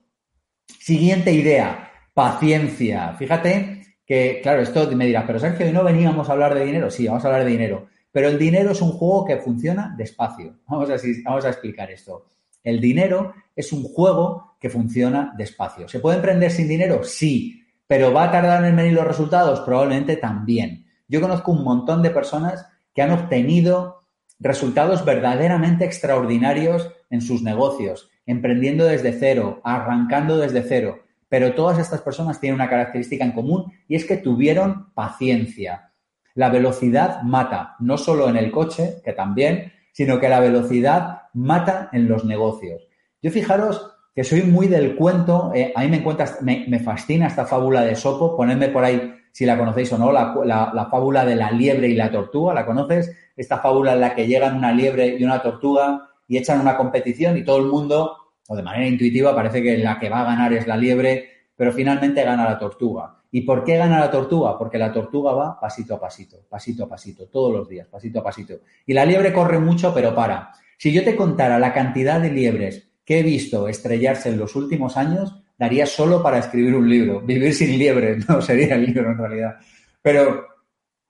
Siguiente 0.67 1.33
idea, 1.33 1.91
paciencia. 2.15 3.15
Fíjate 3.15 3.83
que, 4.05 4.41
claro, 4.43 4.63
esto 4.63 4.91
me 4.93 5.07
dirás, 5.07 5.25
pero 5.27 5.39
Sergio, 5.39 5.69
¿y 5.69 5.73
no 5.73 5.85
veníamos 5.85 6.29
a 6.29 6.33
hablar 6.33 6.55
de 6.55 6.65
dinero? 6.65 6.91
Sí, 6.91 7.07
vamos 7.07 7.25
a 7.25 7.29
hablar 7.29 7.45
de 7.45 7.51
dinero. 7.51 7.87
Pero 8.11 8.29
el 8.29 8.39
dinero 8.39 8.71
es 8.71 8.81
un 8.81 8.93
juego 8.93 9.25
que 9.25 9.37
funciona 9.37 9.95
despacio. 9.97 10.61
Vamos 10.69 10.89
a, 10.89 10.97
vamos 11.25 11.45
a 11.45 11.51
explicar 11.51 11.91
esto. 11.91 12.27
El 12.65 12.81
dinero 12.81 13.35
es 13.55 13.73
un 13.73 13.85
juego 13.85 14.57
que 14.59 14.71
funciona 14.71 15.35
despacio. 15.37 15.87
¿Se 15.87 16.01
puede 16.01 16.17
emprender 16.17 16.51
sin 16.51 16.67
dinero? 16.67 17.05
Sí. 17.05 17.63
¿Pero 17.87 18.13
va 18.13 18.25
a 18.25 18.33
tardar 18.33 18.65
en 18.65 18.75
venir 18.75 18.95
los 18.95 19.07
resultados? 19.07 19.61
Probablemente 19.61 20.17
también. 20.17 20.86
Yo 21.09 21.21
conozco 21.21 21.53
un 21.53 21.65
montón 21.65 22.03
de 22.03 22.11
personas 22.11 22.67
que 22.95 23.03
han 23.03 23.13
obtenido 23.13 24.03
resultados 24.39 25.05
verdaderamente 25.05 25.85
extraordinarios 25.85 26.91
en 27.11 27.21
sus 27.21 27.43
negocios, 27.43 28.11
emprendiendo 28.27 28.85
desde 28.85 29.13
cero, 29.13 29.61
arrancando 29.65 30.39
desde 30.39 30.63
cero. 30.63 31.01
Pero 31.29 31.55
todas 31.55 31.79
estas 31.79 32.03
personas 32.03 32.41
tienen 32.41 32.57
una 32.57 32.69
característica 32.69 33.25
en 33.25 33.33
común 33.33 33.73
y 33.89 33.97
es 33.97 34.05
que 34.05 34.17
tuvieron 34.17 34.93
paciencia. 34.95 35.93
La 36.35 36.51
velocidad 36.51 37.23
mata, 37.23 37.77
no 37.81 37.97
solo 37.97 38.29
en 38.29 38.37
el 38.37 38.51
coche, 38.51 39.01
que 39.05 39.13
también, 39.13 39.73
sino 39.93 40.21
que 40.21 40.29
la 40.29 40.41
velocidad 40.41 41.23
mata 41.33 41.89
en 41.93 42.09
los 42.09 42.25
negocios. 42.25 42.87
Yo 43.23 43.31
fijaros 43.31 43.93
que 44.15 44.25
soy 44.25 44.43
muy 44.43 44.67
del 44.67 44.97
cuento, 44.97 45.53
eh, 45.55 45.73
a 45.75 45.83
mí 45.83 45.89
me, 45.89 45.99
encuentra, 45.99 46.27
me, 46.41 46.81
fascina 46.81 47.27
esta 47.27 47.45
fábula 47.45 47.83
de 47.83 47.95
Sopo, 47.95 48.37
ponedme 48.37 48.69
por 48.69 48.85
ahí 48.85 49.15
si 49.37 49.45
la 49.45 49.59
conocéis 49.59 49.93
o 49.93 49.99
no, 49.99 50.13
la, 50.13 50.33
la, 50.47 50.87
fábula 50.87 51.27
de 51.27 51.37
la 51.37 51.51
liebre 51.51 51.89
y 51.89 51.95
la 51.95 52.11
tortuga, 52.11 52.55
¿la 52.55 52.65
conoces? 52.65 53.15
Esta 53.37 53.59
fábula 53.59 53.93
en 53.93 54.01
la 54.01 54.15
que 54.15 54.27
llegan 54.27 54.57
una 54.57 54.73
liebre 54.73 55.15
y 55.19 55.23
una 55.23 55.43
tortuga 55.43 56.09
y 56.27 56.39
echan 56.39 56.59
una 56.59 56.75
competición 56.75 57.37
y 57.37 57.45
todo 57.45 57.59
el 57.59 57.67
mundo, 57.67 58.17
o 58.49 58.57
de 58.57 58.63
manera 58.63 58.87
intuitiva, 58.87 59.37
parece 59.37 59.63
que 59.63 59.77
la 59.77 59.99
que 59.99 60.09
va 60.09 60.23
a 60.23 60.25
ganar 60.25 60.55
es 60.55 60.67
la 60.67 60.79
liebre, 60.79 61.29
pero 61.55 61.71
finalmente 61.71 62.25
gana 62.25 62.47
la 62.47 62.59
tortuga. 62.59 63.15
¿Y 63.31 63.43
por 63.43 63.63
qué 63.63 63.77
gana 63.77 64.01
la 64.01 64.11
tortuga? 64.11 64.57
Porque 64.57 64.79
la 64.79 64.91
tortuga 64.91 65.33
va 65.33 65.61
pasito 65.61 65.97
a 65.97 66.01
pasito, 66.01 66.39
pasito 66.49 66.85
a 66.85 66.89
pasito, 66.89 67.29
todos 67.29 67.53
los 67.53 67.69
días, 67.69 67.89
pasito 67.89 68.21
a 68.21 68.23
pasito. 68.23 68.61
Y 68.87 68.95
la 68.95 69.05
liebre 69.05 69.35
corre 69.35 69.59
mucho, 69.59 69.93
pero 69.93 70.15
para. 70.15 70.53
Si 70.79 70.95
yo 70.95 71.05
te 71.05 71.15
contara 71.15 71.59
la 71.59 71.75
cantidad 71.75 72.23
de 72.23 72.31
liebres 72.31 72.89
que 73.05 73.21
he 73.21 73.23
visto 73.23 73.69
estrellarse 73.69 74.31
en 74.31 74.39
los 74.39 74.57
últimos 74.57 74.97
años, 74.97 75.43
daría 75.59 75.87
solo 75.87 76.23
para 76.23 76.39
escribir 76.39 76.75
un 76.75 76.89
libro. 76.89 77.21
Vivir 77.21 77.55
sin 77.55 77.79
liebre, 77.79 78.19
no 78.29 78.41
sería 78.41 78.75
el 78.75 78.87
libro 78.87 79.11
en 79.11 79.19
realidad. 79.19 79.57
Pero 80.03 80.47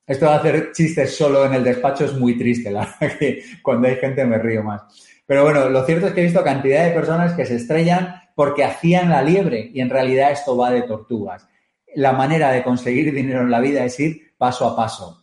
esto 0.07 0.27
de 0.27 0.35
hacer 0.35 0.73
chistes 0.73 1.17
solo 1.17 1.45
en 1.45 1.55
el 1.55 1.65
despacho 1.65 2.05
es 2.05 2.15
muy 2.15 2.39
triste, 2.39 2.71
la 2.71 2.89
verdad 3.01 3.19
que 3.19 3.43
cuando 3.63 3.89
hay 3.89 3.97
gente 3.97 4.25
me 4.25 4.39
río 4.39 4.63
más. 4.63 4.83
Pero 5.27 5.43
bueno, 5.43 5.69
lo 5.69 5.85
cierto 5.85 6.07
es 6.07 6.13
que 6.13 6.21
he 6.21 6.25
visto 6.25 6.45
cantidad 6.45 6.85
de 6.85 6.93
personas 6.93 7.33
que 7.33 7.45
se 7.45 7.57
estrellan 7.57 8.21
porque 8.37 8.63
hacían 8.63 9.11
la 9.11 9.23
liebre 9.23 9.71
y 9.75 9.81
en 9.81 9.91
realidad 9.91 10.31
esto 10.31 10.57
va 10.57 10.71
de 10.71 10.83
tortugas. 10.83 11.49
La 11.97 12.13
manera 12.13 12.53
de 12.53 12.63
conseguir 12.63 13.13
dinero 13.13 13.41
en 13.41 13.51
la 13.51 13.61
vida 13.61 13.85
es 13.85 13.99
ir 13.99 14.35
paso 14.39 14.67
a 14.67 14.77
paso. 14.77 15.23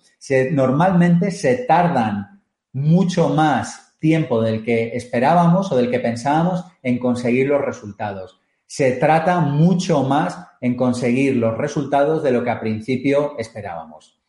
Normalmente 0.52 1.32
se 1.32 1.66
tardan 1.66 2.42
mucho 2.74 3.30
más 3.30 3.96
tiempo 4.00 4.42
del 4.42 4.64
que 4.66 4.98
esperábamos 4.98 5.72
o 5.72 5.78
del 5.78 5.90
que 5.90 6.00
pensábamos 6.00 6.66
en 6.82 7.00
conseguir 7.00 7.48
los 7.48 7.62
resultados. 7.62 8.43
Se 8.74 8.94
trata 8.94 9.40
mucho 9.40 10.02
más 10.02 10.36
en 10.60 10.76
conseguir 10.76 11.36
los 11.36 11.56
resultados 11.56 12.24
de 12.24 12.32
lo 12.32 12.44
que 12.44 12.50
a 12.50 12.60
principio 12.60 13.38
esperábamos. 13.38 14.20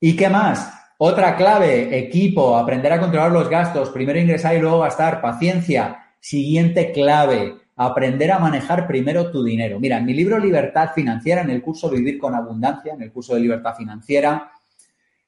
¿Y 0.00 0.16
qué 0.16 0.28
más? 0.28 0.72
Otra 0.98 1.36
clave, 1.36 1.96
equipo, 1.96 2.56
aprender 2.56 2.92
a 2.92 2.98
controlar 2.98 3.30
los 3.30 3.48
gastos, 3.48 3.90
primero 3.90 4.18
ingresar 4.18 4.56
y 4.56 4.58
luego 4.58 4.80
gastar, 4.80 5.20
paciencia. 5.20 6.04
Siguiente 6.18 6.90
clave, 6.90 7.58
aprender 7.76 8.32
a 8.32 8.40
manejar 8.40 8.88
primero 8.88 9.30
tu 9.30 9.44
dinero. 9.44 9.78
Mira, 9.78 9.98
en 9.98 10.06
mi 10.06 10.14
libro 10.14 10.40
Libertad 10.40 10.90
Financiera, 10.92 11.42
en 11.42 11.50
el 11.50 11.62
curso 11.62 11.88
Vivir 11.88 12.18
con 12.18 12.34
Abundancia, 12.34 12.92
en 12.92 13.02
el 13.02 13.12
curso 13.12 13.36
de 13.36 13.40
Libertad 13.42 13.76
Financiera, 13.76 14.50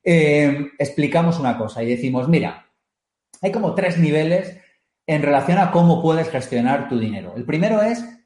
eh, 0.02 0.72
explicamos 0.80 1.38
una 1.38 1.56
cosa 1.56 1.80
y 1.84 1.90
decimos, 1.90 2.26
mira, 2.26 2.66
hay 3.40 3.52
como 3.52 3.76
tres 3.76 3.98
niveles 3.98 4.58
en 5.06 5.22
relación 5.22 5.58
a 5.58 5.70
cómo 5.70 6.02
puedes 6.02 6.28
gestionar 6.28 6.88
tu 6.88 6.98
dinero. 6.98 7.34
El 7.36 7.44
primero 7.44 7.82
es, 7.82 8.17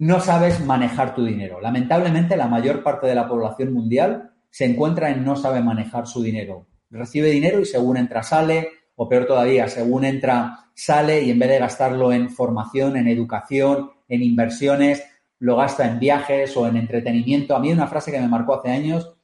no 0.00 0.20
sabes 0.20 0.60
manejar 0.60 1.14
tu 1.14 1.24
dinero. 1.24 1.60
Lamentablemente, 1.60 2.36
la 2.36 2.48
mayor 2.48 2.82
parte 2.82 3.06
de 3.06 3.14
la 3.14 3.28
población 3.28 3.72
mundial 3.72 4.32
se 4.50 4.64
encuentra 4.64 5.10
en 5.10 5.24
no 5.24 5.36
sabe 5.36 5.62
manejar 5.62 6.06
su 6.06 6.22
dinero 6.22 6.66
recibe 6.90 7.30
dinero 7.30 7.60
y 7.60 7.64
según 7.64 7.96
entra 7.96 8.22
sale, 8.22 8.68
o 8.96 9.08
peor 9.08 9.26
todavía, 9.26 9.68
según 9.68 10.04
entra 10.04 10.66
sale 10.74 11.22
y 11.22 11.30
en 11.30 11.38
vez 11.38 11.48
de 11.48 11.58
gastarlo 11.58 12.12
en 12.12 12.28
formación, 12.30 12.96
en 12.96 13.08
educación, 13.08 13.90
en 14.08 14.22
inversiones, 14.22 15.04
lo 15.38 15.56
gasta 15.56 15.86
en 15.86 15.98
viajes 15.98 16.56
o 16.56 16.66
en 16.66 16.76
entretenimiento. 16.76 17.56
A 17.56 17.60
mí 17.60 17.72
una 17.72 17.86
frase 17.86 18.12
que 18.12 18.20
me 18.20 18.28
marcó 18.28 18.56
hace 18.56 18.70
años 18.70 19.14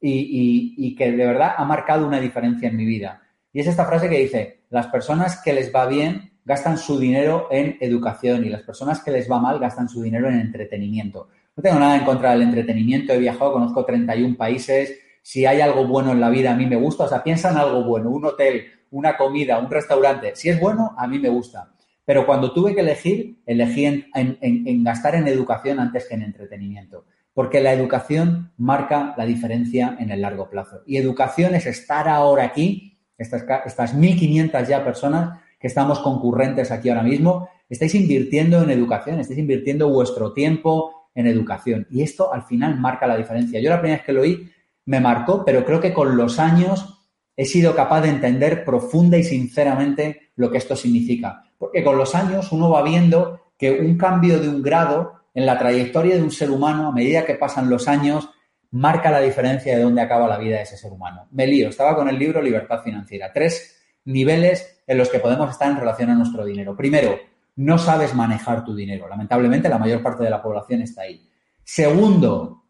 y, 0.00 0.74
y, 0.76 0.94
que 0.94 1.10
de 1.12 1.26
verdad 1.26 1.54
ha 1.56 1.64
marcado 1.64 2.06
una 2.06 2.20
diferencia 2.20 2.68
en 2.68 2.76
mi 2.76 2.84
vida. 2.84 3.22
Y 3.52 3.60
es 3.60 3.66
esta 3.66 3.86
frase 3.86 4.08
que 4.08 4.18
dice, 4.18 4.60
las 4.70 4.86
personas 4.88 5.40
que 5.42 5.52
les 5.52 5.74
va 5.74 5.86
bien 5.86 6.35
gastan 6.46 6.78
su 6.78 6.98
dinero 6.98 7.48
en 7.50 7.76
educación 7.80 8.44
y 8.44 8.48
las 8.48 8.62
personas 8.62 9.02
que 9.02 9.10
les 9.10 9.30
va 9.30 9.38
mal 9.38 9.58
gastan 9.58 9.88
su 9.88 10.00
dinero 10.00 10.28
en 10.28 10.40
entretenimiento. 10.40 11.28
No 11.56 11.62
tengo 11.62 11.78
nada 11.78 11.96
en 11.96 12.04
contra 12.04 12.30
del 12.30 12.42
entretenimiento, 12.42 13.12
he 13.12 13.18
viajado, 13.18 13.52
conozco 13.52 13.84
31 13.84 14.36
países, 14.36 14.96
si 15.26 15.44
hay 15.44 15.60
algo 15.60 15.88
bueno 15.88 16.12
en 16.12 16.20
la 16.20 16.30
vida, 16.30 16.52
a 16.52 16.56
mí 16.56 16.66
me 16.66 16.76
gusta. 16.76 17.02
O 17.02 17.08
sea, 17.08 17.24
piensa 17.24 17.50
en 17.50 17.56
algo 17.56 17.82
bueno, 17.82 18.10
un 18.10 18.24
hotel, 18.26 18.66
una 18.92 19.16
comida, 19.16 19.58
un 19.58 19.68
restaurante. 19.68 20.36
Si 20.36 20.48
es 20.48 20.60
bueno, 20.60 20.94
a 20.96 21.08
mí 21.08 21.18
me 21.18 21.28
gusta. 21.28 21.72
Pero 22.04 22.24
cuando 22.24 22.52
tuve 22.52 22.76
que 22.76 22.82
elegir, 22.82 23.42
elegí 23.44 23.86
en, 23.86 24.84
gastar 24.84 25.16
en 25.16 25.26
educación 25.26 25.80
antes 25.80 26.06
que 26.08 26.14
en 26.14 26.22
entretenimiento. 26.22 27.06
Porque 27.34 27.60
la 27.60 27.72
educación 27.72 28.52
marca 28.56 29.14
la 29.16 29.26
diferencia 29.26 29.96
en 29.98 30.12
el 30.12 30.22
largo 30.22 30.48
plazo. 30.48 30.82
Y 30.86 30.96
educación 30.96 31.56
es 31.56 31.66
estar 31.66 32.08
ahora 32.08 32.44
aquí, 32.44 33.00
estas, 33.18 33.44
estas 33.64 33.96
1.500 33.96 34.64
ya 34.68 34.84
personas 34.84 35.40
que 35.58 35.66
estamos 35.66 35.98
concurrentes 36.00 36.70
aquí 36.70 36.88
ahora 36.88 37.02
mismo, 37.02 37.48
estáis 37.68 37.94
invirtiendo 37.94 38.62
en 38.62 38.70
educación, 38.70 39.20
estáis 39.20 39.38
invirtiendo 39.38 39.88
vuestro 39.88 40.32
tiempo 40.32 41.10
en 41.14 41.26
educación. 41.26 41.86
Y 41.90 42.02
esto 42.02 42.32
al 42.32 42.42
final 42.42 42.78
marca 42.78 43.06
la 43.06 43.16
diferencia. 43.16 43.60
Yo 43.60 43.70
la 43.70 43.80
primera 43.80 43.98
vez 43.98 44.06
que 44.06 44.12
lo 44.12 44.22
oí 44.22 44.50
me 44.84 45.00
marcó, 45.00 45.44
pero 45.44 45.64
creo 45.64 45.80
que 45.80 45.92
con 45.92 46.16
los 46.16 46.38
años 46.38 47.08
he 47.36 47.44
sido 47.44 47.74
capaz 47.74 48.02
de 48.02 48.10
entender 48.10 48.64
profunda 48.64 49.18
y 49.18 49.24
sinceramente 49.24 50.30
lo 50.36 50.50
que 50.50 50.58
esto 50.58 50.76
significa. 50.76 51.42
Porque 51.58 51.82
con 51.82 51.96
los 51.96 52.14
años 52.14 52.52
uno 52.52 52.70
va 52.70 52.82
viendo 52.82 53.52
que 53.58 53.72
un 53.72 53.96
cambio 53.96 54.38
de 54.38 54.48
un 54.48 54.62
grado 54.62 55.12
en 55.34 55.46
la 55.46 55.58
trayectoria 55.58 56.16
de 56.16 56.22
un 56.22 56.30
ser 56.30 56.50
humano, 56.50 56.88
a 56.88 56.92
medida 56.92 57.26
que 57.26 57.34
pasan 57.34 57.68
los 57.68 57.88
años, 57.88 58.28
marca 58.70 59.10
la 59.10 59.20
diferencia 59.20 59.76
de 59.76 59.82
dónde 59.82 60.02
acaba 60.02 60.28
la 60.28 60.38
vida 60.38 60.56
de 60.56 60.62
ese 60.62 60.76
ser 60.76 60.92
humano. 60.92 61.28
Me 61.30 61.46
lío, 61.46 61.68
estaba 61.68 61.94
con 61.94 62.08
el 62.08 62.18
libro 62.18 62.40
Libertad 62.40 62.82
Financiera. 62.82 63.32
Tres 63.32 63.75
niveles 64.06 64.80
en 64.86 64.98
los 64.98 65.10
que 65.10 65.18
podemos 65.18 65.50
estar 65.50 65.70
en 65.70 65.78
relación 65.78 66.10
a 66.10 66.14
nuestro 66.14 66.44
dinero. 66.44 66.74
Primero, 66.74 67.18
no 67.56 67.78
sabes 67.78 68.14
manejar 68.14 68.64
tu 68.64 68.74
dinero. 68.74 69.08
Lamentablemente, 69.08 69.68
la 69.68 69.78
mayor 69.78 70.02
parte 70.02 70.24
de 70.24 70.30
la 70.30 70.42
población 70.42 70.82
está 70.82 71.02
ahí. 71.02 71.28
Segundo, 71.62 72.64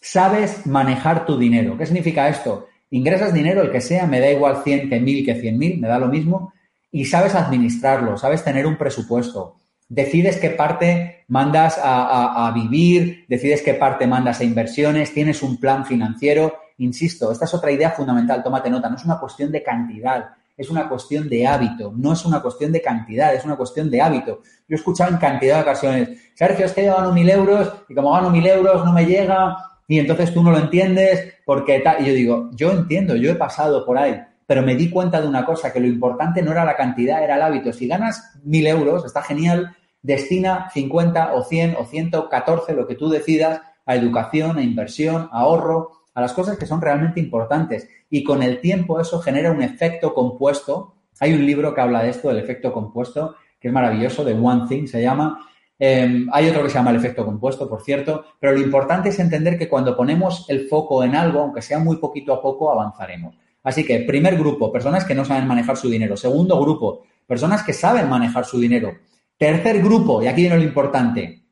sabes 0.00 0.66
manejar 0.66 1.26
tu 1.26 1.38
dinero. 1.38 1.76
¿Qué 1.76 1.86
significa 1.86 2.28
esto? 2.28 2.66
Ingresas 2.90 3.34
dinero, 3.34 3.62
el 3.62 3.70
que 3.70 3.80
sea, 3.80 4.06
me 4.06 4.20
da 4.20 4.30
igual 4.30 4.62
100 4.62 4.88
que 4.88 5.00
1000 5.00 5.24
que 5.24 5.34
100 5.34 5.58
mil, 5.58 5.80
me 5.80 5.88
da 5.88 5.98
lo 5.98 6.08
mismo, 6.08 6.52
y 6.90 7.04
sabes 7.04 7.34
administrarlo, 7.34 8.16
sabes 8.16 8.44
tener 8.44 8.66
un 8.66 8.78
presupuesto. 8.78 9.56
Decides 9.88 10.38
qué 10.38 10.50
parte 10.50 11.24
mandas 11.28 11.78
a, 11.82 12.50
vivir, 12.54 13.24
decides 13.28 13.62
qué 13.62 13.74
parte 13.74 14.06
mandas 14.06 14.40
a 14.40 14.44
inversiones, 14.44 15.12
tienes 15.12 15.42
un 15.42 15.58
plan 15.58 15.84
financiero. 15.84 16.54
Insisto, 16.78 17.30
esta 17.30 17.44
es 17.44 17.54
otra 17.54 17.70
idea 17.70 17.90
fundamental, 17.90 18.42
tómate 18.42 18.70
nota, 18.70 18.88
no 18.88 18.96
es 18.96 19.04
una 19.04 19.20
cuestión 19.20 19.52
de 19.52 19.62
cantidad, 19.62 20.30
es 20.56 20.70
una 20.70 20.88
cuestión 20.88 21.28
de 21.28 21.46
hábito, 21.46 21.92
no 21.96 22.12
es 22.12 22.24
una 22.24 22.40
cuestión 22.40 22.72
de 22.72 22.80
cantidad, 22.80 23.34
es 23.34 23.44
una 23.44 23.56
cuestión 23.56 23.90
de 23.90 24.00
hábito. 24.00 24.40
Yo 24.68 24.74
he 24.74 24.74
escuchado 24.76 25.10
en 25.10 25.18
cantidad 25.18 25.56
de 25.56 25.62
ocasiones, 25.62 26.08
Sergio, 26.34 26.66
es 26.66 26.72
que 26.72 26.84
yo 26.84 26.96
gano 26.96 27.12
mil 27.12 27.28
euros 27.28 27.72
y 27.88 27.94
como 27.94 28.12
gano 28.12 28.30
mil 28.30 28.46
euros 28.46 28.84
no 28.84 28.92
me 28.92 29.04
llega, 29.04 29.56
y 29.88 29.98
entonces 29.98 30.32
tú 30.32 30.42
no 30.42 30.50
lo 30.50 30.58
entiendes 30.58 31.34
porque 31.44 31.80
tal. 31.80 32.02
Y 32.02 32.08
yo 32.08 32.14
digo, 32.14 32.50
yo 32.54 32.72
entiendo, 32.72 33.16
yo 33.16 33.30
he 33.30 33.36
pasado 33.36 33.84
por 33.84 33.98
ahí, 33.98 34.20
pero 34.46 34.62
me 34.62 34.74
di 34.74 34.90
cuenta 34.90 35.20
de 35.20 35.28
una 35.28 35.44
cosa, 35.44 35.72
que 35.72 35.80
lo 35.80 35.86
importante 35.86 36.42
no 36.42 36.52
era 36.52 36.64
la 36.64 36.76
cantidad, 36.76 37.22
era 37.22 37.36
el 37.36 37.42
hábito. 37.42 37.72
Si 37.72 37.86
ganas 37.86 38.38
mil 38.42 38.66
euros, 38.66 39.04
está 39.04 39.22
genial, 39.22 39.76
destina 40.02 40.70
50 40.72 41.34
o 41.34 41.44
100 41.44 41.76
o 41.78 41.84
114, 41.84 42.74
lo 42.74 42.86
que 42.86 42.94
tú 42.94 43.08
decidas, 43.08 43.60
a 43.84 43.94
educación, 43.94 44.58
a 44.58 44.62
inversión, 44.62 45.28
a 45.32 45.40
ahorro, 45.40 45.92
a 46.14 46.20
las 46.20 46.32
cosas 46.32 46.58
que 46.58 46.66
son 46.66 46.80
realmente 46.80 47.20
importantes. 47.20 47.88
Y 48.10 48.24
con 48.24 48.42
el 48.42 48.60
tiempo 48.60 49.00
eso 49.00 49.20
genera 49.20 49.50
un 49.50 49.62
efecto 49.62 50.14
compuesto. 50.14 50.94
Hay 51.20 51.32
un 51.32 51.44
libro 51.44 51.74
que 51.74 51.80
habla 51.80 52.02
de 52.02 52.10
esto, 52.10 52.28
del 52.28 52.38
efecto 52.38 52.72
compuesto, 52.72 53.36
que 53.58 53.68
es 53.68 53.74
maravilloso, 53.74 54.24
de 54.24 54.34
One 54.34 54.66
Thing 54.68 54.86
se 54.86 55.02
llama, 55.02 55.40
Em, 55.78 56.26
hay 56.32 56.48
otro 56.48 56.62
que 56.62 56.70
se 56.70 56.76
llama 56.76 56.90
el 56.90 56.96
efecto 56.96 57.24
compuesto, 57.24 57.68
por 57.68 57.82
cierto, 57.82 58.24
pero 58.40 58.52
lo 58.52 58.60
importante 58.60 59.10
es 59.10 59.18
entender 59.18 59.58
que 59.58 59.68
cuando 59.68 59.96
ponemos 59.96 60.46
el 60.48 60.68
foco 60.68 61.04
en 61.04 61.14
algo, 61.14 61.40
aunque 61.40 61.60
sea 61.60 61.78
muy 61.78 61.96
poquito 61.96 62.32
a 62.32 62.40
poco, 62.40 62.72
avanzaremos. 62.72 63.36
Así 63.62 63.84
que, 63.84 64.00
primer 64.00 64.38
grupo, 64.38 64.72
personas 64.72 65.04
que 65.04 65.14
no 65.14 65.24
saben 65.24 65.46
manejar 65.46 65.76
su 65.76 65.90
dinero. 65.90 66.16
Segundo 66.16 66.58
grupo, 66.60 67.02
personas 67.26 67.62
que 67.62 67.72
saben 67.72 68.08
manejar 68.08 68.44
su 68.44 68.58
dinero. 68.58 68.94
Tercer 69.36 69.82
grupo, 69.82 70.22
y 70.22 70.28
aquí 70.28 70.42
viene 70.42 70.56
lo 70.56 70.62
importante, 70.62 71.42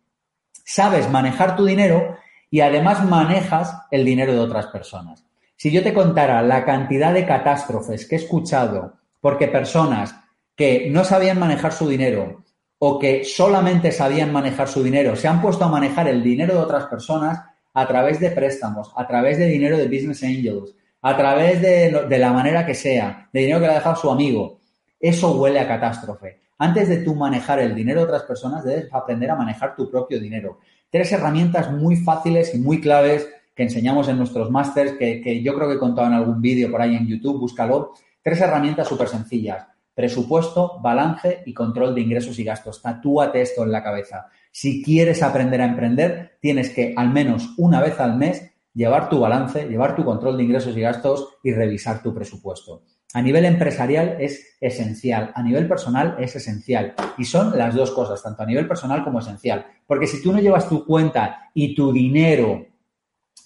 sabes 0.65 1.11
manejar 1.11 1.55
tu 1.55 1.67
dinero 1.67 2.17
y 2.51 2.61
además 2.61 3.05
manejas 3.05 3.77
el 3.91 4.05
dinero 4.05 4.33
de 4.33 4.39
otras 4.39 4.69
personas. 4.69 5.23
Si 5.65 5.71
yo 5.71 5.83
te 5.83 5.95
contara 5.95 6.43
la 6.43 6.63
cantidad 6.63 7.15
de 7.15 7.25
catástrofes 7.25 8.07
que 8.07 8.17
he 8.17 8.19
escuchado 8.19 8.99
porque 9.23 9.49
personas 9.49 10.15
que 10.55 10.91
no 10.91 11.05
sabían 11.05 11.39
manejar 11.39 11.73
su 11.73 11.89
dinero 11.89 12.45
o 12.79 12.99
que 12.99 13.25
solamente 13.25 13.91
sabían 13.91 14.31
manejar 14.31 14.69
su 14.69 14.83
dinero 14.83 15.17
se 15.17 15.27
han 15.27 15.41
puesto 15.41 15.65
a 15.65 15.71
manejar 15.71 16.07
el 16.07 16.23
dinero 16.23 16.53
de 16.53 16.61
otras 16.61 16.85
personas 16.85 17.41
a 17.73 17.89
través 17.89 18.21
de 18.21 18.31
préstamos, 18.31 18.93
a 18.95 19.07
través 19.07 19.39
de 19.39 19.47
dinero 19.47 19.79
de 19.79 19.87
business 19.87 20.23
angels, 20.23 20.75
a 21.01 21.17
través 21.17 21.63
de, 21.63 22.09
de 22.11 22.19
la 22.19 22.35
manera 22.35 22.67
que 22.67 22.75
sea, 22.75 23.31
de 23.33 23.41
dinero 23.41 23.61
que 23.61 23.67
le 23.67 23.73
ha 23.73 23.77
dejado 23.77 23.97
su 23.97 24.11
amigo, 24.11 24.59
eso 25.01 25.33
huele 25.33 25.61
a 25.61 25.67
catástrofe. 25.67 26.41
Antes 26.59 26.91
de 26.91 26.99
tú 26.99 27.15
manejar 27.15 27.59
el 27.61 27.75
dinero 27.75 28.01
de 28.01 28.07
otras 28.09 28.25
personas, 28.25 28.65
debes 28.65 28.93
aprender 28.93 29.31
a 29.31 29.37
manejar 29.37 29.75
tu 29.77 29.91
propio 29.91 30.21
dinero. 30.21 30.59
Tres 30.91 31.11
herramientas 31.11 31.73
muy 31.73 31.97
fáciles 31.97 32.55
y 32.55 32.59
muy 32.59 32.83
claves 32.83 33.27
que 33.55 33.63
enseñamos 33.63 34.09
en 34.09 34.19
nuestros 34.19 34.51
másters, 34.51 34.93
que, 34.93 35.43
yo 35.43 35.55
creo 35.55 35.69
que 35.69 35.75
he 35.75 35.79
contado 35.79 36.09
en 36.09 36.15
algún 36.15 36.41
vídeo 36.41 36.71
por 36.71 36.83
ahí 36.83 36.97
en 36.97 37.07
YouTube, 37.07 37.41
búscalo. 37.41 37.93
Tres 38.23 38.41
herramientas 38.41 38.89
súper 38.89 39.09
sencillas. 39.09 39.67
Presupuesto, 39.95 40.81
balance 40.83 41.43
y 41.47 41.55
control 41.55 41.95
de 41.95 42.01
ingresos 42.01 42.39
y 42.39 42.45
gastos. 42.45 42.83
Tatúate 42.83 43.41
esto 43.41 43.63
en 43.63 43.71
la 43.71 43.83
cabeza. 43.83 44.27
Si 44.51 44.83
quieres 44.83 45.23
aprender 45.23 45.61
a 45.61 45.67
emprender, 45.67 46.39
tienes 46.41 46.71
que 46.71 46.95
al 46.97 47.11
menos 47.11 47.55
una 47.57 47.81
vez 47.81 48.01
al 48.01 48.17
mes 48.17 48.51
llevar 48.73 49.09
tu 49.09 49.21
balance, 49.21 49.69
llevar 49.69 49.95
tu 49.95 50.05
control 50.05 50.37
de 50.37 50.43
ingresos 50.43 50.77
y 50.77 50.81
gastos 50.81 51.37
y 51.45 51.53
revisar 51.53 52.03
tu 52.03 52.13
presupuesto. 52.13 52.83
A 53.15 53.23
nivel 53.23 53.45
empresarial 53.45 54.17
es 54.19 54.57
esencial, 54.61 55.31
a 55.37 55.43
nivel 55.43 55.69
personal 55.69 56.17
es 56.19 56.35
esencial. 56.35 56.95
Y 57.17 57.25
son 57.25 57.57
las 57.57 57.73
dos 57.73 57.93
cosas, 57.93 58.21
tanto 58.21 58.43
a 58.43 58.47
nivel 58.47 58.67
personal 58.67 59.05
como 59.05 59.21
esencial. 59.21 59.65
Porque 59.87 60.09
si 60.09 60.21
tú 60.21 60.33
no 60.33 60.41
llevas 60.41 60.69
tu 60.69 60.85
cuenta 60.85 61.51
y 61.55 61.77
tu 61.77 61.93
dinero 61.93 62.67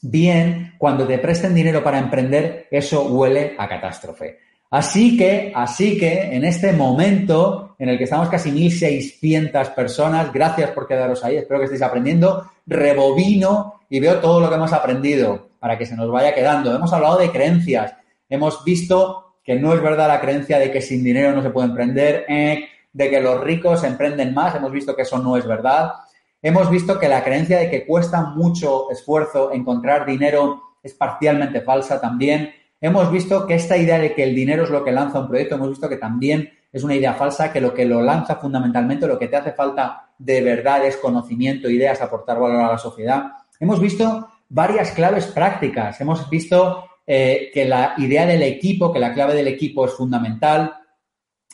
bien, 0.03 0.74
cuando 0.78 1.07
te 1.07 1.18
presten 1.18 1.55
dinero 1.55 1.82
para 1.82 1.99
emprender, 1.99 2.68
eso 2.70 3.05
huele 3.05 3.55
a 3.59 3.68
catástrofe. 3.68 4.38
Así 4.70 5.16
que, 5.16 5.53
así 5.55 5.99
que, 5.99 6.34
en 6.34 6.44
este 6.44 6.72
momento 6.72 7.76
en 7.78 7.88
el 7.88 7.96
que 7.96 8.05
estamos 8.05 8.28
casi 8.28 8.51
1.600 8.51 9.74
personas, 9.74 10.32
gracias 10.32 10.70
por 10.72 10.86
quedaros 10.86 11.24
ahí, 11.24 11.36
espero 11.36 11.61
que 11.61 11.64
estéis 11.64 11.82
aprendiendo, 11.82 12.51
rebobino 12.66 13.80
y 13.88 14.01
veo 14.01 14.18
todo 14.18 14.40
lo 14.40 14.49
que 14.49 14.57
hemos 14.57 14.72
aprendido 14.72 15.49
para 15.59 15.78
que 15.78 15.86
se 15.86 15.96
nos 15.96 16.11
vaya 16.11 16.34
quedando. 16.34 16.74
Hemos 16.74 16.92
hablado 16.92 17.18
de 17.18 17.30
creencias, 17.30 17.94
hemos 18.28 18.62
visto 18.64 19.36
que 19.42 19.55
no 19.55 19.72
es 19.72 19.80
verdad 19.80 20.09
la 20.09 20.20
creencia 20.20 20.59
de 20.59 20.70
que 20.70 20.82
sin 20.82 21.03
dinero 21.03 21.32
no 21.32 21.42
se 21.42 21.51
puede 21.51 21.68
emprender, 21.68 22.26
eh, 22.28 22.68
de 22.92 23.11
que 23.11 23.20
los 23.20 23.40
ricos 23.40 23.84
emprenden 23.84 24.34
más, 24.34 24.55
hemos 24.55 24.72
visto 24.72 24.94
que 24.94 25.03
eso 25.03 25.18
no 25.18 25.36
es 25.36 25.46
verdad. 25.46 25.92
Hemos 26.41 26.70
visto 26.70 26.99
que 26.99 27.09
la 27.09 27.24
creencia 27.24 27.59
de 27.59 27.70
que 27.70 27.84
cuesta 27.86 28.22
mucho 28.22 28.91
esfuerzo 28.91 29.53
encontrar 29.53 30.07
dinero 30.07 30.62
es 30.82 30.95
parcialmente 30.95 31.62
falsa 31.62 32.01
también. 32.01 32.51
Hemos 32.80 33.11
visto 33.11 33.47
que 33.47 33.55
esta 33.55 33.76
idea 33.76 33.99
de 33.99 34.14
que 34.14 34.22
el 34.22 34.34
dinero 34.34 34.62
es 34.62 34.70
lo 34.70 34.84
que 34.84 34.93
lanza 34.93 35.20
un 35.20 35.28
proyecto, 35.28 35.57
hemos 35.57 35.70
visto 35.70 35.89
que 35.89 35.97
también 35.97 36.49
es 36.72 36.84
una 36.84 36.95
idea 36.95 37.14
falsa, 37.14 37.53
que 37.53 37.61
lo 37.61 37.74
que 37.74 37.84
lo 37.84 38.03
lanza 38.03 38.36
fundamentalmente, 38.36 39.07
lo 39.07 39.18
que 39.18 39.26
te 39.26 39.36
hace 39.36 39.53
falta 39.53 40.11
de 40.18 40.43
verdad 40.43 40.84
es 40.84 40.97
conocimiento, 40.97 41.68
ideas, 41.68 42.01
aportar 42.01 42.39
valor 42.39 42.61
a 42.61 42.72
la 42.72 42.78
sociedad. 42.78 43.32
Hemos 43.59 43.80
visto 43.80 44.28
varias 44.49 44.93
claves 44.93 45.26
prácticas. 45.26 46.01
Hemos 46.01 46.28
visto 46.30 46.84
eh, 47.07 47.51
que 47.53 47.64
la 47.64 47.95
idea 47.97 48.26
del 48.26 48.43
equipo, 48.43 48.93
que 48.93 48.99
la 48.99 49.14
clave 49.14 49.34
del 49.34 49.49
equipo 49.49 49.86
es 49.86 49.93
fundamental. 49.93 50.74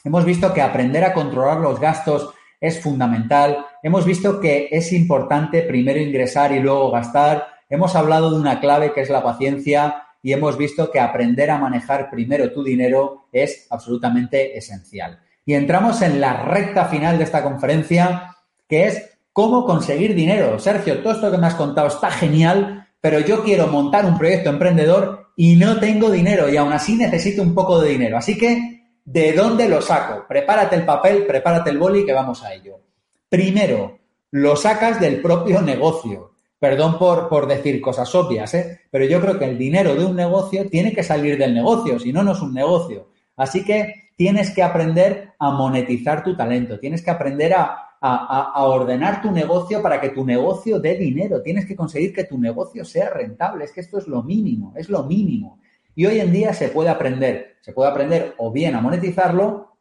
Hemos 0.03 0.25
visto 0.25 0.53
que 0.53 0.61
aprender 0.61 1.05
a 1.05 1.15
controlar 1.15 1.59
los 1.59 1.81
gastos 1.81 2.35
es 2.65 2.81
fundamental. 2.81 3.67
Hemos 3.83 4.07
visto 4.07 4.41
que 4.41 4.69
es 4.71 4.93
importante 4.93 5.63
primero 5.63 6.01
ingresar 6.01 6.53
y 6.53 6.61
luego 6.61 6.91
gastar. 6.91 7.47
Hemos 7.69 7.95
hablado 7.95 8.31
de 8.31 8.41
una 8.41 8.59
clave 8.59 8.93
que 8.95 9.03
es 9.03 9.11
la 9.11 9.23
paciencia 9.23 10.03
y 10.23 10.33
hemos 10.33 10.57
visto 10.57 10.91
que 10.91 10.99
aprender 10.99 11.51
a 11.51 11.59
manejar 11.59 12.09
primero 12.11 12.51
tu 12.53 12.65
dinero 12.65 13.27
es 13.31 13.67
absolutamente 13.69 14.57
esencial. 14.57 15.21
Y 15.45 15.53
entramos 15.53 16.01
en 16.01 16.23
la 16.23 16.43
recta 16.43 16.87
final 16.87 17.19
de 17.19 17.25
esta 17.25 17.43
conferencia, 17.43 18.35
que 18.67 18.87
es 18.87 19.19
cómo 19.35 19.67
conseguir 19.67 20.15
dinero. 20.15 20.59
Sergio, 20.59 21.03
todo 21.03 21.13
esto 21.13 21.31
que 21.31 21.37
me 21.37 21.47
has 21.47 21.57
contado 21.57 21.89
está 21.89 22.11
genial, 22.11 22.89
pero 22.99 23.21
yo 23.21 23.45
quiero 23.45 23.67
montar 23.67 24.07
un 24.07 24.17
proyecto 24.17 24.49
emprendedor 24.49 25.33
y 25.37 25.57
no 25.57 25.79
tengo 25.79 26.11
dinero 26.11 26.49
y 26.49 26.57
aún 26.57 26.73
así 26.73 26.95
necesito 26.95 27.43
un 27.43 27.55
poco 27.55 27.79
de 27.83 27.91
dinero. 27.91 28.17
Así 28.17 28.39
que, 28.39 28.74
¿de 29.05 29.33
dónde 29.33 29.69
lo 29.69 29.81
saco? 29.81 30.27
Prepárate 30.27 30.77
el 30.77 30.85
papel, 30.85 31.27
prepárate 31.27 31.71
el 31.71 31.79
boli 31.79 32.05
que 32.05 32.13
vamos 32.13 32.43
a 32.43 32.55
ello. 32.55 32.81
Primero, 33.29 33.99
lo 34.31 34.57
sacas 34.57 35.01
del 35.01 35.21
propio 35.21 35.63
negocio. 35.63 36.33
Perdón 36.59 36.99
por, 36.99 37.29
por 37.29 37.47
decir 37.47 37.81
cosas 37.81 38.15
obvias, 38.15 38.55
¿eh? 38.55 38.81
pero 38.91 39.05
yo 39.05 39.21
creo 39.21 39.39
que 39.39 39.45
el 39.45 39.59
dinero 39.59 39.95
de 39.95 40.05
un 40.05 40.17
negocio 40.17 40.69
tiene 40.71 40.95
que 40.95 41.03
salir 41.03 41.37
del 41.37 41.53
negocio, 41.53 41.99
si 41.99 42.13
no, 42.13 42.23
no 42.23 42.33
es 42.33 42.41
un 42.41 42.55
negocio. 42.55 43.09
Así 43.37 43.65
que 43.65 44.11
tienes 44.17 44.51
que 44.51 44.63
aprender 44.63 45.33
a 45.39 45.51
monetizar 45.51 46.25
tu 46.25 46.37
talento, 46.37 46.79
tienes 46.79 47.03
que 47.03 47.11
aprender 47.11 47.53
a, 47.53 47.85
a, 48.07 48.65
ordenar 48.65 49.23
tu 49.23 49.31
negocio 49.31 49.81
para 49.81 50.01
que 50.01 50.11
tu 50.11 50.25
negocio 50.25 50.79
dé 50.79 50.95
dinero. 50.97 51.41
Tienes 51.41 51.65
que 51.65 51.75
conseguir 51.75 52.13
que 52.13 52.25
tu 52.25 52.39
negocio 52.39 52.85
sea 52.85 53.11
rentable. 53.11 53.65
Es 53.65 53.73
que 53.73 53.81
esto 53.81 53.99
es 53.99 54.07
lo 54.07 54.23
mínimo, 54.23 54.75
es 54.77 54.89
lo 54.91 55.05
mínimo. 55.05 55.59
Y 55.95 56.07
hoy 56.07 56.21
en 56.21 56.33
día 56.33 56.53
se 56.53 56.69
puede 56.69 56.89
aprender. 56.89 57.57
Se 57.61 57.73
puede 57.73 57.91
aprender 57.91 58.35
o 58.39 58.51
bien 58.51 58.75
a 58.75 58.81
monetizarlo 58.81 59.77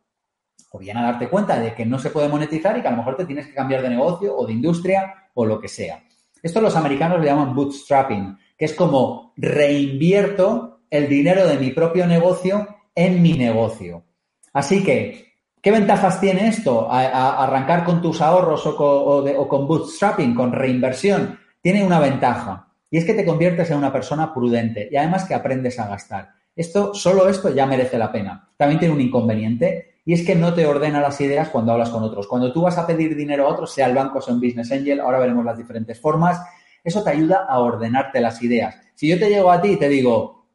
o 0.72 0.80
bien 0.80 0.98
a 0.98 1.04
darte 1.04 1.30
cuenta 1.30 1.60
de 1.60 1.74
que 1.74 1.86
no 1.86 2.00
se 2.00 2.10
puede 2.10 2.30
monetizar 2.30 2.78
y 2.78 2.82
que 2.82 2.88
a 2.88 2.92
lo 2.92 2.98
mejor 2.98 3.16
te 3.16 3.26
tienes 3.26 3.48
que 3.48 3.54
cambiar 3.54 3.82
de 3.82 3.90
negocio 3.90 4.36
o 4.36 4.46
de 4.46 4.54
industria 4.54 5.30
o 5.34 5.46
lo 5.46 5.60
que 5.60 5.68
sea. 5.68 6.04
Esto 6.42 6.62
los 6.62 6.76
americanos 6.76 7.20
le 7.20 7.28
llaman 7.28 7.56
bootstrapping, 7.56 8.38
que 8.58 8.66
es 8.66 8.74
como 8.74 9.34
reinvierto 9.38 10.82
el 10.90 11.08
dinero 11.08 11.48
de 11.48 11.58
mi 11.58 11.72
propio 11.72 12.06
negocio 12.06 12.68
en 12.96 13.22
mi 13.22 13.34
negocio. 13.34 14.04
Así 14.52 14.84
que 14.84 15.34
¿Qué 15.64 15.72
ventajas 15.72 16.20
tiene 16.20 16.50
esto? 16.50 16.92
Arrancar 16.92 17.86
con 17.86 18.02
tus 18.02 18.20
ahorros 18.20 18.66
o 18.68 19.48
con, 19.48 19.66
bootstrapping, 19.66 20.36
con 20.36 20.52
reinversión. 20.52 21.40
Tiene 21.62 21.86
una 21.86 22.00
ventaja 22.00 22.73
y 22.94 22.98
es 23.00 23.06
que 23.06 23.16
te 23.16 23.26
conviertes 23.26 23.72
en 23.72 23.78
una 23.78 23.92
persona 23.92 24.32
prudente 24.36 24.88
y 24.92 24.98
además 24.98 25.26
que 25.26 25.34
aprendes 25.34 25.80
a 25.80 25.88
gastar. 25.88 26.30
Esto, 26.56 26.94
solo 26.94 27.28
esto 27.28 27.52
ya 27.52 27.66
merece 27.66 27.98
la 27.98 28.12
pena. 28.12 28.52
También 28.56 28.78
tiene 28.78 28.94
un 28.94 29.02
inconveniente 29.02 29.96
y 30.06 30.14
es 30.14 30.24
que 30.24 30.36
no 30.36 30.54
te 30.54 30.68
ordena 30.68 31.02
las 31.02 31.20
ideas 31.20 31.50
cuando 31.50 31.72
hablas 31.72 31.90
con 31.90 32.04
otros. 32.04 32.28
Cuando 32.28 32.54
tú 32.54 32.62
vas 32.62 32.78
a 32.78 32.86
pedir 32.86 33.16
dinero 33.16 33.48
a 33.48 33.50
otros, 33.50 33.74
sea 33.74 33.88
el 33.88 33.96
banco, 33.96 34.22
sea 34.22 34.36
un 34.36 34.40
business 34.40 34.72
angel, 34.72 35.00
ahora 35.00 35.18
veremos 35.18 35.44
las 35.44 35.58
diferentes 35.58 36.00
formas, 36.00 36.40
eso 36.84 37.04
te 37.04 37.10
ayuda 37.10 37.48
a 37.50 37.58
ordenarte 37.62 38.22
las 38.22 38.40
ideas. 38.44 38.76
Si 38.94 39.08
yo 39.08 39.18
te 39.18 39.28
llego 39.28 39.50
a 39.50 39.60
ti 39.60 39.70
y 39.70 39.78
te 39.78 39.90
digo, 39.90 40.46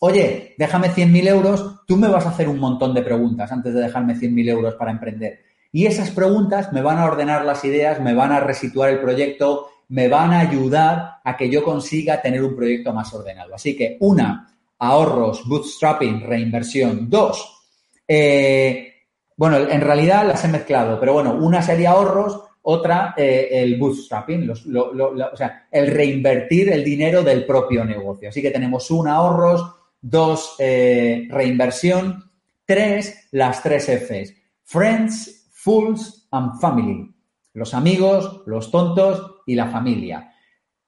oye, 0.00 0.54
déjame 0.56 0.88
100.000 0.88 1.28
euros, 1.28 1.82
tú 1.86 1.98
me 1.98 2.08
vas 2.08 2.24
a 2.24 2.30
hacer 2.30 2.48
un 2.48 2.58
montón 2.58 2.94
de 2.94 3.02
preguntas 3.02 3.52
antes 3.52 3.74
de 3.74 3.82
dejarme 3.82 4.14
100.000 4.14 4.48
euros 4.48 4.76
para 4.76 4.92
emprender. 4.92 5.40
Y 5.72 5.84
esas 5.84 6.10
preguntas 6.10 6.72
me 6.72 6.80
van 6.80 6.96
a 6.96 7.04
ordenar 7.04 7.44
las 7.44 7.66
ideas, 7.66 8.00
me 8.00 8.14
van 8.14 8.32
a 8.32 8.40
resituar 8.40 8.88
el 8.88 9.00
proyecto, 9.00 9.68
me 9.88 10.08
van 10.08 10.32
a 10.32 10.40
ayudar 10.40 11.18
a 11.22 11.36
que 11.36 11.48
yo 11.48 11.62
consiga 11.62 12.20
tener 12.20 12.42
un 12.42 12.56
proyecto 12.56 12.92
más 12.92 13.12
ordenado. 13.14 13.54
Así 13.54 13.76
que, 13.76 13.96
una, 14.00 14.56
ahorros, 14.78 15.46
bootstrapping, 15.46 16.20
reinversión. 16.22 17.08
Dos, 17.08 17.64
eh, 18.06 18.92
bueno, 19.36 19.58
en 19.58 19.80
realidad 19.80 20.26
las 20.26 20.44
he 20.44 20.48
mezclado, 20.48 20.98
pero 20.98 21.12
bueno, 21.12 21.34
una 21.34 21.62
sería 21.62 21.90
ahorros, 21.90 22.40
otra 22.62 23.14
eh, 23.16 23.48
el 23.52 23.78
bootstrapping, 23.78 24.50
o 24.50 25.36
sea, 25.36 25.68
el 25.70 25.86
reinvertir 25.88 26.72
el 26.72 26.82
dinero 26.82 27.22
del 27.22 27.44
propio 27.44 27.84
negocio. 27.84 28.28
Así 28.28 28.42
que 28.42 28.50
tenemos 28.50 28.90
un 28.90 29.08
ahorros, 29.08 29.76
Dos, 30.08 30.54
eh, 30.60 31.26
reinversión. 31.28 32.30
Tres, 32.64 33.28
las 33.32 33.60
tres 33.60 33.88
Fs. 33.88 34.34
Friends, 34.62 35.48
Fools 35.50 36.28
and 36.30 36.60
Family. 36.60 37.12
Los 37.56 37.72
amigos, 37.72 38.42
los 38.44 38.70
tontos 38.70 39.36
y 39.46 39.54
la 39.54 39.68
familia. 39.68 40.30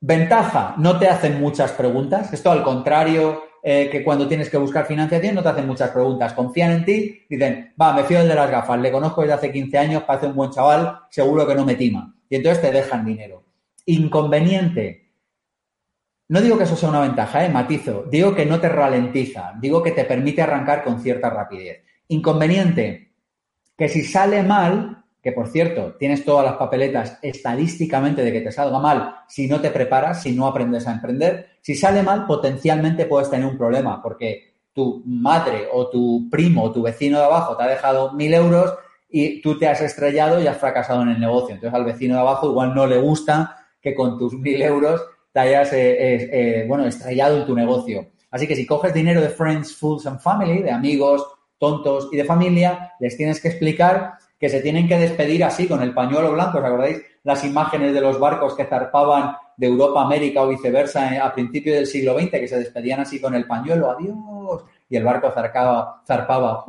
Ventaja, 0.01 0.75
no 0.77 0.99
te 0.99 1.09
hacen 1.09 1.41
muchas 1.41 1.73
preguntas. 1.73 2.31
Esto 2.31 2.51
al 2.51 2.63
contrario 2.63 3.43
eh, 3.63 3.89
que 3.91 4.05
cuando 4.05 4.29
tienes 4.29 4.51
que 4.51 4.59
buscar 4.59 4.85
financiación, 4.85 5.35
no 5.35 5.43
te 5.43 5.49
hacen 5.49 5.67
muchas 5.67 5.91
preguntas. 5.93 6.35
Confían 6.35 6.73
en 6.73 6.85
ti, 6.85 7.25
dicen, 7.27 7.73
va, 7.81 7.95
me 7.95 8.05
fío 8.05 8.19
del 8.19 8.29
de 8.29 8.35
las 8.35 8.51
gafas, 8.51 8.79
le 8.81 8.93
conozco 8.93 9.23
desde 9.23 9.33
hace 9.33 9.51
15 9.51 9.79
años, 9.79 10.03
parece 10.03 10.27
un 10.27 10.37
buen 10.37 10.51
chaval, 10.51 11.01
seguro 11.09 11.47
que 11.47 11.55
no 11.55 11.65
me 11.65 11.75
tima. 11.75 12.15
Y 12.29 12.37
entonces 12.37 12.61
te 12.61 12.71
dejan 12.71 13.07
dinero. 13.07 13.45
Inconveniente, 13.87 15.09
no 16.29 16.43
digo 16.43 16.59
que 16.59 16.65
eso 16.65 16.77
sea 16.77 16.91
una 16.91 17.01
ventaja, 17.01 17.47
¿eh? 17.47 17.49
matizo. 17.49 18.05
Digo 18.11 18.35
que 18.35 18.45
no 18.45 18.61
te 18.61 18.69
ralentiza. 18.69 19.55
Digo 19.59 19.83
que 19.83 19.93
te 19.93 20.05
permite 20.05 20.43
arrancar 20.43 20.85
con 20.85 21.01
cierta 21.01 21.31
rapidez. 21.31 21.83
Inconveniente, 22.09 23.15
que 23.75 23.89
si 23.89 24.03
sale 24.03 24.43
mal, 24.43 24.98
que 25.23 25.33
por 25.33 25.49
cierto, 25.49 25.95
tienes 25.99 26.25
todas 26.25 26.45
las 26.45 26.57
papeletas 26.57 27.19
estadísticamente 27.23 28.23
de 28.23 28.33
que 28.33 28.41
te 28.41 28.53
salga 28.53 28.79
mal 28.79 29.17
si 29.29 29.49
no 29.49 29.61
te 29.61 29.71
preparas, 29.71 30.23
si 30.23 30.33
no 30.33 30.47
aprendes 30.47 30.87
a 30.87 30.93
emprender, 30.93 31.59
si 31.61 31.75
sale 31.75 32.03
mal, 32.03 32.27
potencialmente 32.27 33.07
puedes 33.07 33.31
tener 33.31 33.47
un 33.47 33.59
problema 33.59 34.01
porque 34.03 34.55
tu 34.73 35.03
madre 35.07 35.67
o 35.73 35.89
tu 35.89 36.29
primo 36.31 36.65
o 36.65 36.73
tu 36.73 36.83
vecino 36.83 37.19
de 37.19 37.25
abajo 37.25 37.57
te 37.57 37.65
ha 37.65 37.69
dejado 37.69 38.13
mil 38.13 38.33
euros 38.33 38.75
y 39.11 39.41
tú 39.41 39.59
te 39.59 39.67
has 39.67 39.81
estrellado 39.81 40.41
y 40.41 40.47
has 40.47 40.59
fracasado 40.59 41.03
en 41.03 41.09
el 41.09 41.21
negocio. 41.21 41.55
Entonces 41.55 41.75
al 41.75 41.85
vecino 41.85 42.15
de 42.15 42.21
abajo 42.21 42.49
igual 42.49 42.75
no 42.75 42.87
le 42.87 42.99
gusta 42.99 43.57
que 43.83 43.95
con 43.95 44.19
tus 44.19 44.35
mil 44.35 44.63
euros 44.63 45.03
te 45.33 45.41
hayas, 45.41 45.71
eh, 45.73 46.65
bueno, 46.69 46.87
estrellado 46.87 47.39
en 47.39 47.47
tu 47.47 47.55
negocio. 47.55 48.07
Así 48.31 48.47
que 48.47 48.55
si 48.55 48.67
coges 48.67 48.95
dinero 48.95 49.21
de 49.21 49.31
friends, 49.31 49.75
fools 49.75 50.07
and 50.07 50.21
family, 50.21 50.63
de 50.63 50.71
amigos, 50.71 51.27
tontos 51.59 52.09
y 52.13 52.17
de 52.17 52.25
familia, 52.25 52.93
les 53.01 53.17
tienes 53.17 53.41
que 53.41 53.49
explicar 53.49 54.18
que 54.39 54.49
se 54.49 54.61
tienen 54.61 54.87
que 54.87 54.99
despedir 54.99 55.45
así 55.45 55.67
con 55.67 55.83
el 55.83 55.93
pañuelo 55.93 56.33
blanco. 56.33 56.59
¿Os 56.59 56.65
acordáis 56.65 57.03
las 57.25 57.45
imágenes 57.45 57.93
de 57.93 58.01
los 58.01 58.19
barcos 58.21 58.55
que 58.55 58.65
zarpaban 58.65 59.37
de 59.57 59.67
Europa 59.67 60.01
a 60.01 60.05
América 60.05 60.43
o 60.43 60.49
viceversa 60.49 61.25
a 61.25 61.35
principios 61.35 61.77
del 61.77 61.87
siglo 61.87 62.19
XX, 62.19 62.31
que 62.31 62.49
se 62.49 62.59
despedían 62.59 63.01
así 63.01 63.21
con 63.21 63.35
el 63.35 63.47
pañuelo, 63.47 63.91
adiós, 63.91 64.65
y 64.89 64.97
el 64.97 65.05
barco 65.05 65.31
zarcaba, 65.33 66.03
zarpaba. 66.07 66.65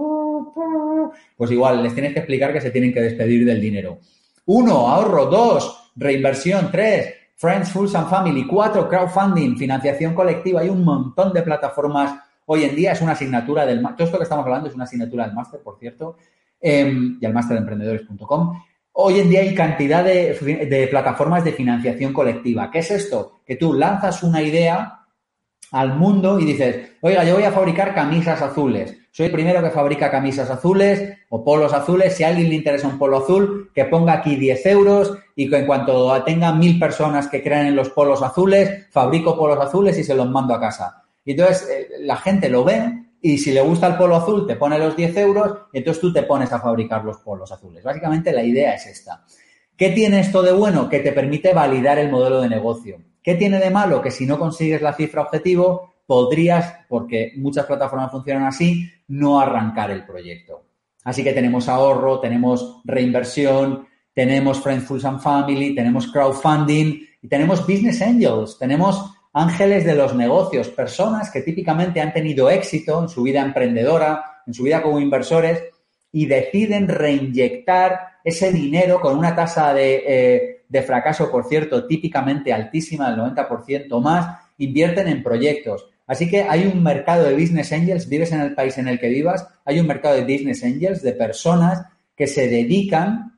Pues 1.38 1.52
igual, 1.52 1.84
les 1.84 1.94
tienes 1.94 2.14
que 2.14 2.20
explicar 2.20 2.52
que 2.52 2.62
se 2.62 2.72
tienen 2.72 2.92
que 2.92 3.02
despedir 3.02 3.46
del 3.46 3.62
dinero. 3.62 4.00
Uno, 4.48 4.88
ahorro. 4.88 5.28
Dos, 5.28 5.92
reinversión. 5.96 6.70
Tres, 6.72 7.14
Friends, 7.36 7.72
Fools 7.72 7.94
and 7.96 8.10
Family. 8.10 8.48
Cuatro, 8.48 8.90
crowdfunding, 8.90 9.56
financiación 9.56 10.16
colectiva. 10.16 10.62
Hay 10.62 10.70
un 10.70 10.84
montón 10.84 11.32
de 11.32 11.44
plataformas. 11.44 12.20
Hoy 12.48 12.64
en 12.64 12.76
día 12.76 12.94
es 12.94 13.02
una 13.02 13.12
asignatura 13.12 13.66
del... 13.66 13.82
Todo 13.82 14.06
esto 14.06 14.18
que 14.18 14.24
estamos 14.24 14.44
hablando 14.44 14.68
es 14.68 14.76
una 14.76 14.86
asignatura 14.86 15.26
del 15.26 15.36
máster, 15.36 15.62
por 15.62 15.78
cierto, 15.78 16.18
eh, 16.62 16.94
y 17.20 17.26
al 17.26 17.34
máster 17.34 17.56
de 17.56 17.62
emprendedores.com. 17.62 18.62
Hoy 18.94 19.20
en 19.20 19.30
día 19.30 19.42
hay 19.42 19.56
cantidad 19.56 20.04
de, 20.04 20.34
de, 20.70 20.88
plataformas 20.88 21.44
de 21.44 21.54
financiación 21.54 22.12
colectiva. 22.12 22.70
¿Qué 22.70 22.80
es 22.80 22.92
esto? 22.92 23.40
Que 23.46 23.56
tú 23.56 23.74
lanzas 23.74 24.24
una 24.24 24.42
idea 24.42 25.06
al 25.72 25.96
mundo 25.96 26.40
y 26.40 26.46
dices, 26.46 26.94
oiga, 27.02 27.24
yo 27.24 27.36
voy 27.36 27.44
a 27.44 27.52
fabricar 27.52 27.94
camisas 27.94 28.42
azules. 28.42 28.98
Soy 29.12 29.28
el 29.28 29.32
primero 29.32 29.62
que 29.62 29.70
fabrica 29.70 30.12
camisas 30.12 30.50
azules 30.50 31.18
o 31.30 31.44
polos 31.44 31.74
azules. 31.74 32.14
Si 32.14 32.24
a 32.24 32.30
alguien 32.30 32.50
le 32.50 32.56
interesa 32.56 32.88
un 32.88 33.00
polo 33.00 33.18
azul, 33.18 33.72
que 33.74 33.86
ponga 33.86 34.14
aquí 34.14 34.36
10 34.36 34.66
euros 34.68 35.18
y 35.36 35.50
que 35.50 35.58
en 35.58 35.66
cuanto 35.66 36.24
tenga 36.24 36.54
mil 36.54 36.78
personas 36.78 37.28
que 37.28 37.42
crean 37.42 37.68
en 37.68 37.76
los 37.76 37.90
polos 37.90 38.22
azules, 38.22 38.88
fabrico 38.92 39.38
polos 39.38 39.60
azules 39.60 39.98
y 39.98 40.04
se 40.04 40.16
los 40.16 40.30
mando 40.30 40.54
a 40.54 40.60
casa. 40.60 41.04
Y 41.26 41.32
entonces 41.32 41.68
eh, 41.70 41.88
la 42.02 42.18
gente 42.18 42.50
lo 42.50 42.64
ve 42.64 43.09
y 43.22 43.38
si 43.38 43.52
le 43.52 43.62
gusta 43.62 43.88
el 43.88 43.98
polo 43.98 44.16
azul, 44.16 44.48
te 44.48 44.56
pone 44.56 44.80
los 44.80 44.96
10 44.96 45.18
euros 45.18 45.58
y 45.74 45.80
entonces 45.80 46.00
tú 46.02 46.14
te 46.14 46.24
pones 46.24 46.52
a 46.54 46.60
fabricar 46.60 47.04
los 47.04 47.18
polos 47.18 47.52
azules. 47.52 47.84
Básicamente 47.84 48.32
la 48.32 48.44
idea 48.44 48.74
es 48.76 48.86
esta. 48.88 49.26
¿Qué 49.76 49.90
tiene 49.90 50.22
esto 50.22 50.42
de 50.42 50.52
bueno? 50.52 50.90
Que 50.90 51.00
te 51.00 51.12
permite 51.12 51.54
validar 51.54 52.00
el 52.00 52.12
modelo 52.12 52.42
de 52.42 52.50
negocio. 52.50 53.02
¿Qué 53.22 53.36
tiene 53.36 53.60
de 53.60 53.70
malo? 53.70 54.02
Que 54.02 54.12
si 54.12 54.26
no 54.26 54.40
consigues 54.40 54.82
la 54.82 54.94
cifra 54.94 55.22
objetivo, 55.22 55.96
podrías, 56.06 56.74
porque 56.88 57.34
muchas 57.38 57.66
plataformas 57.66 58.12
funcionan 58.12 58.44
así, 58.44 58.90
no 59.08 59.40
arrancar 59.40 59.92
el 59.92 60.06
proyecto. 60.06 60.66
Así 61.04 61.24
que 61.24 61.34
tenemos 61.34 61.70
ahorro, 61.70 62.20
tenemos 62.20 62.82
reinversión, 62.84 63.88
tenemos 64.14 64.60
Friends, 64.60 64.86
Fools 64.86 65.06
and 65.06 65.20
Family, 65.20 65.76
tenemos 65.76 66.12
crowdfunding 66.12 67.00
y 67.22 67.28
tenemos 67.28 67.62
business 67.62 68.02
angels, 68.02 68.58
tenemos 68.58 69.14
ángeles 69.40 69.86
de 69.86 69.96
los 69.96 70.16
negocios, 70.16 70.70
personas 70.70 71.32
que 71.32 71.42
típicamente 71.42 72.02
han 72.02 72.14
tenido 72.14 72.50
éxito 72.50 73.02
en 73.02 73.10
su 73.10 73.24
vida 73.24 73.42
emprendedora, 73.42 74.42
en 74.46 74.54
su 74.54 74.64
vida 74.64 74.82
como 74.82 75.00
inversores 75.00 75.64
y 76.12 76.26
deciden 76.26 76.88
reinyectar 76.88 78.00
ese 78.24 78.52
dinero 78.52 79.00
con 79.00 79.18
una 79.18 79.36
tasa 79.36 79.74
de, 79.74 80.04
eh, 80.06 80.64
de 80.68 80.82
fracaso, 80.84 81.32
por 81.32 81.46
cierto, 81.46 81.88
típicamente 81.88 82.52
altísima, 82.52 83.10
del 83.10 83.20
90% 83.20 84.02
más, 84.02 84.40
invierten 84.58 85.08
en 85.08 85.24
proyectos. 85.24 85.88
Así 86.06 86.30
que 86.30 86.44
hay 86.44 86.66
un 86.66 86.82
mercado 86.82 87.26
de 87.26 87.36
business 87.36 87.72
angels, 87.72 88.10
vives 88.10 88.32
en 88.32 88.42
el 88.42 88.56
país 88.56 88.78
en 88.78 88.88
el 88.88 89.00
que 89.00 89.10
vivas, 89.10 89.48
hay 89.64 89.80
un 89.80 89.88
mercado 89.88 90.16
de 90.16 90.24
business 90.24 90.64
angels, 90.64 91.02
de 91.02 91.14
personas 91.14 91.86
que 92.16 92.28
se 92.28 92.48
dedican 92.48 93.38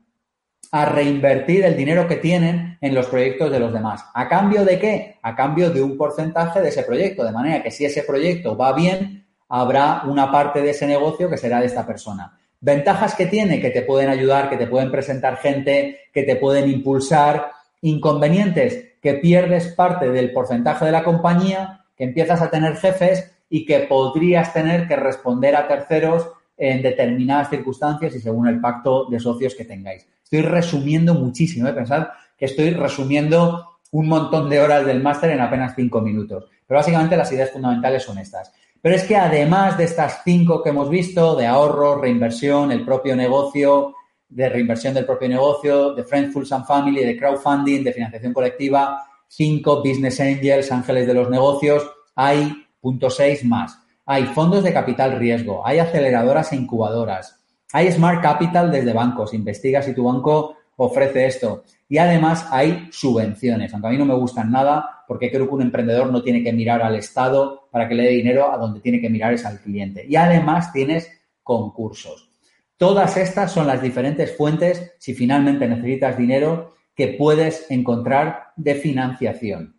a 0.71 0.85
reinvertir 0.85 1.65
el 1.65 1.75
dinero 1.75 2.07
que 2.07 2.15
tienen 2.15 2.70
en 2.81 2.95
los 2.95 3.05
proyectos 3.05 3.51
de 3.51 3.59
los 3.59 3.71
demás. 3.71 4.03
¿A 4.13 4.27
cambio 4.27 4.65
de 4.65 4.79
qué? 4.79 5.19
A 5.21 5.35
cambio 5.35 5.69
de 5.69 5.83
un 5.83 5.97
porcentaje 5.97 6.61
de 6.61 6.69
ese 6.69 6.83
proyecto. 6.83 7.23
De 7.23 7.31
manera 7.31 7.61
que 7.61 7.69
si 7.69 7.85
ese 7.85 8.01
proyecto 8.01 8.57
va 8.57 8.73
bien, 8.73 9.25
habrá 9.47 10.01
una 10.05 10.31
parte 10.31 10.61
de 10.61 10.71
ese 10.71 10.87
negocio 10.87 11.29
que 11.29 11.37
será 11.37 11.59
de 11.59 11.67
esta 11.67 11.85
persona. 11.85 12.37
Ventajas 12.59 13.15
que 13.15 13.27
tiene, 13.27 13.61
que 13.61 13.69
te 13.69 13.83
pueden 13.83 14.09
ayudar, 14.09 14.49
que 14.49 14.57
te 14.57 14.67
pueden 14.67 14.91
presentar 14.91 15.37
gente, 15.37 15.99
que 16.11 16.23
te 16.23 16.35
pueden 16.35 16.69
impulsar. 16.69 17.51
Inconvenientes, 17.81 18.95
que 19.01 19.15
pierdes 19.15 19.67
parte 19.69 20.09
del 20.09 20.31
porcentaje 20.31 20.85
de 20.85 20.91
la 20.91 21.03
compañía, 21.03 21.85
que 21.95 22.03
empiezas 22.03 22.41
a 22.41 22.49
tener 22.49 22.75
jefes 22.77 23.31
y 23.49 23.65
que 23.65 23.79
podrías 23.81 24.53
tener 24.53 24.87
que 24.87 24.95
responder 24.95 25.55
a 25.55 25.67
terceros 25.67 26.27
en 26.57 26.81
determinadas 26.81 27.49
circunstancias 27.49 28.15
y 28.15 28.19
según 28.19 28.47
el 28.47 28.61
pacto 28.61 29.05
de 29.05 29.19
socios 29.19 29.55
que 29.55 29.65
tengáis. 29.65 30.07
Estoy 30.23 30.41
resumiendo 30.43 31.13
muchísimo, 31.15 31.67
¿eh? 31.67 31.73
pensar 31.73 32.13
estoy 32.45 32.71
resumiendo 32.71 33.77
un 33.91 34.07
montón 34.07 34.49
de 34.49 34.59
horas 34.59 34.85
del 34.85 35.01
máster 35.01 35.31
en 35.31 35.41
apenas 35.41 35.73
cinco 35.75 36.01
minutos. 36.01 36.49
Pero 36.67 36.79
básicamente 36.79 37.17
las 37.17 37.31
ideas 37.31 37.51
fundamentales 37.51 38.03
son 38.03 38.17
estas. 38.17 38.51
Pero 38.81 38.95
es 38.95 39.03
que 39.03 39.15
además 39.15 39.77
de 39.77 39.83
estas 39.83 40.21
cinco 40.23 40.63
que 40.63 40.69
hemos 40.69 40.89
visto, 40.89 41.35
de 41.35 41.45
ahorro, 41.45 42.01
reinversión, 42.01 42.71
el 42.71 42.83
propio 42.83 43.15
negocio, 43.15 43.95
de 44.27 44.49
reinversión 44.49 44.93
del 44.93 45.05
propio 45.05 45.27
negocio, 45.27 45.93
de 45.93 46.03
Friends, 46.03 46.51
and 46.51 46.65
Family, 46.65 47.03
de 47.05 47.17
crowdfunding, 47.17 47.83
de 47.83 47.93
financiación 47.93 48.33
colectiva, 48.33 49.03
cinco 49.27 49.83
business 49.83 50.19
angels, 50.19 50.71
ángeles 50.71 51.05
de 51.05 51.13
los 51.13 51.29
negocios, 51.29 51.83
hay 52.15 52.65
punto 52.79 53.09
seis 53.09 53.43
más. 53.45 53.77
Hay 54.05 54.25
fondos 54.25 54.63
de 54.63 54.73
capital 54.73 55.19
riesgo, 55.19 55.65
hay 55.65 55.79
aceleradoras 55.79 56.51
e 56.51 56.55
incubadoras, 56.55 57.39
hay 57.71 57.91
Smart 57.91 58.21
Capital 58.21 58.71
desde 58.71 58.93
bancos, 58.93 59.33
investiga 59.33 59.81
si 59.81 59.93
tu 59.93 60.03
banco 60.03 60.57
ofrece 60.85 61.25
esto. 61.25 61.63
Y 61.87 61.97
además 61.97 62.47
hay 62.49 62.87
subvenciones, 62.91 63.73
aunque 63.73 63.87
a 63.87 63.91
mí 63.91 63.97
no 63.97 64.05
me 64.05 64.15
gustan 64.15 64.51
nada, 64.51 65.03
porque 65.07 65.29
creo 65.29 65.47
que 65.47 65.55
un 65.55 65.61
emprendedor 65.61 66.11
no 66.11 66.23
tiene 66.23 66.43
que 66.43 66.53
mirar 66.53 66.81
al 66.81 66.95
Estado 66.95 67.67
para 67.71 67.87
que 67.87 67.95
le 67.95 68.03
dé 68.03 68.09
dinero, 68.09 68.51
a 68.51 68.57
donde 68.57 68.79
tiene 68.79 69.01
que 69.01 69.09
mirar 69.09 69.33
es 69.33 69.45
al 69.45 69.59
cliente. 69.59 70.05
Y 70.07 70.15
además 70.15 70.71
tienes 70.73 71.11
concursos. 71.43 72.29
Todas 72.77 73.17
estas 73.17 73.51
son 73.51 73.67
las 73.67 73.81
diferentes 73.81 74.35
fuentes, 74.35 74.93
si 74.97 75.13
finalmente 75.13 75.67
necesitas 75.67 76.17
dinero, 76.17 76.75
que 76.95 77.09
puedes 77.09 77.69
encontrar 77.69 78.53
de 78.55 78.75
financiación. 78.75 79.75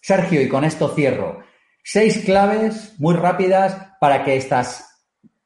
Sergio, 0.00 0.42
y 0.42 0.48
con 0.48 0.64
esto 0.64 0.88
cierro. 0.88 1.40
Seis 1.82 2.22
claves 2.24 2.94
muy 2.98 3.14
rápidas 3.14 3.76
para 4.00 4.24
que 4.24 4.36
estas 4.36 4.92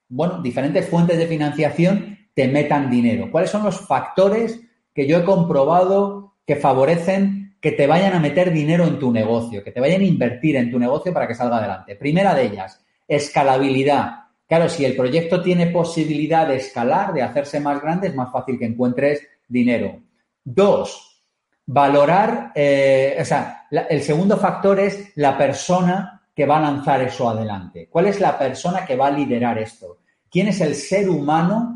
bueno, 0.09 0.41
diferentes 0.43 0.89
fuentes 0.89 1.19
de 1.19 1.27
financiación 1.27 2.16
te 2.37 2.47
metan 2.47 2.91
dinero. 2.91 3.31
¿Cuáles 3.33 3.49
son 3.49 3.65
los 3.65 3.81
factores 3.81 4.61
que 4.95 5.07
yo 5.07 5.19
he 5.19 5.25
comprobado 5.25 6.35
que 6.47 6.57
favorecen 6.57 7.57
que 7.61 7.73
te 7.73 7.87
vayan 7.87 8.13
a 8.13 8.21
meter 8.21 8.53
dinero 8.53 8.85
en 8.85 8.99
tu 8.99 9.11
negocio, 9.11 9.65
que 9.65 9.73
te 9.73 9.81
vayan 9.81 10.03
a 10.03 10.05
invertir 10.05 10.57
en 10.57 10.71
tu 10.71 10.79
negocio 10.79 11.15
para 11.15 11.27
que 11.27 11.35
salga 11.35 11.57
adelante? 11.57 11.97
Primera 11.97 12.35
de 12.35 12.45
ellas, 12.45 12.85
escalabilidad. 13.09 14.27
Claro, 14.47 14.69
si 14.69 14.85
el 14.85 14.95
proyecto 14.95 15.43
tiene 15.43 15.69
posibilidad 15.69 16.47
de 16.47 16.57
escalar, 16.57 17.15
de 17.15 17.23
hacerse 17.23 17.59
más 17.59 17.81
grande, 17.81 18.09
es 18.09 18.15
más 18.15 18.31
fácil 18.31 18.59
que 18.59 18.67
encuentres 18.67 19.27
dinero. 19.49 20.03
Dos, 20.45 21.25
valorar, 21.65 22.53
eh, 22.55 23.17
o 23.19 23.25
sea, 23.25 23.67
el 23.71 24.03
segundo 24.03 24.37
factor 24.37 24.79
es 24.79 25.17
la 25.17 25.39
persona 25.39 26.17
que 26.37 26.45
va 26.45 26.59
a 26.59 26.61
lanzar 26.61 27.01
eso 27.01 27.31
adelante? 27.31 27.89
¿Cuál 27.91 28.09
es 28.09 28.21
la 28.21 28.39
persona 28.39 28.85
que 28.85 28.95
va 28.95 29.07
a 29.07 29.11
liderar 29.11 29.59
esto? 29.59 30.01
¿Quién 30.31 30.49
es 30.49 30.61
el 30.61 30.75
ser 30.75 31.09
humano? 31.09 31.76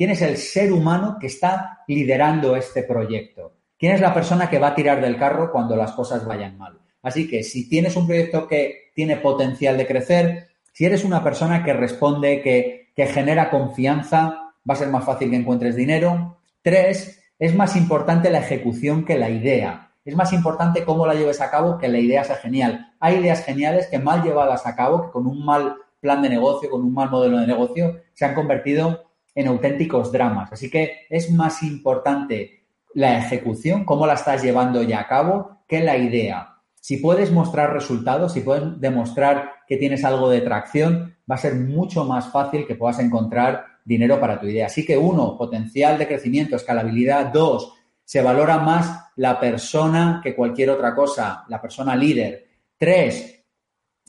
¿Quién 0.00 0.12
es 0.12 0.22
el 0.22 0.38
ser 0.38 0.72
humano 0.72 1.18
que 1.20 1.26
está 1.26 1.80
liderando 1.86 2.56
este 2.56 2.84
proyecto? 2.84 3.52
¿Quién 3.78 3.92
es 3.92 4.00
la 4.00 4.14
persona 4.14 4.48
que 4.48 4.58
va 4.58 4.68
a 4.68 4.74
tirar 4.74 4.98
del 4.98 5.18
carro 5.18 5.52
cuando 5.52 5.76
las 5.76 5.92
cosas 5.92 6.24
vayan 6.24 6.56
mal? 6.56 6.80
Así 7.02 7.28
que 7.28 7.42
si 7.42 7.68
tienes 7.68 7.96
un 7.96 8.06
proyecto 8.06 8.48
que 8.48 8.92
tiene 8.94 9.18
potencial 9.18 9.76
de 9.76 9.86
crecer, 9.86 10.48
si 10.72 10.86
eres 10.86 11.04
una 11.04 11.22
persona 11.22 11.62
que 11.62 11.74
responde, 11.74 12.40
que, 12.40 12.92
que 12.96 13.08
genera 13.08 13.50
confianza, 13.50 14.54
va 14.66 14.72
a 14.72 14.76
ser 14.76 14.88
más 14.88 15.04
fácil 15.04 15.28
que 15.28 15.36
encuentres 15.36 15.76
dinero. 15.76 16.38
Tres, 16.62 17.22
es 17.38 17.54
más 17.54 17.76
importante 17.76 18.30
la 18.30 18.38
ejecución 18.38 19.04
que 19.04 19.18
la 19.18 19.28
idea. 19.28 19.92
Es 20.06 20.16
más 20.16 20.32
importante 20.32 20.82
cómo 20.82 21.06
la 21.06 21.12
lleves 21.12 21.42
a 21.42 21.50
cabo 21.50 21.76
que 21.76 21.88
la 21.88 21.98
idea 21.98 22.24
sea 22.24 22.36
genial. 22.36 22.94
Hay 23.00 23.16
ideas 23.16 23.44
geniales 23.44 23.86
que 23.88 23.98
mal 23.98 24.22
llevadas 24.22 24.66
a 24.66 24.74
cabo, 24.74 25.02
que 25.02 25.10
con 25.10 25.26
un 25.26 25.44
mal 25.44 25.76
plan 26.00 26.22
de 26.22 26.30
negocio, 26.30 26.70
con 26.70 26.80
un 26.80 26.94
mal 26.94 27.10
modelo 27.10 27.36
de 27.36 27.46
negocio, 27.46 28.00
se 28.14 28.24
han 28.24 28.34
convertido 28.34 29.09
en 29.34 29.48
auténticos 29.48 30.12
dramas. 30.12 30.52
Así 30.52 30.70
que 30.70 31.06
es 31.08 31.30
más 31.30 31.62
importante 31.62 32.64
la 32.94 33.18
ejecución, 33.18 33.84
cómo 33.84 34.06
la 34.06 34.14
estás 34.14 34.42
llevando 34.42 34.82
ya 34.82 35.00
a 35.00 35.08
cabo, 35.08 35.62
que 35.66 35.80
la 35.80 35.96
idea. 35.96 36.56
Si 36.80 36.96
puedes 36.96 37.30
mostrar 37.30 37.72
resultados, 37.72 38.32
si 38.32 38.40
puedes 38.40 38.80
demostrar 38.80 39.52
que 39.68 39.76
tienes 39.76 40.04
algo 40.04 40.28
de 40.30 40.40
tracción, 40.40 41.16
va 41.30 41.34
a 41.36 41.38
ser 41.38 41.54
mucho 41.54 42.04
más 42.04 42.32
fácil 42.32 42.66
que 42.66 42.74
puedas 42.74 42.98
encontrar 42.98 43.64
dinero 43.84 44.18
para 44.18 44.40
tu 44.40 44.46
idea. 44.46 44.66
Así 44.66 44.84
que 44.84 44.96
uno, 44.96 45.36
potencial 45.36 45.98
de 45.98 46.08
crecimiento, 46.08 46.56
escalabilidad. 46.56 47.26
Dos, 47.26 47.74
se 48.04 48.22
valora 48.22 48.58
más 48.58 49.12
la 49.16 49.38
persona 49.38 50.20
que 50.22 50.34
cualquier 50.34 50.70
otra 50.70 50.94
cosa, 50.94 51.44
la 51.48 51.60
persona 51.60 51.94
líder. 51.94 52.48
Tres, 52.76 53.44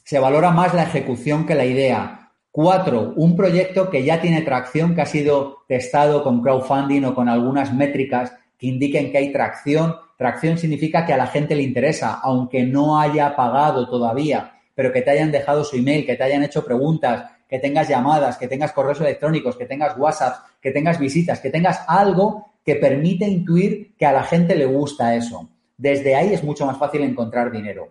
se 0.03 0.19
valora 0.19 0.51
más 0.51 0.73
la 0.73 0.83
ejecución 0.83 1.45
que 1.45 1.55
la 1.55 1.65
idea. 1.65 2.20
Cuatro, 2.51 3.13
un 3.15 3.35
proyecto 3.35 3.89
que 3.89 4.03
ya 4.03 4.19
tiene 4.21 4.41
tracción, 4.41 4.93
que 4.93 5.01
ha 5.01 5.05
sido 5.05 5.63
testado 5.67 6.23
con 6.23 6.41
crowdfunding 6.41 7.05
o 7.05 7.15
con 7.15 7.29
algunas 7.29 7.73
métricas 7.73 8.33
que 8.57 8.67
indiquen 8.67 9.11
que 9.11 9.17
hay 9.17 9.31
tracción, 9.31 9.95
Tracción 10.21 10.55
significa 10.59 11.03
que 11.03 11.13
a 11.13 11.17
la 11.17 11.25
gente 11.25 11.55
le 11.55 11.63
interesa, 11.63 12.19
aunque 12.21 12.63
no 12.63 12.99
haya 12.99 13.35
pagado 13.35 13.89
todavía, 13.89 14.53
pero 14.75 14.93
que 14.93 15.01
te 15.01 15.09
hayan 15.09 15.31
dejado 15.31 15.63
su 15.63 15.77
email, 15.77 16.05
que 16.05 16.15
te 16.15 16.23
hayan 16.23 16.43
hecho 16.43 16.63
preguntas, 16.63 17.25
que 17.49 17.57
tengas 17.57 17.89
llamadas, 17.89 18.37
que 18.37 18.47
tengas 18.47 18.71
correos 18.71 19.01
electrónicos, 19.01 19.57
que 19.57 19.65
tengas 19.65 19.97
WhatsApp, 19.97 20.45
que 20.61 20.69
tengas 20.69 20.99
visitas, 20.99 21.39
que 21.39 21.49
tengas 21.49 21.83
algo 21.87 22.51
que 22.63 22.75
permite 22.75 23.27
intuir 23.27 23.95
que 23.97 24.05
a 24.05 24.11
la 24.11 24.21
gente 24.21 24.55
le 24.55 24.67
gusta 24.67 25.15
eso. 25.15 25.49
Desde 25.75 26.13
ahí 26.13 26.35
es 26.35 26.43
mucho 26.43 26.67
más 26.67 26.77
fácil 26.77 27.01
encontrar 27.01 27.51
dinero. 27.51 27.89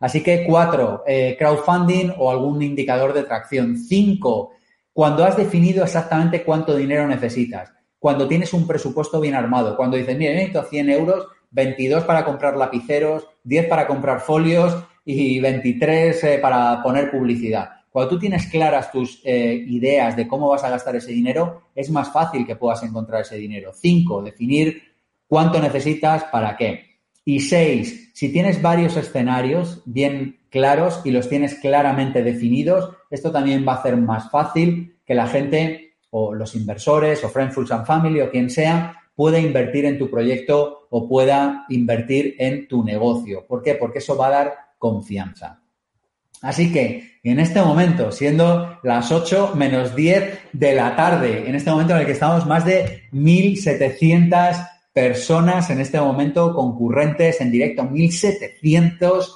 Así 0.00 0.22
que 0.22 0.44
cuatro, 0.46 1.02
eh, 1.06 1.36
crowdfunding 1.38 2.12
o 2.18 2.30
algún 2.30 2.62
indicador 2.62 3.12
de 3.12 3.22
tracción. 3.22 3.76
Cinco, 3.76 4.52
cuando 4.92 5.24
has 5.24 5.36
definido 5.36 5.82
exactamente 5.84 6.44
cuánto 6.44 6.76
dinero 6.76 7.06
necesitas. 7.06 7.72
Cuando 7.98 8.28
tienes 8.28 8.52
un 8.52 8.66
presupuesto 8.66 9.20
bien 9.20 9.34
armado. 9.34 9.76
Cuando 9.76 9.96
dices, 9.96 10.16
mira, 10.16 10.32
necesito 10.32 10.62
100 10.64 10.90
euros, 10.90 11.26
22 11.50 12.04
para 12.04 12.24
comprar 12.24 12.56
lapiceros, 12.56 13.26
10 13.44 13.66
para 13.66 13.86
comprar 13.86 14.20
folios 14.20 14.76
y 15.04 15.40
23 15.40 16.24
eh, 16.24 16.38
para 16.38 16.82
poner 16.82 17.10
publicidad. 17.10 17.70
Cuando 17.90 18.10
tú 18.10 18.18
tienes 18.18 18.46
claras 18.46 18.90
tus 18.90 19.20
eh, 19.24 19.64
ideas 19.68 20.16
de 20.16 20.26
cómo 20.26 20.48
vas 20.48 20.64
a 20.64 20.70
gastar 20.70 20.96
ese 20.96 21.12
dinero, 21.12 21.68
es 21.74 21.90
más 21.90 22.12
fácil 22.12 22.44
que 22.44 22.56
puedas 22.56 22.82
encontrar 22.82 23.22
ese 23.22 23.36
dinero. 23.36 23.72
Cinco, 23.72 24.20
definir 24.20 24.82
cuánto 25.28 25.60
necesitas, 25.60 26.24
para 26.24 26.56
qué. 26.56 26.93
Y 27.24 27.40
seis, 27.40 28.10
si 28.12 28.30
tienes 28.30 28.60
varios 28.60 28.96
escenarios 28.96 29.82
bien 29.86 30.40
claros 30.50 31.00
y 31.04 31.10
los 31.10 31.28
tienes 31.28 31.54
claramente 31.54 32.22
definidos, 32.22 32.90
esto 33.10 33.32
también 33.32 33.66
va 33.66 33.74
a 33.74 33.76
hacer 33.78 33.96
más 33.96 34.30
fácil 34.30 34.96
que 35.04 35.14
la 35.14 35.26
gente 35.26 35.94
o 36.10 36.34
los 36.34 36.54
inversores 36.54 37.24
o 37.24 37.28
Friends, 37.28 37.72
and 37.72 37.86
Family 37.86 38.20
o 38.20 38.30
quien 38.30 38.50
sea 38.50 39.00
pueda 39.16 39.38
invertir 39.38 39.84
en 39.84 39.98
tu 39.98 40.10
proyecto 40.10 40.86
o 40.90 41.08
pueda 41.08 41.64
invertir 41.68 42.36
en 42.38 42.68
tu 42.68 42.84
negocio. 42.84 43.46
¿Por 43.46 43.62
qué? 43.62 43.74
Porque 43.74 43.98
eso 43.98 44.16
va 44.16 44.26
a 44.28 44.30
dar 44.30 44.54
confianza. 44.78 45.60
Así 46.42 46.72
que 46.72 47.18
en 47.22 47.40
este 47.40 47.62
momento, 47.62 48.12
siendo 48.12 48.78
las 48.82 49.10
8 49.10 49.54
menos 49.56 49.96
10 49.96 50.40
de 50.52 50.74
la 50.74 50.94
tarde, 50.94 51.48
en 51.48 51.54
este 51.54 51.70
momento 51.70 51.94
en 51.94 52.00
el 52.00 52.06
que 52.06 52.12
estamos 52.12 52.44
más 52.46 52.64
de 52.64 53.08
1.700 53.12 54.73
personas 54.94 55.68
en 55.70 55.80
este 55.80 56.00
momento 56.00 56.54
concurrentes 56.54 57.40
en 57.40 57.50
directo, 57.50 57.82
1.700 57.82 59.34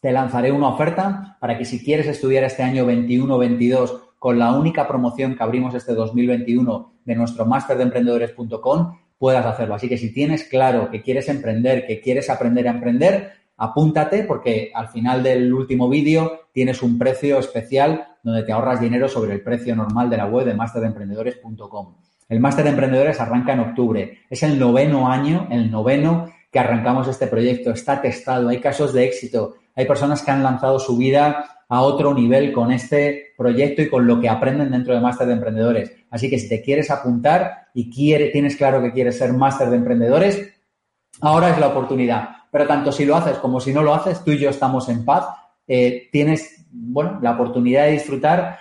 te 0.00 0.12
lanzaré 0.12 0.50
una 0.50 0.68
oferta 0.68 1.36
para 1.40 1.58
que 1.58 1.66
si 1.66 1.84
quieres 1.84 2.06
estudiar 2.06 2.44
este 2.44 2.62
año 2.62 2.86
21-22 2.86 4.00
con 4.18 4.38
la 4.38 4.56
única 4.56 4.88
promoción 4.88 5.36
que 5.36 5.42
abrimos 5.42 5.74
este 5.74 5.92
2021 5.92 6.94
de 7.04 7.14
nuestro 7.16 7.44
máster 7.44 7.76
de 7.76 7.82
emprendedores.com, 7.82 8.96
puedas 9.18 9.46
hacerlo. 9.46 9.74
Así 9.74 9.88
que 9.88 9.98
si 9.98 10.12
tienes 10.12 10.44
claro 10.44 10.90
que 10.90 11.02
quieres 11.02 11.28
emprender, 11.28 11.86
que 11.86 12.00
quieres 12.00 12.30
aprender 12.30 12.68
a 12.68 12.72
emprender, 12.72 13.32
apúntate 13.56 14.24
porque 14.24 14.70
al 14.74 14.88
final 14.88 15.22
del 15.22 15.52
último 15.52 15.88
vídeo 15.88 16.48
tienes 16.52 16.82
un 16.82 16.98
precio 16.98 17.38
especial 17.38 18.06
donde 18.22 18.42
te 18.42 18.52
ahorras 18.52 18.80
dinero 18.80 19.08
sobre 19.08 19.34
el 19.34 19.42
precio 19.42 19.74
normal 19.76 20.10
de 20.10 20.16
la 20.16 20.26
web 20.26 20.46
de 20.46 20.54
masterdeemprendedores.com. 20.54 21.94
El 22.28 22.40
máster 22.40 22.64
de 22.64 22.70
emprendedores 22.70 23.20
arranca 23.20 23.52
en 23.52 23.60
octubre. 23.60 24.18
Es 24.28 24.42
el 24.42 24.58
noveno 24.58 25.08
año, 25.08 25.46
el 25.50 25.70
noveno 25.70 26.32
que 26.50 26.58
arrancamos 26.58 27.06
este 27.06 27.28
proyecto. 27.28 27.70
Está 27.70 28.00
testado, 28.02 28.48
hay 28.48 28.60
casos 28.60 28.92
de 28.92 29.04
éxito, 29.04 29.54
hay 29.76 29.86
personas 29.86 30.22
que 30.22 30.32
han 30.32 30.42
lanzado 30.42 30.80
su 30.80 30.96
vida 30.96 31.55
a 31.68 31.82
otro 31.82 32.14
nivel 32.14 32.52
con 32.52 32.70
este 32.70 33.34
proyecto 33.36 33.82
y 33.82 33.88
con 33.88 34.06
lo 34.06 34.20
que 34.20 34.28
aprenden 34.28 34.70
dentro 34.70 34.94
de 34.94 35.00
Máster 35.00 35.26
de 35.26 35.34
Emprendedores. 35.34 35.92
Así 36.10 36.30
que 36.30 36.38
si 36.38 36.48
te 36.48 36.62
quieres 36.62 36.90
apuntar 36.90 37.68
y 37.74 37.90
quiere, 37.90 38.28
tienes 38.28 38.56
claro 38.56 38.80
que 38.80 38.92
quieres 38.92 39.18
ser 39.18 39.32
Máster 39.32 39.70
de 39.70 39.76
Emprendedores, 39.76 40.54
ahora 41.20 41.50
es 41.50 41.58
la 41.58 41.68
oportunidad. 41.68 42.28
Pero 42.52 42.66
tanto 42.66 42.92
si 42.92 43.04
lo 43.04 43.16
haces 43.16 43.38
como 43.38 43.60
si 43.60 43.72
no 43.72 43.82
lo 43.82 43.94
haces, 43.94 44.22
tú 44.24 44.30
y 44.32 44.38
yo 44.38 44.50
estamos 44.50 44.88
en 44.88 45.04
paz. 45.04 45.26
Eh, 45.66 46.08
tienes, 46.12 46.66
bueno, 46.70 47.18
la 47.20 47.32
oportunidad 47.32 47.84
de 47.84 47.92
disfrutar 47.92 48.58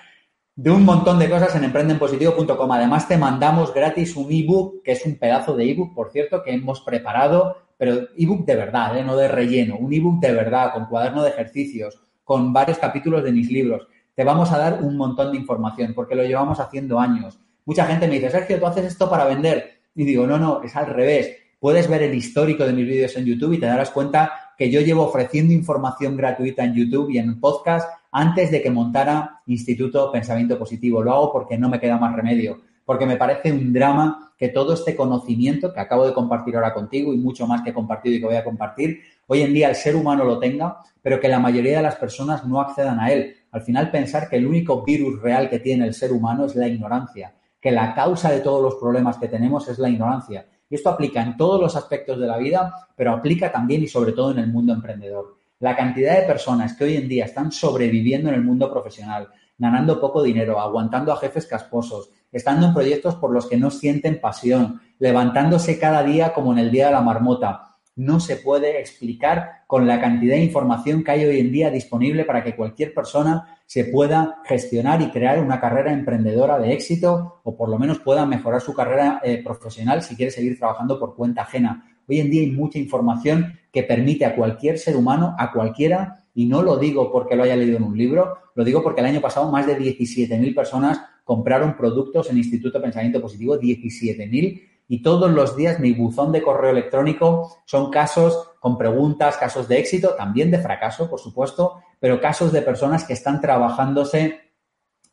de 0.56 0.72
un 0.72 0.84
montón 0.86 1.20
de 1.20 1.30
cosas 1.30 1.56
en 1.56 1.66
emprendenpositivo.com. 1.66 2.72
Además, 2.72 3.08
te 3.08 3.18
mandamos 3.18 3.74
gratis 3.74 4.16
un 4.16 4.32
ebook, 4.32 4.82
que 4.84 4.94
es 4.94 5.06
un 5.06 5.18
pedazo 5.18 5.56
de 5.56 5.70
ebook, 5.70 5.94
por 5.94 6.12
cierto, 6.12 6.42
que 6.44 6.54
hemos 6.54 6.82
preparado, 6.82 7.58
pero 7.78 8.08
ebook 8.18 8.46
de 8.46 8.56
verdad, 8.56 8.98
¿eh? 8.98 9.04
no 9.04 9.18
de 9.18 9.28
relleno, 9.28 9.78
un 9.78 9.94
ebook 9.94 10.20
de 10.22 10.32
verdad, 10.32 10.74
con 10.74 10.86
cuaderno 10.86 11.24
de 11.24 11.32
ejercicios, 11.32 12.00
con 12.26 12.52
varios 12.52 12.78
capítulos 12.78 13.24
de 13.24 13.32
mis 13.32 13.50
libros. 13.50 13.88
Te 14.14 14.26
vamos 14.26 14.52
a 14.52 14.58
dar 14.58 14.84
un 14.84 14.98
montón 14.98 15.32
de 15.32 15.38
información 15.38 15.94
porque 15.94 16.16
lo 16.16 16.24
llevamos 16.24 16.60
haciendo 16.60 17.00
años. 17.00 17.40
Mucha 17.64 17.86
gente 17.86 18.08
me 18.08 18.16
dice, 18.16 18.30
Sergio, 18.30 18.60
tú 18.60 18.66
haces 18.66 18.86
esto 18.86 19.10
para 19.10 19.26
vender. 19.26 19.80
Y 19.96 20.04
digo, 20.04 20.28
no, 20.28 20.38
no, 20.38 20.62
es 20.62 20.76
al 20.76 20.88
revés. 20.88 21.38
Puedes 21.60 21.88
ver 21.88 22.04
el 22.04 22.14
histórico 22.14 22.66
de 22.66 22.74
mis 22.74 22.86
vídeos 22.86 23.16
en 23.16 23.26
YouTube 23.26 23.54
y 23.54 23.60
te 23.60 23.66
darás 23.66 23.92
cuenta 23.92 24.32
que 24.58 24.70
yo 24.70 24.82
llevo 24.82 25.04
ofreciendo 25.04 25.54
información 25.54 26.18
gratuita 26.18 26.64
en 26.64 26.74
YouTube 26.74 27.10
y 27.12 27.18
en 27.18 27.40
podcast 27.40 27.90
antes 28.12 28.52
de 28.52 28.62
que 28.62 28.72
montara 28.72 29.42
Instituto 29.48 30.12
Pensamiento 30.12 30.58
Positivo. 30.58 31.04
Lo 31.04 31.14
hago 31.14 31.32
porque 31.32 31.58
no 31.58 31.70
me 31.70 31.80
queda 31.80 31.98
más 31.98 32.16
remedio, 32.16 32.62
porque 32.86 33.06
me 33.06 33.18
parece 33.18 33.52
un 33.52 33.74
drama 33.74 34.34
que 34.38 34.50
todo 34.50 34.74
este 34.74 34.96
conocimiento 34.96 35.74
que 35.74 35.80
acabo 35.80 36.06
de 36.06 36.14
compartir 36.14 36.56
ahora 36.56 36.74
contigo 36.74 37.14
y 37.14 37.18
mucho 37.18 37.48
más 37.48 37.62
que 37.62 37.72
he 37.72 37.74
compartido 37.74 38.16
y 38.16 38.20
que 38.20 38.26
voy 38.26 38.36
a 38.36 38.44
compartir, 38.44 39.02
hoy 39.28 39.42
en 39.42 39.54
día 39.54 39.70
el 39.70 39.76
ser 39.76 39.96
humano 39.96 40.24
lo 40.24 40.40
tenga, 40.40 40.78
pero 41.06 41.20
que 41.20 41.30
la 41.30 41.38
mayoría 41.38 41.78
de 41.78 41.84
las 41.84 41.98
personas 41.98 42.48
no 42.48 42.60
accedan 42.60 43.00
a 43.00 43.12
él. 43.12 43.36
Al 43.52 43.62
final 43.62 43.92
pensar 43.92 44.28
que 44.28 44.38
el 44.38 44.48
único 44.48 44.82
virus 44.84 45.22
real 45.22 45.48
que 45.52 45.60
tiene 45.60 45.86
el 45.86 45.94
ser 45.94 46.12
humano 46.12 46.46
es 46.46 46.56
la 46.56 46.68
ignorancia, 46.68 47.36
que 47.62 47.70
la 47.70 47.94
causa 47.94 48.32
de 48.32 48.40
todos 48.40 48.60
los 48.60 48.74
problemas 48.82 49.20
que 49.20 49.28
tenemos 49.28 49.68
es 49.68 49.78
la 49.78 49.88
ignorancia. 49.88 50.48
Y 50.68 50.74
esto 50.74 50.90
aplica 50.90 51.22
en 51.22 51.38
todos 51.38 51.62
los 51.62 51.76
aspectos 51.76 52.20
de 52.20 52.26
la 52.26 52.40
vida, 52.40 52.74
pero 52.96 53.12
aplica 53.12 53.52
también 53.52 53.84
y 53.84 53.88
sobre 53.88 54.14
todo 54.14 54.32
en 54.32 54.40
el 54.40 54.48
mundo 54.48 54.74
emprendedor. 54.74 55.36
La 55.60 55.76
cantidad 55.76 56.20
de 56.20 56.26
personas 56.26 56.74
que 56.74 56.86
hoy 56.86 56.96
en 56.96 57.08
día 57.08 57.26
están 57.26 57.52
sobreviviendo 57.52 58.30
en 58.30 58.36
el 58.36 58.44
mundo 58.44 58.72
profesional, 58.72 59.30
ganando 59.60 60.02
poco 60.02 60.24
dinero, 60.24 60.60
aguantando 60.60 61.14
a 61.14 61.18
jefes 61.18 61.46
casposos, 61.46 62.10
estando 62.32 62.66
en 62.66 62.74
proyectos 62.74 63.14
por 63.14 63.30
los 63.30 63.46
que 63.46 63.58
no 63.58 63.70
sienten 63.70 64.20
pasión, 64.20 64.82
levantándose 64.98 65.78
cada 65.78 66.02
día 66.02 66.34
como 66.34 66.52
en 66.52 66.58
el 66.58 66.72
día 66.72 66.88
de 66.88 66.94
la 66.94 67.02
marmota, 67.02 67.75
no 67.96 68.20
se 68.20 68.36
puede 68.36 68.80
explicar 68.80 69.64
con 69.68 69.88
la 69.88 70.02
cantidad 70.02 70.36
de 70.36 70.44
información 70.44 71.04
que 71.04 71.12
hay 71.12 71.26
hoy 71.26 71.40
en 71.40 71.52
día 71.52 71.72
disponible 71.72 72.26
para 72.26 72.44
que 72.44 72.56
cualquier 72.56 72.94
persona 72.94 73.60
se 73.66 73.86
pueda 73.86 74.42
gestionar 74.46 75.02
y 75.02 75.10
crear 75.12 75.40
una 75.40 75.60
carrera 75.60 75.94
emprendedora 75.94 76.60
de 76.60 76.74
éxito 76.74 77.40
o 77.44 77.56
por 77.56 77.70
lo 77.70 77.80
menos 77.80 78.00
pueda 78.00 78.26
mejorar 78.26 78.62
su 78.62 78.74
carrera 78.74 79.22
eh, 79.24 79.42
profesional 79.44 80.02
si 80.02 80.16
quiere 80.16 80.32
seguir 80.32 80.60
trabajando 80.60 81.00
por 81.00 81.16
cuenta 81.16 81.44
ajena. 81.44 81.98
Hoy 82.08 82.20
en 82.20 82.30
día 82.30 82.42
hay 82.42 82.52
mucha 82.52 82.78
información 82.78 83.58
que 83.72 83.84
permite 83.84 84.26
a 84.26 84.36
cualquier 84.36 84.78
ser 84.78 84.96
humano, 84.96 85.36
a 85.40 85.52
cualquiera, 85.52 86.24
y 86.36 86.46
no 86.46 86.62
lo 86.62 86.78
digo 86.78 87.12
porque 87.12 87.36
lo 87.36 87.44
haya 87.44 87.56
leído 87.56 87.78
en 87.78 87.84
un 87.84 87.98
libro, 87.98 88.38
lo 88.54 88.64
digo 88.64 88.84
porque 88.84 89.02
el 89.02 89.08
año 89.08 89.22
pasado 89.22 89.50
más 89.52 89.66
de 89.66 89.78
17.000 89.78 90.54
personas 90.54 91.02
compraron 91.24 91.76
productos 91.76 92.30
en 92.30 92.38
Instituto 92.38 92.82
Pensamiento 92.82 93.22
Positivo, 93.22 93.60
17.000 93.60 94.62
Y 94.88 95.02
todos 95.02 95.32
los 95.32 95.56
días 95.56 95.80
mi 95.80 95.94
buzón 95.94 96.32
de 96.32 96.44
correo 96.44 96.72
electrónico 96.72 97.58
son 97.66 97.90
casos 97.90 98.52
con 98.60 98.78
preguntas, 98.78 99.38
casos 99.38 99.68
de 99.68 99.80
éxito, 99.80 100.16
también 100.16 100.52
de 100.52 100.60
fracaso, 100.60 101.10
por 101.10 101.20
supuesto, 101.20 101.82
pero 102.00 102.22
casos 102.22 102.52
de 102.52 102.62
personas 102.62 103.04
que 103.04 103.14
están 103.14 103.42
trabajándose 103.42 104.52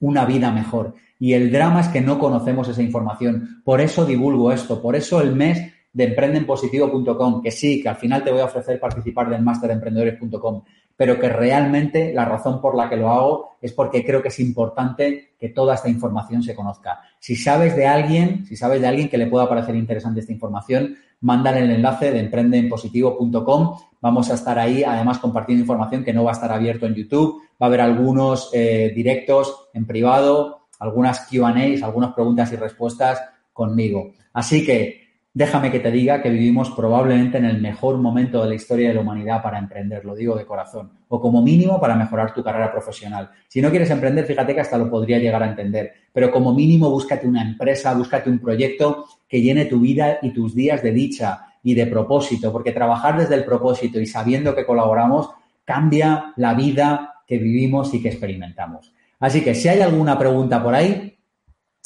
una 0.01 0.25
vida 0.25 0.51
mejor. 0.51 0.95
Y 1.19 1.35
el 1.35 1.53
drama 1.53 1.81
es 1.81 1.89
que 1.89 2.01
no 2.01 2.19
conocemos 2.19 2.69
esa 2.69 2.83
información. 2.83 3.63
Por 3.65 3.81
eso 3.81 4.05
divulgo 4.05 4.53
esto, 4.53 4.83
por 4.83 4.97
eso 4.97 5.21
el 5.21 5.35
mes 5.35 5.72
de 5.93 6.05
emprendenpositivo.com, 6.05 7.43
que 7.43 7.51
sí, 7.51 7.83
que 7.83 7.89
al 7.89 7.97
final 7.97 8.25
te 8.25 8.33
voy 8.33 8.41
a 8.41 8.47
ofrecer 8.47 8.81
participar 8.81 9.29
del 9.29 9.43
máster 9.43 9.69
de 9.69 9.75
emprendedores.com, 9.75 10.63
pero 10.97 11.19
que 11.19 11.29
realmente 11.29 12.13
la 12.15 12.25
razón 12.25 12.61
por 12.61 12.77
la 12.77 12.89
que 12.89 12.97
lo 12.97 13.11
hago 13.11 13.57
es 13.61 13.73
porque 13.73 14.05
creo 14.05 14.23
que 14.23 14.29
es 14.29 14.41
importante 14.41 15.35
que 15.39 15.51
toda 15.51 15.75
esta 15.75 15.89
información 15.89 16.43
se 16.43 16.55
conozca. 16.55 17.01
Si 17.19 17.37
sabes 17.37 17.77
de 17.77 17.87
alguien, 17.87 18.47
si 18.47 18.57
sabes 18.57 18.81
de 18.81 18.87
alguien 18.87 19.09
que 19.09 19.19
le 19.19 19.27
pueda 19.27 19.49
parecer 19.49 19.75
interesante 19.75 20.21
esta 20.21 20.33
información, 20.33 20.97
mándale 21.21 21.61
el 21.61 21.71
enlace 21.71 22.11
de 22.11 22.21
emprendenpositivo.com. 22.21 23.77
Vamos 24.01 24.31
a 24.31 24.35
estar 24.35 24.59
ahí, 24.59 24.83
además, 24.85 25.19
compartiendo 25.19 25.63
información 25.63 26.05
que 26.05 26.13
no 26.13 26.25
va 26.25 26.31
a 26.31 26.35
estar 26.35 26.53
abierto 26.53 26.87
en 26.87 26.95
YouTube. 26.95 27.43
Va 27.61 27.67
a 27.67 27.69
haber 27.69 27.81
algunos 27.81 28.51
eh, 28.53 28.93
directos 28.95 29.69
en 29.75 29.87
privado, 29.87 30.69
algunas 30.79 31.29
QAs, 31.29 31.83
algunas 31.83 32.13
preguntas 32.13 32.53
y 32.53 32.57
respuestas 32.57 33.23
conmigo. 33.53 34.13
Así 34.33 34.65
que 34.65 35.02
Déjame 35.35 35.71
que 35.71 35.81
te 35.81 35.91
diga 35.91 36.21
que 36.21 36.29
vivimos 36.29 36.71
probablemente 36.73 37.39
en 37.39 37.47
el 37.47 37.59
mejor 37.59 37.97
momento 37.97 38.43
de 38.43 38.51
la 38.51 38.55
historia 38.55 38.89
de 38.89 38.95
la 38.95 39.01
humanidad 39.01 39.43
para 39.43 39.59
emprender, 39.59 40.05
lo 40.05 40.15
digo 40.15 40.37
de 40.37 40.45
corazón, 40.45 40.91
o 41.09 41.23
como 41.23 41.41
mínimo 41.41 41.81
para 41.81 41.97
mejorar 41.97 42.35
tu 42.35 42.45
carrera 42.45 42.71
profesional. 42.71 43.31
Si 43.49 43.63
no 43.63 43.71
quieres 43.71 43.89
emprender, 43.89 44.27
fíjate 44.27 44.55
que 44.55 44.61
hasta 44.61 44.77
lo 44.77 44.91
podría 44.91 45.19
llegar 45.19 45.43
a 45.43 45.49
entender, 45.49 45.95
pero 46.13 46.31
como 46.31 46.53
mínimo 46.53 46.91
búscate 46.91 47.27
una 47.27 47.41
empresa, 47.41 47.95
búscate 47.95 48.29
un 48.29 48.41
proyecto 48.41 49.07
que 49.27 49.41
llene 49.41 49.65
tu 49.65 49.81
vida 49.81 50.19
y 50.21 50.35
tus 50.35 50.55
días 50.55 50.83
de 50.83 50.93
dicha 50.93 51.47
y 51.63 51.73
de 51.73 51.87
propósito, 51.87 52.53
porque 52.53 52.73
trabajar 52.73 53.19
desde 53.19 53.37
el 53.37 53.47
propósito 53.47 53.99
y 54.01 54.07
sabiendo 54.07 54.55
que 54.55 54.67
colaboramos 54.67 55.31
cambia 55.65 56.35
la 56.37 56.53
vida 56.53 57.23
que 57.27 57.39
vivimos 57.39 57.95
y 57.95 58.03
que 58.03 58.09
experimentamos. 58.09 58.93
Así 59.19 59.43
que 59.43 59.55
si 59.55 59.69
hay 59.69 59.81
alguna 59.81 60.19
pregunta 60.19 60.63
por 60.63 60.75
ahí, 60.75 61.17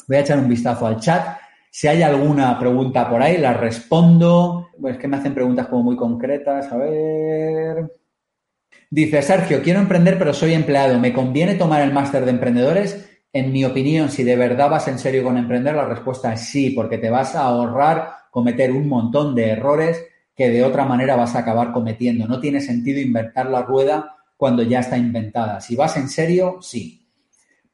voy 0.05 0.17
a 0.17 0.21
echar 0.21 0.37
un 0.37 0.49
vistazo 0.49 0.85
al 0.85 0.99
chat 0.99 1.37
si 1.77 1.87
hay 1.87 2.01
alguna 2.01 2.57
pregunta 2.57 3.07
por 3.07 3.21
ahí, 3.21 3.37
la 3.37 3.53
respondo. 3.53 4.69
Pues 4.81 4.95
es 4.95 4.99
que 4.99 5.07
me 5.07 5.17
hacen 5.17 5.35
preguntas 5.35 5.67
como 5.67 5.83
muy 5.83 5.95
concretas. 5.95 6.71
A 6.71 6.77
ver. 6.77 7.93
Dice 8.89 9.21
Sergio, 9.21 9.61
quiero 9.61 9.79
emprender 9.79 10.17
pero 10.17 10.33
soy 10.33 10.55
empleado. 10.55 10.97
¿Me 10.97 11.13
conviene 11.13 11.53
tomar 11.53 11.83
el 11.83 11.93
máster 11.93 12.25
de 12.25 12.31
emprendedores? 12.31 13.07
En 13.31 13.51
mi 13.51 13.63
opinión, 13.63 14.09
si 14.09 14.23
de 14.23 14.35
verdad 14.35 14.71
vas 14.71 14.87
en 14.87 14.97
serio 14.97 15.23
con 15.23 15.37
emprender, 15.37 15.75
la 15.75 15.85
respuesta 15.85 16.33
es 16.33 16.47
sí, 16.49 16.71
porque 16.71 16.97
te 16.97 17.11
vas 17.11 17.35
a 17.35 17.43
ahorrar 17.43 18.09
cometer 18.31 18.71
un 18.71 18.89
montón 18.89 19.35
de 19.35 19.51
errores 19.51 20.03
que 20.35 20.49
de 20.49 20.63
otra 20.63 20.83
manera 20.83 21.15
vas 21.15 21.35
a 21.35 21.39
acabar 21.41 21.73
cometiendo. 21.73 22.25
No 22.25 22.39
tiene 22.39 22.59
sentido 22.59 22.99
inventar 22.99 23.51
la 23.51 23.61
rueda 23.61 24.15
cuando 24.35 24.63
ya 24.63 24.79
está 24.79 24.97
inventada. 24.97 25.61
Si 25.61 25.75
vas 25.75 25.95
en 25.97 26.09
serio, 26.09 26.57
sí. 26.59 27.06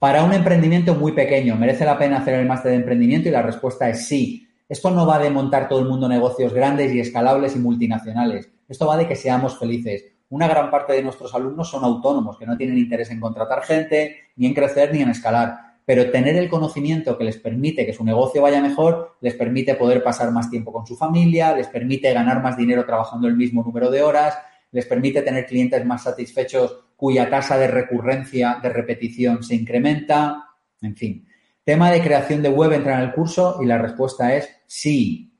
Para 0.04 0.26
un 0.26 0.34
emprendimiento 0.34 0.96
muy 0.96 1.14
pequeño, 1.14 1.56
¿merece 1.56 1.86
la 1.86 1.98
pena 1.98 2.18
hacer 2.18 2.34
el 2.34 2.46
máster 2.46 2.72
de 2.72 2.78
emprendimiento? 2.80 3.30
Y 3.30 3.32
la 3.32 3.42
respuesta 3.42 3.88
es 3.88 4.06
sí. 4.06 4.46
Esto 4.68 4.92
no 4.92 5.08
va 5.08 5.18
de 5.18 5.30
montar 5.30 5.70
todo 5.70 5.80
el 5.80 5.88
mundo 5.88 6.10
negocios 6.10 6.54
grandes 6.54 6.94
y 6.94 7.00
escalables 7.00 7.56
y 7.56 7.60
multinacionales. 7.60 8.52
Esto 8.68 8.86
va 8.86 8.98
de 8.98 9.08
que 9.08 9.16
seamos 9.16 9.58
felices. 9.58 10.04
Una 10.28 10.50
gran 10.50 10.70
parte 10.70 10.92
de 10.92 11.04
nuestros 11.04 11.34
alumnos 11.34 11.70
son 11.70 11.86
autónomos, 11.86 12.38
que 12.38 12.46
no 12.46 12.58
tienen 12.58 12.78
interés 12.78 13.12
en 13.12 13.22
contratar 13.22 13.64
gente, 13.64 14.18
ni 14.36 14.48
en 14.48 14.54
crecer, 14.54 14.94
ni 14.94 15.02
en 15.02 15.10
escalar. 15.10 15.78
Pero 15.86 16.12
tener 16.12 16.36
el 16.36 16.50
conocimiento 16.50 17.18
que 17.18 17.24
les 17.24 17.38
permite 17.38 17.86
que 17.86 17.94
su 17.94 18.04
negocio 18.04 18.42
vaya 18.42 18.60
mejor, 18.60 19.16
les 19.22 19.36
permite 19.36 19.76
poder 19.76 20.04
pasar 20.04 20.32
más 20.32 20.50
tiempo 20.50 20.74
con 20.74 20.86
su 20.86 20.98
familia, 20.98 21.56
les 21.56 21.70
permite 21.70 22.12
ganar 22.12 22.44
más 22.44 22.58
dinero 22.58 22.86
trabajando 22.86 23.30
el 23.30 23.38
mismo 23.38 23.64
número 23.64 23.90
de 23.90 24.02
horas, 24.02 24.38
les 24.74 24.86
permite 24.86 25.22
tener 25.22 25.46
clientes 25.46 25.86
más 25.86 26.04
satisfechos 26.04 26.78
cuya 27.04 27.30
tasa 27.30 27.58
de 27.58 27.68
recurrencia, 27.68 28.60
de 28.64 28.70
repetición 28.70 29.44
se 29.44 29.56
incrementa, 29.56 30.46
en 30.82 30.96
fin. 30.96 31.28
Tema 31.62 31.92
de 31.92 32.02
creación 32.02 32.42
de 32.42 32.48
web 32.48 32.72
entra 32.72 32.96
en 32.96 33.02
el 33.02 33.12
curso 33.12 33.60
y 33.62 33.66
la 33.66 33.78
respuesta 33.78 34.34
es 34.34 34.48
sí. 34.68 35.34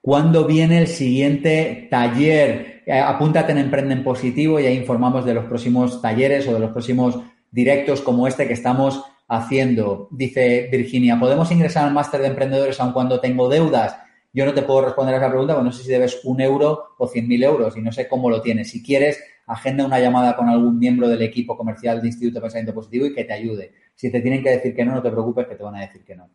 ¿Cuándo 0.00 0.46
viene 0.46 0.78
el 0.78 0.86
siguiente 0.86 1.86
taller? 1.90 2.82
Eh, 2.86 2.98
apúntate 2.98 3.52
en 3.52 3.58
Emprenden 3.58 4.02
Positivo 4.02 4.58
y 4.58 4.64
ahí 4.64 4.74
informamos 4.74 5.26
de 5.26 5.34
los 5.34 5.44
próximos 5.44 6.00
talleres 6.00 6.48
o 6.48 6.54
de 6.54 6.60
los 6.60 6.70
próximos 6.70 7.20
directos 7.50 8.00
como 8.00 8.26
este 8.26 8.48
que 8.48 8.54
estamos 8.54 9.04
haciendo. 9.28 10.08
Dice 10.12 10.70
Virginia, 10.72 11.20
¿podemos 11.20 11.52
ingresar 11.52 11.84
al 11.84 11.92
máster 11.92 12.22
de 12.22 12.28
emprendedores 12.28 12.80
aun 12.80 12.94
cuando 12.94 13.20
tengo 13.20 13.50
deudas? 13.50 13.98
Yo 14.32 14.46
no 14.46 14.54
te 14.54 14.62
puedo 14.62 14.86
responder 14.86 15.16
a 15.16 15.18
esa 15.18 15.28
pregunta, 15.28 15.52
porque 15.52 15.66
no 15.66 15.72
sé 15.72 15.82
si 15.82 15.90
debes 15.90 16.20
un 16.24 16.40
euro 16.40 16.94
o 16.96 17.06
cien 17.06 17.28
mil 17.28 17.44
euros 17.44 17.76
y 17.76 17.82
no 17.82 17.92
sé 17.92 18.08
cómo 18.08 18.30
lo 18.30 18.40
tienes. 18.40 18.70
Si 18.70 18.82
quieres, 18.82 19.22
agenda 19.46 19.84
una 19.84 19.98
llamada 19.98 20.36
con 20.36 20.48
algún 20.48 20.78
miembro 20.78 21.08
del 21.08 21.22
equipo 21.22 21.56
comercial 21.56 22.00
de 22.00 22.08
Instituto 22.08 22.36
de 22.36 22.40
Pensamiento 22.42 22.74
Positivo 22.74 23.06
y 23.06 23.14
que 23.14 23.24
te 23.24 23.32
ayude. 23.32 23.72
Si 23.94 24.10
te 24.10 24.20
tienen 24.20 24.42
que 24.42 24.50
decir 24.50 24.74
que 24.74 24.84
no, 24.84 24.94
no 24.94 25.02
te 25.02 25.10
preocupes, 25.10 25.46
que 25.46 25.54
te 25.54 25.62
van 25.62 25.76
a 25.76 25.80
decir 25.80 26.04
que 26.04 26.16
no. 26.16 26.28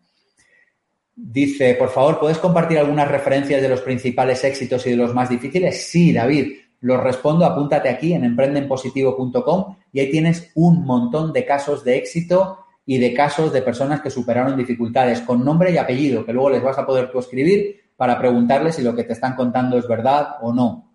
Dice, 1.16 1.74
por 1.74 1.90
favor, 1.90 2.20
¿puedes 2.20 2.38
compartir 2.38 2.78
algunas 2.78 3.08
referencias 3.08 3.62
de 3.62 3.70
los 3.70 3.82
principales 3.82 4.44
éxitos 4.44 4.86
y 4.86 4.92
de 4.92 4.98
los 4.98 5.14
más 5.16 5.30
difíciles? 5.30 5.88
Sí, 5.88 6.14
David, 6.14 6.54
los 6.82 7.02
respondo, 7.02 7.46
apúntate 7.46 7.90
aquí 7.90 8.14
en 8.14 8.24
emprendenpositivo.com 8.24 9.78
y 9.92 10.00
ahí 10.00 10.12
tienes 10.12 10.52
un 10.54 10.86
montón 10.86 11.34
de 11.34 11.44
casos 11.44 11.84
de 11.84 11.98
éxito 11.98 12.60
y 12.86 13.00
de 13.00 13.14
casos 13.14 13.52
de 13.52 13.64
personas 13.64 14.02
que 14.02 14.12
superaron 14.12 14.56
dificultades 14.56 15.22
con 15.22 15.44
nombre 15.44 15.72
y 15.72 15.78
apellido, 15.78 16.26
que 16.26 16.34
luego 16.34 16.52
les 16.52 16.64
vas 16.64 16.78
a 16.78 16.86
poder 16.86 17.12
tú 17.12 17.20
escribir 17.20 17.82
para 17.96 18.20
preguntarles 18.20 18.76
si 18.76 18.84
lo 18.84 18.96
que 18.96 19.04
te 19.04 19.14
están 19.14 19.36
contando 19.36 19.78
es 19.78 19.88
verdad 19.88 20.36
o 20.42 20.54
no. 20.54 20.87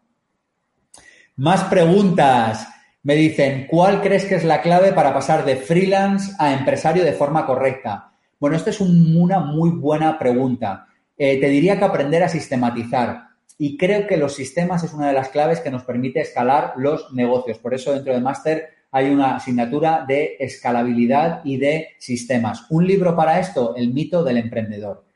Más 1.43 1.65
preguntas. 1.65 2.69
Me 3.03 3.17
dicen, 3.17 3.67
¿cuál 3.69 4.01
crees 4.01 4.27
que 4.27 4.37
es 4.37 4.45
la 4.45 4.63
clave 4.63 4.93
para 4.93 5.13
pasar 5.13 5.45
de 5.45 5.57
freelance 5.57 6.33
a 6.39 6.55
empresario 6.55 7.05
de 7.05 7.15
forma 7.15 7.45
correcta? 7.45 8.13
Bueno, 8.39 8.55
esta 8.55 8.71
es 8.71 8.81
una 8.81 9.41
muy 9.41 9.71
buena 9.71 10.21
pregunta. 10.21 10.87
Eh, 11.19 11.41
te 11.41 11.49
diría 11.49 11.81
que 11.81 11.85
aprender 11.85 12.23
a 12.23 12.29
sistematizar. 12.29 13.25
Y 13.59 13.77
creo 13.77 14.07
que 14.07 14.17
los 14.17 14.37
sistemas 14.37 14.85
es 14.85 14.93
una 14.93 15.09
de 15.09 15.15
las 15.15 15.31
claves 15.31 15.59
que 15.59 15.73
nos 15.73 15.83
permite 15.83 16.21
escalar 16.21 16.75
los 16.77 17.13
negocios. 17.13 17.59
Por 17.59 17.75
eso 17.75 17.93
dentro 17.93 18.15
de 18.15 18.21
Master 18.21 18.69
hay 18.93 19.11
una 19.11 19.35
asignatura 19.35 20.05
de 20.07 20.37
escalabilidad 20.39 21.41
y 21.43 21.57
de 21.57 21.89
sistemas. 21.99 22.67
Un 22.71 22.87
libro 22.87 23.17
para 23.17 23.41
esto, 23.41 23.75
El 23.75 23.93
mito 23.93 24.23
del 24.23 24.37
emprendedor. 24.37 25.07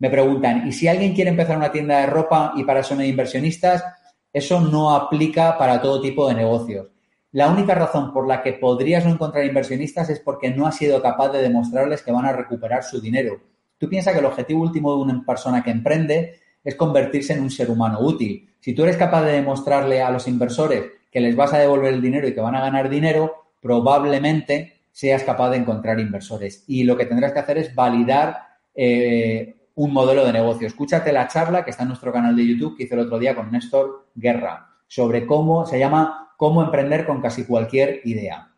Me 0.00 0.10
preguntan, 0.10 0.66
¿y 0.66 0.72
si 0.72 0.88
alguien 0.88 1.14
quiere 1.14 1.30
empezar 1.30 1.56
una 1.56 1.70
tienda 1.70 2.00
de 2.00 2.06
ropa 2.06 2.54
y 2.56 2.64
para 2.64 2.80
eso 2.80 2.96
no 2.96 3.02
hay 3.02 3.10
inversionistas? 3.10 3.84
Eso 4.32 4.60
no 4.60 4.94
aplica 4.94 5.56
para 5.58 5.80
todo 5.80 6.00
tipo 6.00 6.28
de 6.28 6.34
negocios. 6.34 6.86
La 7.32 7.48
única 7.48 7.74
razón 7.74 8.12
por 8.12 8.26
la 8.26 8.42
que 8.42 8.54
podrías 8.54 9.04
no 9.04 9.12
encontrar 9.12 9.44
inversionistas 9.44 10.08
es 10.10 10.20
porque 10.20 10.50
no 10.50 10.66
has 10.66 10.76
sido 10.76 11.02
capaz 11.02 11.28
de 11.30 11.42
demostrarles 11.42 12.02
que 12.02 12.12
van 12.12 12.24
a 12.24 12.32
recuperar 12.32 12.82
su 12.82 13.00
dinero. 13.00 13.40
Tú 13.76 13.88
piensas 13.88 14.14
que 14.14 14.20
el 14.20 14.26
objetivo 14.26 14.62
último 14.62 14.94
de 14.94 15.02
una 15.02 15.24
persona 15.24 15.62
que 15.62 15.70
emprende 15.70 16.40
es 16.64 16.74
convertirse 16.74 17.34
en 17.34 17.42
un 17.42 17.50
ser 17.50 17.70
humano 17.70 18.00
útil. 18.00 18.48
Si 18.60 18.74
tú 18.74 18.82
eres 18.82 18.96
capaz 18.96 19.22
de 19.24 19.32
demostrarle 19.32 20.02
a 20.02 20.10
los 20.10 20.26
inversores 20.26 20.84
que 21.10 21.20
les 21.20 21.36
vas 21.36 21.52
a 21.52 21.58
devolver 21.58 21.94
el 21.94 22.02
dinero 22.02 22.26
y 22.26 22.34
que 22.34 22.40
van 22.40 22.56
a 22.56 22.60
ganar 22.60 22.88
dinero, 22.88 23.52
probablemente 23.60 24.80
seas 24.90 25.22
capaz 25.22 25.50
de 25.50 25.58
encontrar 25.58 26.00
inversores. 26.00 26.64
Y 26.66 26.84
lo 26.84 26.96
que 26.96 27.06
tendrás 27.06 27.32
que 27.32 27.38
hacer 27.38 27.58
es 27.58 27.74
validar 27.74 28.38
eh, 28.74 29.57
un 29.78 29.92
modelo 29.92 30.26
de 30.26 30.32
negocio. 30.32 30.66
Escúchate 30.66 31.12
la 31.12 31.28
charla 31.28 31.64
que 31.64 31.70
está 31.70 31.84
en 31.84 31.90
nuestro 31.90 32.12
canal 32.12 32.34
de 32.34 32.44
YouTube 32.44 32.76
que 32.76 32.82
hice 32.82 32.94
el 32.94 33.02
otro 33.02 33.16
día 33.16 33.36
con 33.36 33.52
Néstor 33.52 34.08
Guerra 34.12 34.70
sobre 34.88 35.24
cómo 35.24 35.66
se 35.66 35.78
llama 35.78 36.32
cómo 36.36 36.64
emprender 36.64 37.06
con 37.06 37.22
casi 37.22 37.44
cualquier 37.44 38.00
idea. 38.04 38.52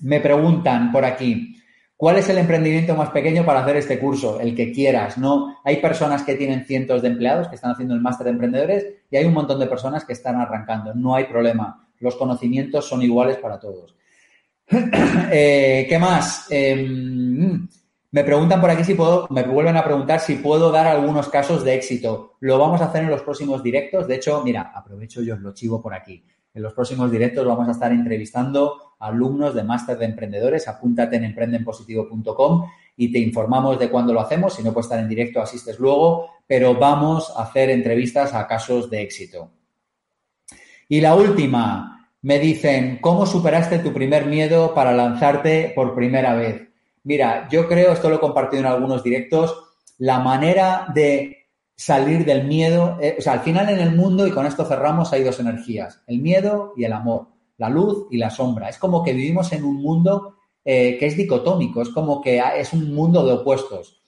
Me 0.00 0.20
preguntan 0.20 0.90
por 0.90 1.04
aquí, 1.04 1.54
¿cuál 1.98 2.16
es 2.16 2.30
el 2.30 2.38
emprendimiento 2.38 2.94
más 2.94 3.10
pequeño 3.10 3.44
para 3.44 3.60
hacer 3.60 3.76
este 3.76 3.98
curso? 3.98 4.40
El 4.40 4.54
que 4.54 4.72
quieras, 4.72 5.18
¿no? 5.18 5.58
Hay 5.64 5.82
personas 5.82 6.22
que 6.22 6.34
tienen 6.34 6.64
cientos 6.64 7.02
de 7.02 7.08
empleados 7.08 7.48
que 7.48 7.56
están 7.56 7.72
haciendo 7.72 7.94
el 7.94 8.00
máster 8.00 8.24
de 8.24 8.30
emprendedores 8.30 8.86
y 9.10 9.18
hay 9.18 9.26
un 9.26 9.34
montón 9.34 9.60
de 9.60 9.66
personas 9.66 10.06
que 10.06 10.14
están 10.14 10.36
arrancando. 10.36 10.94
No 10.94 11.14
hay 11.14 11.24
problema. 11.24 11.86
Los 11.98 12.16
conocimientos 12.16 12.88
son 12.88 13.02
iguales 13.02 13.36
para 13.36 13.58
todos. 13.58 13.94
Eh, 15.30 15.86
¿Qué 15.88 15.98
más? 15.98 16.46
Em, 16.50 17.68
me 18.10 18.24
preguntan 18.24 18.60
por 18.60 18.70
aquí 18.70 18.84
si 18.84 18.94
puedo, 18.94 19.26
me 19.28 19.42
vuelven 19.42 19.76
a 19.76 19.84
preguntar 19.84 20.20
si 20.20 20.36
puedo 20.36 20.70
dar 20.70 20.86
algunos 20.86 21.28
casos 21.28 21.62
de 21.62 21.74
éxito. 21.74 22.36
Lo 22.40 22.58
vamos 22.58 22.80
a 22.80 22.86
hacer 22.86 23.04
en 23.04 23.10
los 23.10 23.22
próximos 23.22 23.62
directos. 23.62 24.08
De 24.08 24.14
hecho, 24.14 24.42
mira, 24.42 24.72
aprovecho 24.74 25.22
y 25.22 25.30
os 25.30 25.40
lo 25.40 25.52
chivo 25.52 25.82
por 25.82 25.92
aquí. 25.92 26.24
En 26.54 26.62
los 26.62 26.72
próximos 26.72 27.10
directos 27.10 27.46
vamos 27.46 27.68
a 27.68 27.72
estar 27.72 27.92
entrevistando 27.92 28.94
alumnos 28.98 29.54
de 29.54 29.62
máster 29.62 29.98
de 29.98 30.06
emprendedores. 30.06 30.68
Apúntate 30.68 31.16
en 31.16 31.24
emprendenpositivo.com 31.24 32.64
y 32.96 33.12
te 33.12 33.18
informamos 33.18 33.78
de 33.78 33.90
cuándo 33.90 34.14
lo 34.14 34.20
hacemos. 34.20 34.54
Si 34.54 34.62
no 34.62 34.72
puedes 34.72 34.86
estar 34.86 35.00
en 35.00 35.08
directo, 35.08 35.42
asistes 35.42 35.78
luego. 35.78 36.30
Pero 36.46 36.74
vamos 36.74 37.30
a 37.36 37.42
hacer 37.42 37.68
entrevistas 37.68 38.32
a 38.32 38.46
casos 38.46 38.88
de 38.88 39.02
éxito. 39.02 39.50
Y 40.88 41.02
la 41.02 41.14
última, 41.14 42.10
me 42.22 42.38
dicen, 42.38 42.98
¿cómo 43.02 43.26
superaste 43.26 43.80
tu 43.80 43.92
primer 43.92 44.24
miedo 44.24 44.72
para 44.72 44.92
lanzarte 44.92 45.72
por 45.76 45.94
primera 45.94 46.34
vez? 46.34 46.67
Mira, 47.04 47.48
yo 47.50 47.68
creo, 47.68 47.92
esto 47.92 48.08
lo 48.08 48.16
he 48.16 48.20
compartido 48.20 48.60
en 48.60 48.66
algunos 48.66 49.02
directos, 49.02 49.64
la 49.98 50.18
manera 50.20 50.86
de 50.94 51.48
salir 51.74 52.24
del 52.24 52.44
miedo. 52.44 52.98
Eh, 53.00 53.16
o 53.18 53.22
sea, 53.22 53.34
al 53.34 53.40
final 53.40 53.68
en 53.68 53.78
el 53.78 53.94
mundo, 53.94 54.26
y 54.26 54.30
con 54.30 54.46
esto 54.46 54.64
cerramos, 54.64 55.12
hay 55.12 55.22
dos 55.22 55.40
energías, 55.40 56.02
el 56.06 56.20
miedo 56.20 56.72
y 56.76 56.84
el 56.84 56.92
amor, 56.92 57.28
la 57.56 57.70
luz 57.70 58.06
y 58.10 58.18
la 58.18 58.30
sombra. 58.30 58.68
Es 58.68 58.78
como 58.78 59.02
que 59.02 59.12
vivimos 59.12 59.52
en 59.52 59.64
un 59.64 59.76
mundo 59.76 60.36
eh, 60.64 60.98
que 60.98 61.06
es 61.06 61.16
dicotómico, 61.16 61.80
es 61.80 61.88
como 61.90 62.20
que 62.20 62.42
es 62.56 62.72
un 62.72 62.92
mundo 62.92 63.24
de 63.24 63.32
opuestos. 63.32 64.02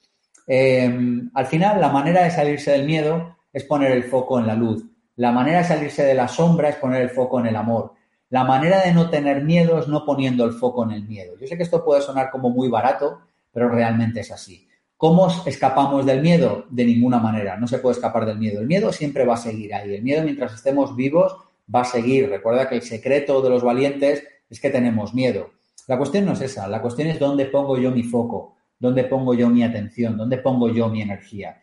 Em, 0.46 1.30
al 1.34 1.46
final, 1.46 1.80
la 1.80 1.90
manera 1.90 2.24
de 2.24 2.30
salirse 2.30 2.72
del 2.72 2.86
miedo 2.86 3.36
es 3.52 3.64
poner 3.64 3.92
el 3.92 4.04
foco 4.04 4.38
en 4.38 4.46
la 4.46 4.54
luz. 4.54 4.84
La 5.16 5.32
manera 5.32 5.58
de 5.58 5.64
salirse 5.64 6.02
de 6.02 6.14
la 6.14 6.28
sombra 6.28 6.70
es 6.70 6.76
poner 6.76 7.02
el 7.02 7.10
foco 7.10 7.38
en 7.40 7.46
el 7.46 7.56
amor. 7.56 7.92
La 8.30 8.44
manera 8.44 8.82
de 8.82 8.94
no 8.94 9.10
tener 9.10 9.42
miedo 9.42 9.80
es 9.80 9.88
no 9.88 10.04
poniendo 10.04 10.44
el 10.44 10.52
foco 10.52 10.84
en 10.84 10.92
el 10.92 11.02
miedo. 11.02 11.34
Yo 11.40 11.48
sé 11.48 11.56
que 11.56 11.64
esto 11.64 11.84
puede 11.84 12.00
sonar 12.00 12.30
como 12.30 12.48
muy 12.48 12.68
barato, 12.68 13.22
pero 13.52 13.68
realmente 13.68 14.20
es 14.20 14.30
así. 14.30 14.68
¿Cómo 14.96 15.28
escapamos 15.46 16.06
del 16.06 16.20
miedo? 16.22 16.66
De 16.70 16.84
ninguna 16.84 17.18
manera. 17.18 17.56
No 17.56 17.66
se 17.66 17.78
puede 17.78 17.96
escapar 17.96 18.26
del 18.26 18.38
miedo. 18.38 18.60
El 18.60 18.68
miedo 18.68 18.92
siempre 18.92 19.24
va 19.24 19.34
a 19.34 19.36
seguir 19.36 19.74
ahí. 19.74 19.94
El 19.94 20.02
miedo, 20.02 20.22
mientras 20.22 20.54
estemos 20.54 20.94
vivos, 20.94 21.34
va 21.74 21.80
a 21.80 21.84
seguir. 21.84 22.28
Recuerda 22.28 22.68
que 22.68 22.76
el 22.76 22.82
secreto 22.82 23.42
de 23.42 23.50
los 23.50 23.64
valientes 23.64 24.22
es 24.48 24.60
que 24.60 24.70
tenemos 24.70 25.12
miedo. 25.12 25.50
La 25.88 25.98
cuestión 25.98 26.24
no 26.24 26.34
es 26.34 26.40
esa. 26.40 26.68
La 26.68 26.80
cuestión 26.80 27.08
es 27.08 27.18
dónde 27.18 27.46
pongo 27.46 27.78
yo 27.78 27.90
mi 27.90 28.04
foco, 28.04 28.54
dónde 28.78 29.02
pongo 29.02 29.34
yo 29.34 29.48
mi 29.48 29.64
atención, 29.64 30.16
dónde 30.16 30.38
pongo 30.38 30.68
yo 30.68 30.88
mi 30.88 31.02
energía. 31.02 31.62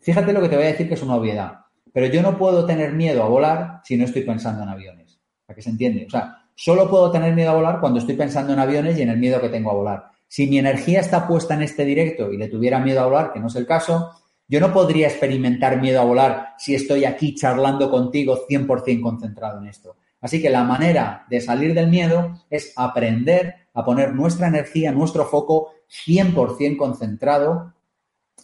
Fíjate 0.00 0.32
lo 0.32 0.40
que 0.40 0.48
te 0.48 0.56
voy 0.56 0.64
a 0.64 0.68
decir 0.68 0.88
que 0.88 0.94
es 0.94 1.02
una 1.04 1.14
obviedad. 1.14 1.60
Pero 1.92 2.06
yo 2.06 2.22
no 2.22 2.36
puedo 2.36 2.66
tener 2.66 2.92
miedo 2.92 3.22
a 3.22 3.28
volar 3.28 3.82
si 3.84 3.96
no 3.96 4.04
estoy 4.04 4.22
pensando 4.22 4.64
en 4.64 4.68
aviones. 4.68 5.07
¿Para 5.48 5.56
qué 5.56 5.62
se 5.62 5.70
entiende? 5.70 6.04
O 6.06 6.10
sea, 6.10 6.42
solo 6.54 6.90
puedo 6.90 7.10
tener 7.10 7.34
miedo 7.34 7.48
a 7.48 7.54
volar 7.54 7.80
cuando 7.80 8.00
estoy 8.00 8.16
pensando 8.16 8.52
en 8.52 8.58
aviones 8.58 8.98
y 8.98 9.02
en 9.02 9.08
el 9.08 9.16
miedo 9.16 9.40
que 9.40 9.48
tengo 9.48 9.70
a 9.70 9.74
volar. 9.74 10.10
Si 10.28 10.46
mi 10.46 10.58
energía 10.58 11.00
está 11.00 11.26
puesta 11.26 11.54
en 11.54 11.62
este 11.62 11.86
directo 11.86 12.30
y 12.30 12.36
le 12.36 12.48
tuviera 12.48 12.80
miedo 12.80 13.00
a 13.00 13.06
volar, 13.06 13.32
que 13.32 13.40
no 13.40 13.46
es 13.46 13.56
el 13.56 13.66
caso, 13.66 14.10
yo 14.46 14.60
no 14.60 14.74
podría 14.74 15.08
experimentar 15.08 15.80
miedo 15.80 16.02
a 16.02 16.04
volar 16.04 16.48
si 16.58 16.74
estoy 16.74 17.06
aquí 17.06 17.34
charlando 17.34 17.90
contigo 17.90 18.46
100% 18.46 19.00
concentrado 19.00 19.62
en 19.62 19.68
esto. 19.68 19.96
Así 20.20 20.42
que 20.42 20.50
la 20.50 20.64
manera 20.64 21.24
de 21.30 21.40
salir 21.40 21.72
del 21.72 21.88
miedo 21.88 22.44
es 22.50 22.74
aprender 22.76 23.68
a 23.72 23.86
poner 23.86 24.14
nuestra 24.14 24.48
energía, 24.48 24.92
nuestro 24.92 25.24
foco 25.24 25.70
100% 26.06 26.76
concentrado 26.76 27.72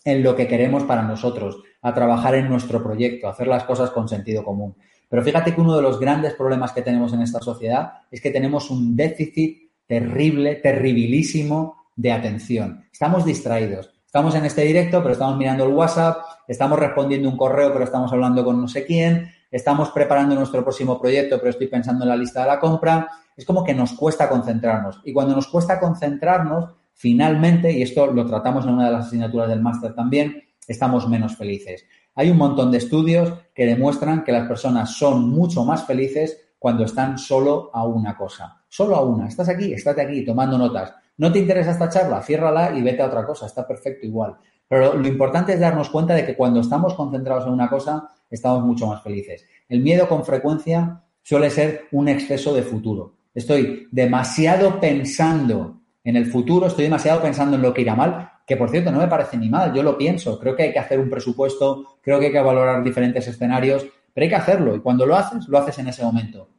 en 0.06 0.22
lo 0.22 0.34
que 0.34 0.48
queremos 0.48 0.84
para 0.84 1.02
nosotros, 1.02 1.62
a 1.82 1.92
trabajar 1.92 2.34
en 2.34 2.48
nuestro 2.48 2.82
proyecto, 2.82 3.26
a 3.26 3.32
hacer 3.32 3.46
las 3.46 3.64
cosas 3.64 3.90
con 3.90 4.08
sentido 4.08 4.42
común. 4.42 4.74
Pero 5.14 5.22
fíjate 5.22 5.54
que 5.54 5.60
uno 5.60 5.76
de 5.76 5.82
los 5.82 6.00
grandes 6.00 6.34
problemas 6.34 6.72
que 6.72 6.82
tenemos 6.82 7.12
en 7.12 7.22
esta 7.22 7.38
sociedad 7.38 7.98
es 8.10 8.20
que 8.20 8.32
tenemos 8.32 8.68
un 8.68 8.96
déficit 8.96 9.70
terrible, 9.86 10.56
terribilísimo 10.56 11.84
de 11.94 12.10
atención. 12.10 12.84
Estamos 12.90 13.24
distraídos. 13.24 13.92
Estamos 14.04 14.34
en 14.34 14.44
este 14.44 14.62
directo, 14.62 15.00
pero 15.02 15.12
estamos 15.12 15.36
mirando 15.36 15.66
el 15.66 15.72
WhatsApp, 15.72 16.16
estamos 16.48 16.80
respondiendo 16.80 17.28
un 17.28 17.36
correo, 17.36 17.72
pero 17.72 17.84
estamos 17.84 18.12
hablando 18.12 18.44
con 18.44 18.60
no 18.60 18.66
sé 18.66 18.84
quién, 18.84 19.30
estamos 19.52 19.90
preparando 19.90 20.34
nuestro 20.34 20.64
próximo 20.64 21.00
proyecto, 21.00 21.38
pero 21.38 21.50
estoy 21.50 21.68
pensando 21.68 22.02
en 22.02 22.08
la 22.08 22.16
lista 22.16 22.40
de 22.40 22.48
la 22.48 22.58
compra. 22.58 23.08
Es 23.36 23.44
como 23.44 23.62
que 23.62 23.72
nos 23.72 23.92
cuesta 23.92 24.28
concentrarnos. 24.28 25.00
Y 25.04 25.12
cuando 25.12 25.36
nos 25.36 25.46
cuesta 25.46 25.78
concentrarnos, 25.78 26.70
finalmente, 26.92 27.70
y 27.70 27.82
esto 27.82 28.08
lo 28.08 28.26
tratamos 28.26 28.64
en 28.64 28.72
una 28.72 28.86
de 28.86 28.92
las 28.94 29.06
asignaturas 29.06 29.48
del 29.48 29.62
máster 29.62 29.94
también, 29.94 30.42
estamos 30.66 31.08
menos 31.08 31.36
felices. 31.36 31.84
Hay 32.14 32.30
un 32.30 32.36
montón 32.36 32.70
de 32.70 32.78
estudios 32.78 33.32
que 33.54 33.66
demuestran 33.66 34.24
que 34.24 34.32
las 34.32 34.46
personas 34.46 34.96
son 34.96 35.30
mucho 35.30 35.64
más 35.64 35.84
felices 35.84 36.40
cuando 36.58 36.84
están 36.84 37.18
solo 37.18 37.70
a 37.72 37.84
una 37.84 38.16
cosa. 38.16 38.62
Solo 38.68 38.96
a 38.96 39.04
una. 39.04 39.28
Estás 39.28 39.48
aquí, 39.48 39.72
estate 39.72 40.02
aquí 40.02 40.24
tomando 40.24 40.56
notas. 40.56 40.94
¿No 41.16 41.30
te 41.30 41.38
interesa 41.38 41.72
esta 41.72 41.88
charla? 41.88 42.22
Ciérrala 42.22 42.76
y 42.76 42.82
vete 42.82 43.02
a 43.02 43.06
otra 43.06 43.26
cosa. 43.26 43.46
Está 43.46 43.66
perfecto 43.66 44.06
igual. 44.06 44.36
Pero 44.68 44.94
lo 44.94 45.06
importante 45.06 45.52
es 45.52 45.60
darnos 45.60 45.90
cuenta 45.90 46.14
de 46.14 46.24
que 46.24 46.36
cuando 46.36 46.60
estamos 46.60 46.94
concentrados 46.94 47.46
en 47.46 47.52
una 47.52 47.68
cosa, 47.68 48.08
estamos 48.30 48.64
mucho 48.64 48.86
más 48.86 49.02
felices. 49.02 49.44
El 49.68 49.80
miedo 49.80 50.08
con 50.08 50.24
frecuencia 50.24 51.02
suele 51.22 51.50
ser 51.50 51.88
un 51.92 52.08
exceso 52.08 52.54
de 52.54 52.62
futuro. 52.62 53.14
Estoy 53.34 53.88
demasiado 53.90 54.80
pensando 54.80 55.80
en 56.04 56.16
el 56.16 56.26
futuro, 56.26 56.66
estoy 56.66 56.84
demasiado 56.84 57.20
pensando 57.20 57.56
en 57.56 57.62
lo 57.62 57.74
que 57.74 57.82
irá 57.82 57.94
mal, 57.94 58.30
que 58.46 58.56
por 58.56 58.70
cierto 58.70 58.90
no 58.90 58.98
me 58.98 59.08
parece 59.08 59.36
ni 59.36 59.48
mal, 59.48 59.72
yo 59.72 59.82
lo 59.82 59.96
pienso, 59.96 60.38
creo 60.38 60.54
que 60.54 60.64
hay 60.64 60.72
que 60.72 60.78
hacer 60.78 61.00
un 61.00 61.08
presupuesto, 61.08 61.98
creo 62.02 62.20
que 62.20 62.26
hay 62.26 62.32
que 62.32 62.40
valorar 62.40 62.82
diferentes 62.82 63.26
escenarios, 63.26 63.86
pero 64.12 64.24
hay 64.24 64.28
que 64.28 64.36
hacerlo 64.36 64.76
y 64.76 64.80
cuando 64.80 65.06
lo 65.06 65.16
haces, 65.16 65.48
lo 65.48 65.58
haces 65.58 65.78
en 65.78 65.88
ese 65.88 66.04
momento. 66.04 66.50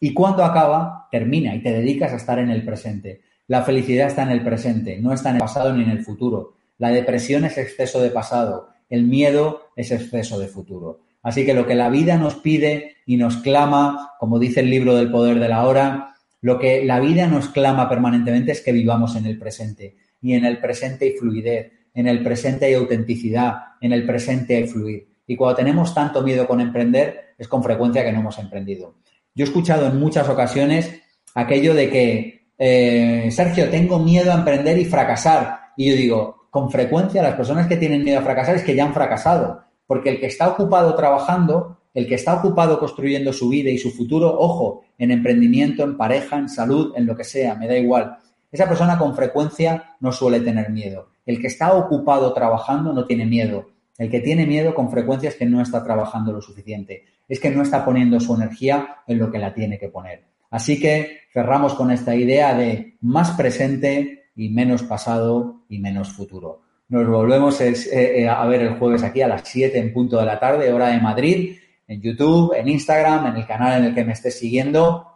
Y 0.00 0.14
cuando 0.14 0.44
acaba, 0.44 1.08
termina 1.10 1.54
y 1.54 1.62
te 1.62 1.72
dedicas 1.72 2.12
a 2.12 2.16
estar 2.16 2.38
en 2.38 2.50
el 2.50 2.64
presente. 2.64 3.20
La 3.48 3.62
felicidad 3.62 4.06
está 4.06 4.22
en 4.22 4.30
el 4.30 4.42
presente, 4.42 4.98
no 4.98 5.12
está 5.12 5.30
en 5.30 5.36
el 5.36 5.40
pasado 5.40 5.74
ni 5.74 5.82
en 5.82 5.90
el 5.90 6.04
futuro. 6.04 6.54
La 6.78 6.90
depresión 6.90 7.44
es 7.44 7.58
exceso 7.58 8.00
de 8.00 8.10
pasado, 8.10 8.68
el 8.88 9.04
miedo 9.04 9.70
es 9.76 9.90
exceso 9.90 10.38
de 10.38 10.46
futuro. 10.46 11.00
Así 11.22 11.44
que 11.44 11.52
lo 11.52 11.66
que 11.66 11.74
la 11.74 11.90
vida 11.90 12.16
nos 12.16 12.36
pide 12.36 12.96
y 13.04 13.16
nos 13.18 13.36
clama, 13.38 14.12
como 14.18 14.38
dice 14.38 14.60
el 14.60 14.70
libro 14.70 14.94
del 14.94 15.10
poder 15.10 15.38
de 15.38 15.48
la 15.48 15.66
hora, 15.66 16.14
lo 16.40 16.58
que 16.58 16.84
la 16.84 17.00
vida 17.00 17.26
nos 17.26 17.48
clama 17.48 17.88
permanentemente 17.88 18.52
es 18.52 18.62
que 18.62 18.72
vivamos 18.72 19.16
en 19.16 19.26
el 19.26 19.38
presente. 19.38 19.96
Y 20.20 20.34
en 20.34 20.44
el 20.44 20.58
presente 20.60 21.06
hay 21.06 21.12
fluidez, 21.12 21.72
en 21.94 22.06
el 22.06 22.22
presente 22.22 22.66
hay 22.66 22.74
autenticidad, 22.74 23.54
en 23.80 23.92
el 23.92 24.06
presente 24.06 24.56
hay 24.56 24.66
fluir. 24.66 25.08
Y 25.26 25.36
cuando 25.36 25.56
tenemos 25.56 25.94
tanto 25.94 26.22
miedo 26.22 26.46
con 26.46 26.60
emprender, 26.60 27.34
es 27.38 27.48
con 27.48 27.62
frecuencia 27.62 28.04
que 28.04 28.12
no 28.12 28.20
hemos 28.20 28.38
emprendido. 28.38 28.96
Yo 29.34 29.44
he 29.44 29.48
escuchado 29.48 29.86
en 29.86 29.98
muchas 29.98 30.28
ocasiones 30.28 30.90
aquello 31.34 31.74
de 31.74 31.88
que, 31.88 32.48
eh, 32.58 33.30
Sergio, 33.30 33.70
tengo 33.70 33.98
miedo 33.98 34.32
a 34.32 34.36
emprender 34.36 34.78
y 34.78 34.84
fracasar. 34.84 35.60
Y 35.76 35.90
yo 35.90 35.96
digo, 35.96 36.48
con 36.50 36.70
frecuencia 36.70 37.22
las 37.22 37.36
personas 37.36 37.66
que 37.68 37.76
tienen 37.76 38.02
miedo 38.02 38.18
a 38.18 38.22
fracasar 38.22 38.56
es 38.56 38.64
que 38.64 38.74
ya 38.74 38.84
han 38.84 38.94
fracasado. 38.94 39.62
Porque 39.86 40.10
el 40.10 40.20
que 40.20 40.26
está 40.26 40.48
ocupado 40.48 40.94
trabajando, 40.94 41.78
el 41.94 42.06
que 42.06 42.16
está 42.16 42.34
ocupado 42.34 42.78
construyendo 42.78 43.32
su 43.32 43.48
vida 43.48 43.70
y 43.70 43.78
su 43.78 43.90
futuro, 43.90 44.36
ojo, 44.38 44.82
en 44.98 45.10
emprendimiento, 45.10 45.82
en 45.82 45.96
pareja, 45.96 46.38
en 46.38 46.48
salud, 46.48 46.92
en 46.96 47.06
lo 47.06 47.16
que 47.16 47.24
sea, 47.24 47.54
me 47.54 47.66
da 47.66 47.76
igual. 47.76 48.18
Esa 48.50 48.68
persona 48.68 48.98
con 48.98 49.14
frecuencia 49.14 49.96
no 50.00 50.12
suele 50.12 50.40
tener 50.40 50.70
miedo. 50.70 51.10
El 51.24 51.40
que 51.40 51.46
está 51.46 51.74
ocupado 51.74 52.32
trabajando 52.32 52.92
no 52.92 53.04
tiene 53.04 53.26
miedo. 53.26 53.70
El 53.98 54.10
que 54.10 54.20
tiene 54.20 54.46
miedo 54.46 54.74
con 54.74 54.90
frecuencia 54.90 55.28
es 55.28 55.36
que 55.36 55.46
no 55.46 55.60
está 55.60 55.84
trabajando 55.84 56.32
lo 56.32 56.40
suficiente 56.40 57.04
es 57.30 57.38
que 57.38 57.50
no 57.50 57.62
está 57.62 57.84
poniendo 57.84 58.18
su 58.18 58.34
energía 58.34 58.96
en 59.06 59.18
lo 59.18 59.30
que 59.30 59.38
la 59.38 59.54
tiene 59.54 59.78
que 59.78 59.88
poner. 59.88 60.24
Así 60.50 60.80
que 60.80 61.20
cerramos 61.32 61.74
con 61.74 61.92
esta 61.92 62.14
idea 62.14 62.54
de 62.54 62.96
más 63.02 63.30
presente 63.30 64.24
y 64.34 64.48
menos 64.48 64.82
pasado 64.82 65.62
y 65.68 65.78
menos 65.78 66.12
futuro. 66.12 66.62
Nos 66.88 67.06
volvemos 67.06 67.60
eh, 67.60 67.72
eh, 67.92 68.28
a 68.28 68.44
ver 68.46 68.62
el 68.62 68.74
jueves 68.74 69.04
aquí 69.04 69.22
a 69.22 69.28
las 69.28 69.42
7 69.44 69.78
en 69.78 69.92
punto 69.92 70.18
de 70.18 70.26
la 70.26 70.40
tarde, 70.40 70.72
hora 70.72 70.88
de 70.88 71.00
Madrid, 71.00 71.56
en 71.86 72.00
YouTube, 72.00 72.52
en 72.56 72.68
Instagram, 72.68 73.26
en 73.26 73.36
el 73.36 73.46
canal 73.46 73.78
en 73.78 73.84
el 73.86 73.94
que 73.94 74.04
me 74.04 74.12
estés 74.12 74.36
siguiendo. 74.36 75.06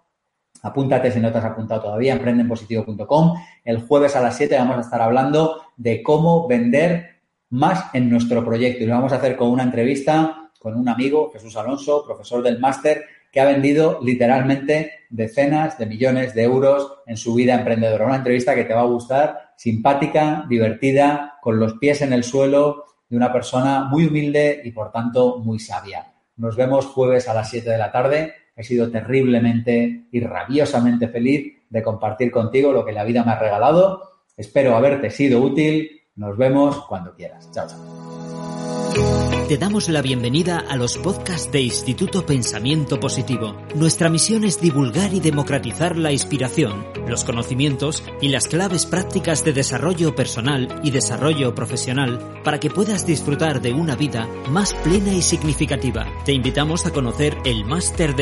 Apúntate 0.64 1.12
si 1.12 1.20
no 1.20 1.30
te 1.30 1.38
has 1.38 1.44
apuntado 1.44 1.82
todavía, 1.82 2.14
emprendenpositivo.com. 2.14 3.34
El 3.64 3.82
jueves 3.82 4.16
a 4.16 4.20
las 4.20 4.36
7 4.36 4.56
vamos 4.58 4.78
a 4.78 4.80
estar 4.80 5.00
hablando 5.00 5.62
de 5.76 6.02
cómo 6.02 6.48
vender 6.48 7.20
más 7.50 7.94
en 7.94 8.10
nuestro 8.10 8.44
proyecto 8.44 8.82
y 8.82 8.86
lo 8.86 8.94
vamos 8.94 9.12
a 9.12 9.16
hacer 9.16 9.36
con 9.36 9.50
una 9.50 9.62
entrevista 9.62 10.44
con 10.64 10.76
un 10.76 10.88
amigo, 10.88 11.30
Jesús 11.30 11.54
Alonso, 11.58 12.06
profesor 12.06 12.42
del 12.42 12.58
máster, 12.58 13.04
que 13.30 13.38
ha 13.38 13.44
vendido 13.44 14.00
literalmente 14.02 14.92
decenas 15.10 15.76
de 15.76 15.84
millones 15.84 16.32
de 16.32 16.42
euros 16.42 17.00
en 17.06 17.18
su 17.18 17.34
vida 17.34 17.54
emprendedora. 17.54 18.06
Una 18.06 18.16
entrevista 18.16 18.54
que 18.54 18.64
te 18.64 18.72
va 18.72 18.80
a 18.80 18.86
gustar, 18.86 19.52
simpática, 19.58 20.46
divertida, 20.48 21.36
con 21.42 21.60
los 21.60 21.74
pies 21.74 22.00
en 22.00 22.14
el 22.14 22.24
suelo, 22.24 22.84
de 23.10 23.16
una 23.18 23.30
persona 23.30 23.84
muy 23.84 24.06
humilde 24.06 24.62
y 24.64 24.70
por 24.70 24.90
tanto 24.90 25.36
muy 25.40 25.58
sabia. 25.58 26.14
Nos 26.38 26.56
vemos 26.56 26.86
jueves 26.86 27.28
a 27.28 27.34
las 27.34 27.50
7 27.50 27.68
de 27.68 27.76
la 27.76 27.92
tarde. 27.92 28.32
He 28.56 28.62
sido 28.62 28.90
terriblemente 28.90 30.04
y 30.12 30.20
rabiosamente 30.20 31.08
feliz 31.08 31.54
de 31.68 31.82
compartir 31.82 32.30
contigo 32.30 32.72
lo 32.72 32.84
que 32.84 32.92
la 32.92 33.04
vida 33.04 33.24
me 33.24 33.32
ha 33.32 33.38
regalado. 33.38 34.02
Espero 34.36 34.76
haberte 34.76 35.10
sido 35.10 35.40
útil. 35.40 36.02
Nos 36.16 36.36
vemos 36.36 36.84
cuando 36.86 37.14
quieras. 37.14 37.50
Chao, 37.52 37.66
chao. 37.66 39.33
Te 39.48 39.58
damos 39.58 39.90
la 39.90 40.00
bienvenida 40.00 40.64
a 40.70 40.74
los 40.74 40.96
podcasts 40.96 41.52
de 41.52 41.60
Instituto 41.60 42.24
Pensamiento 42.24 42.98
Positivo. 42.98 43.54
Nuestra 43.74 44.08
misión 44.08 44.42
es 44.44 44.58
divulgar 44.58 45.12
y 45.12 45.20
democratizar 45.20 45.98
la 45.98 46.12
inspiración, 46.12 46.86
los 47.06 47.24
conocimientos 47.24 48.02
y 48.22 48.28
las 48.28 48.48
claves 48.48 48.86
prácticas 48.86 49.44
de 49.44 49.52
desarrollo 49.52 50.14
personal 50.14 50.80
y 50.82 50.92
desarrollo 50.92 51.54
profesional 51.54 52.40
para 52.42 52.58
que 52.58 52.70
puedas 52.70 53.06
disfrutar 53.06 53.60
de 53.60 53.74
una 53.74 53.96
vida 53.96 54.26
más 54.48 54.72
plena 54.72 55.12
y 55.12 55.20
significativa. 55.20 56.06
Te 56.24 56.32
invitamos 56.32 56.86
a 56.86 56.92
conocer 56.92 57.36
el 57.44 57.66
máster 57.66 58.14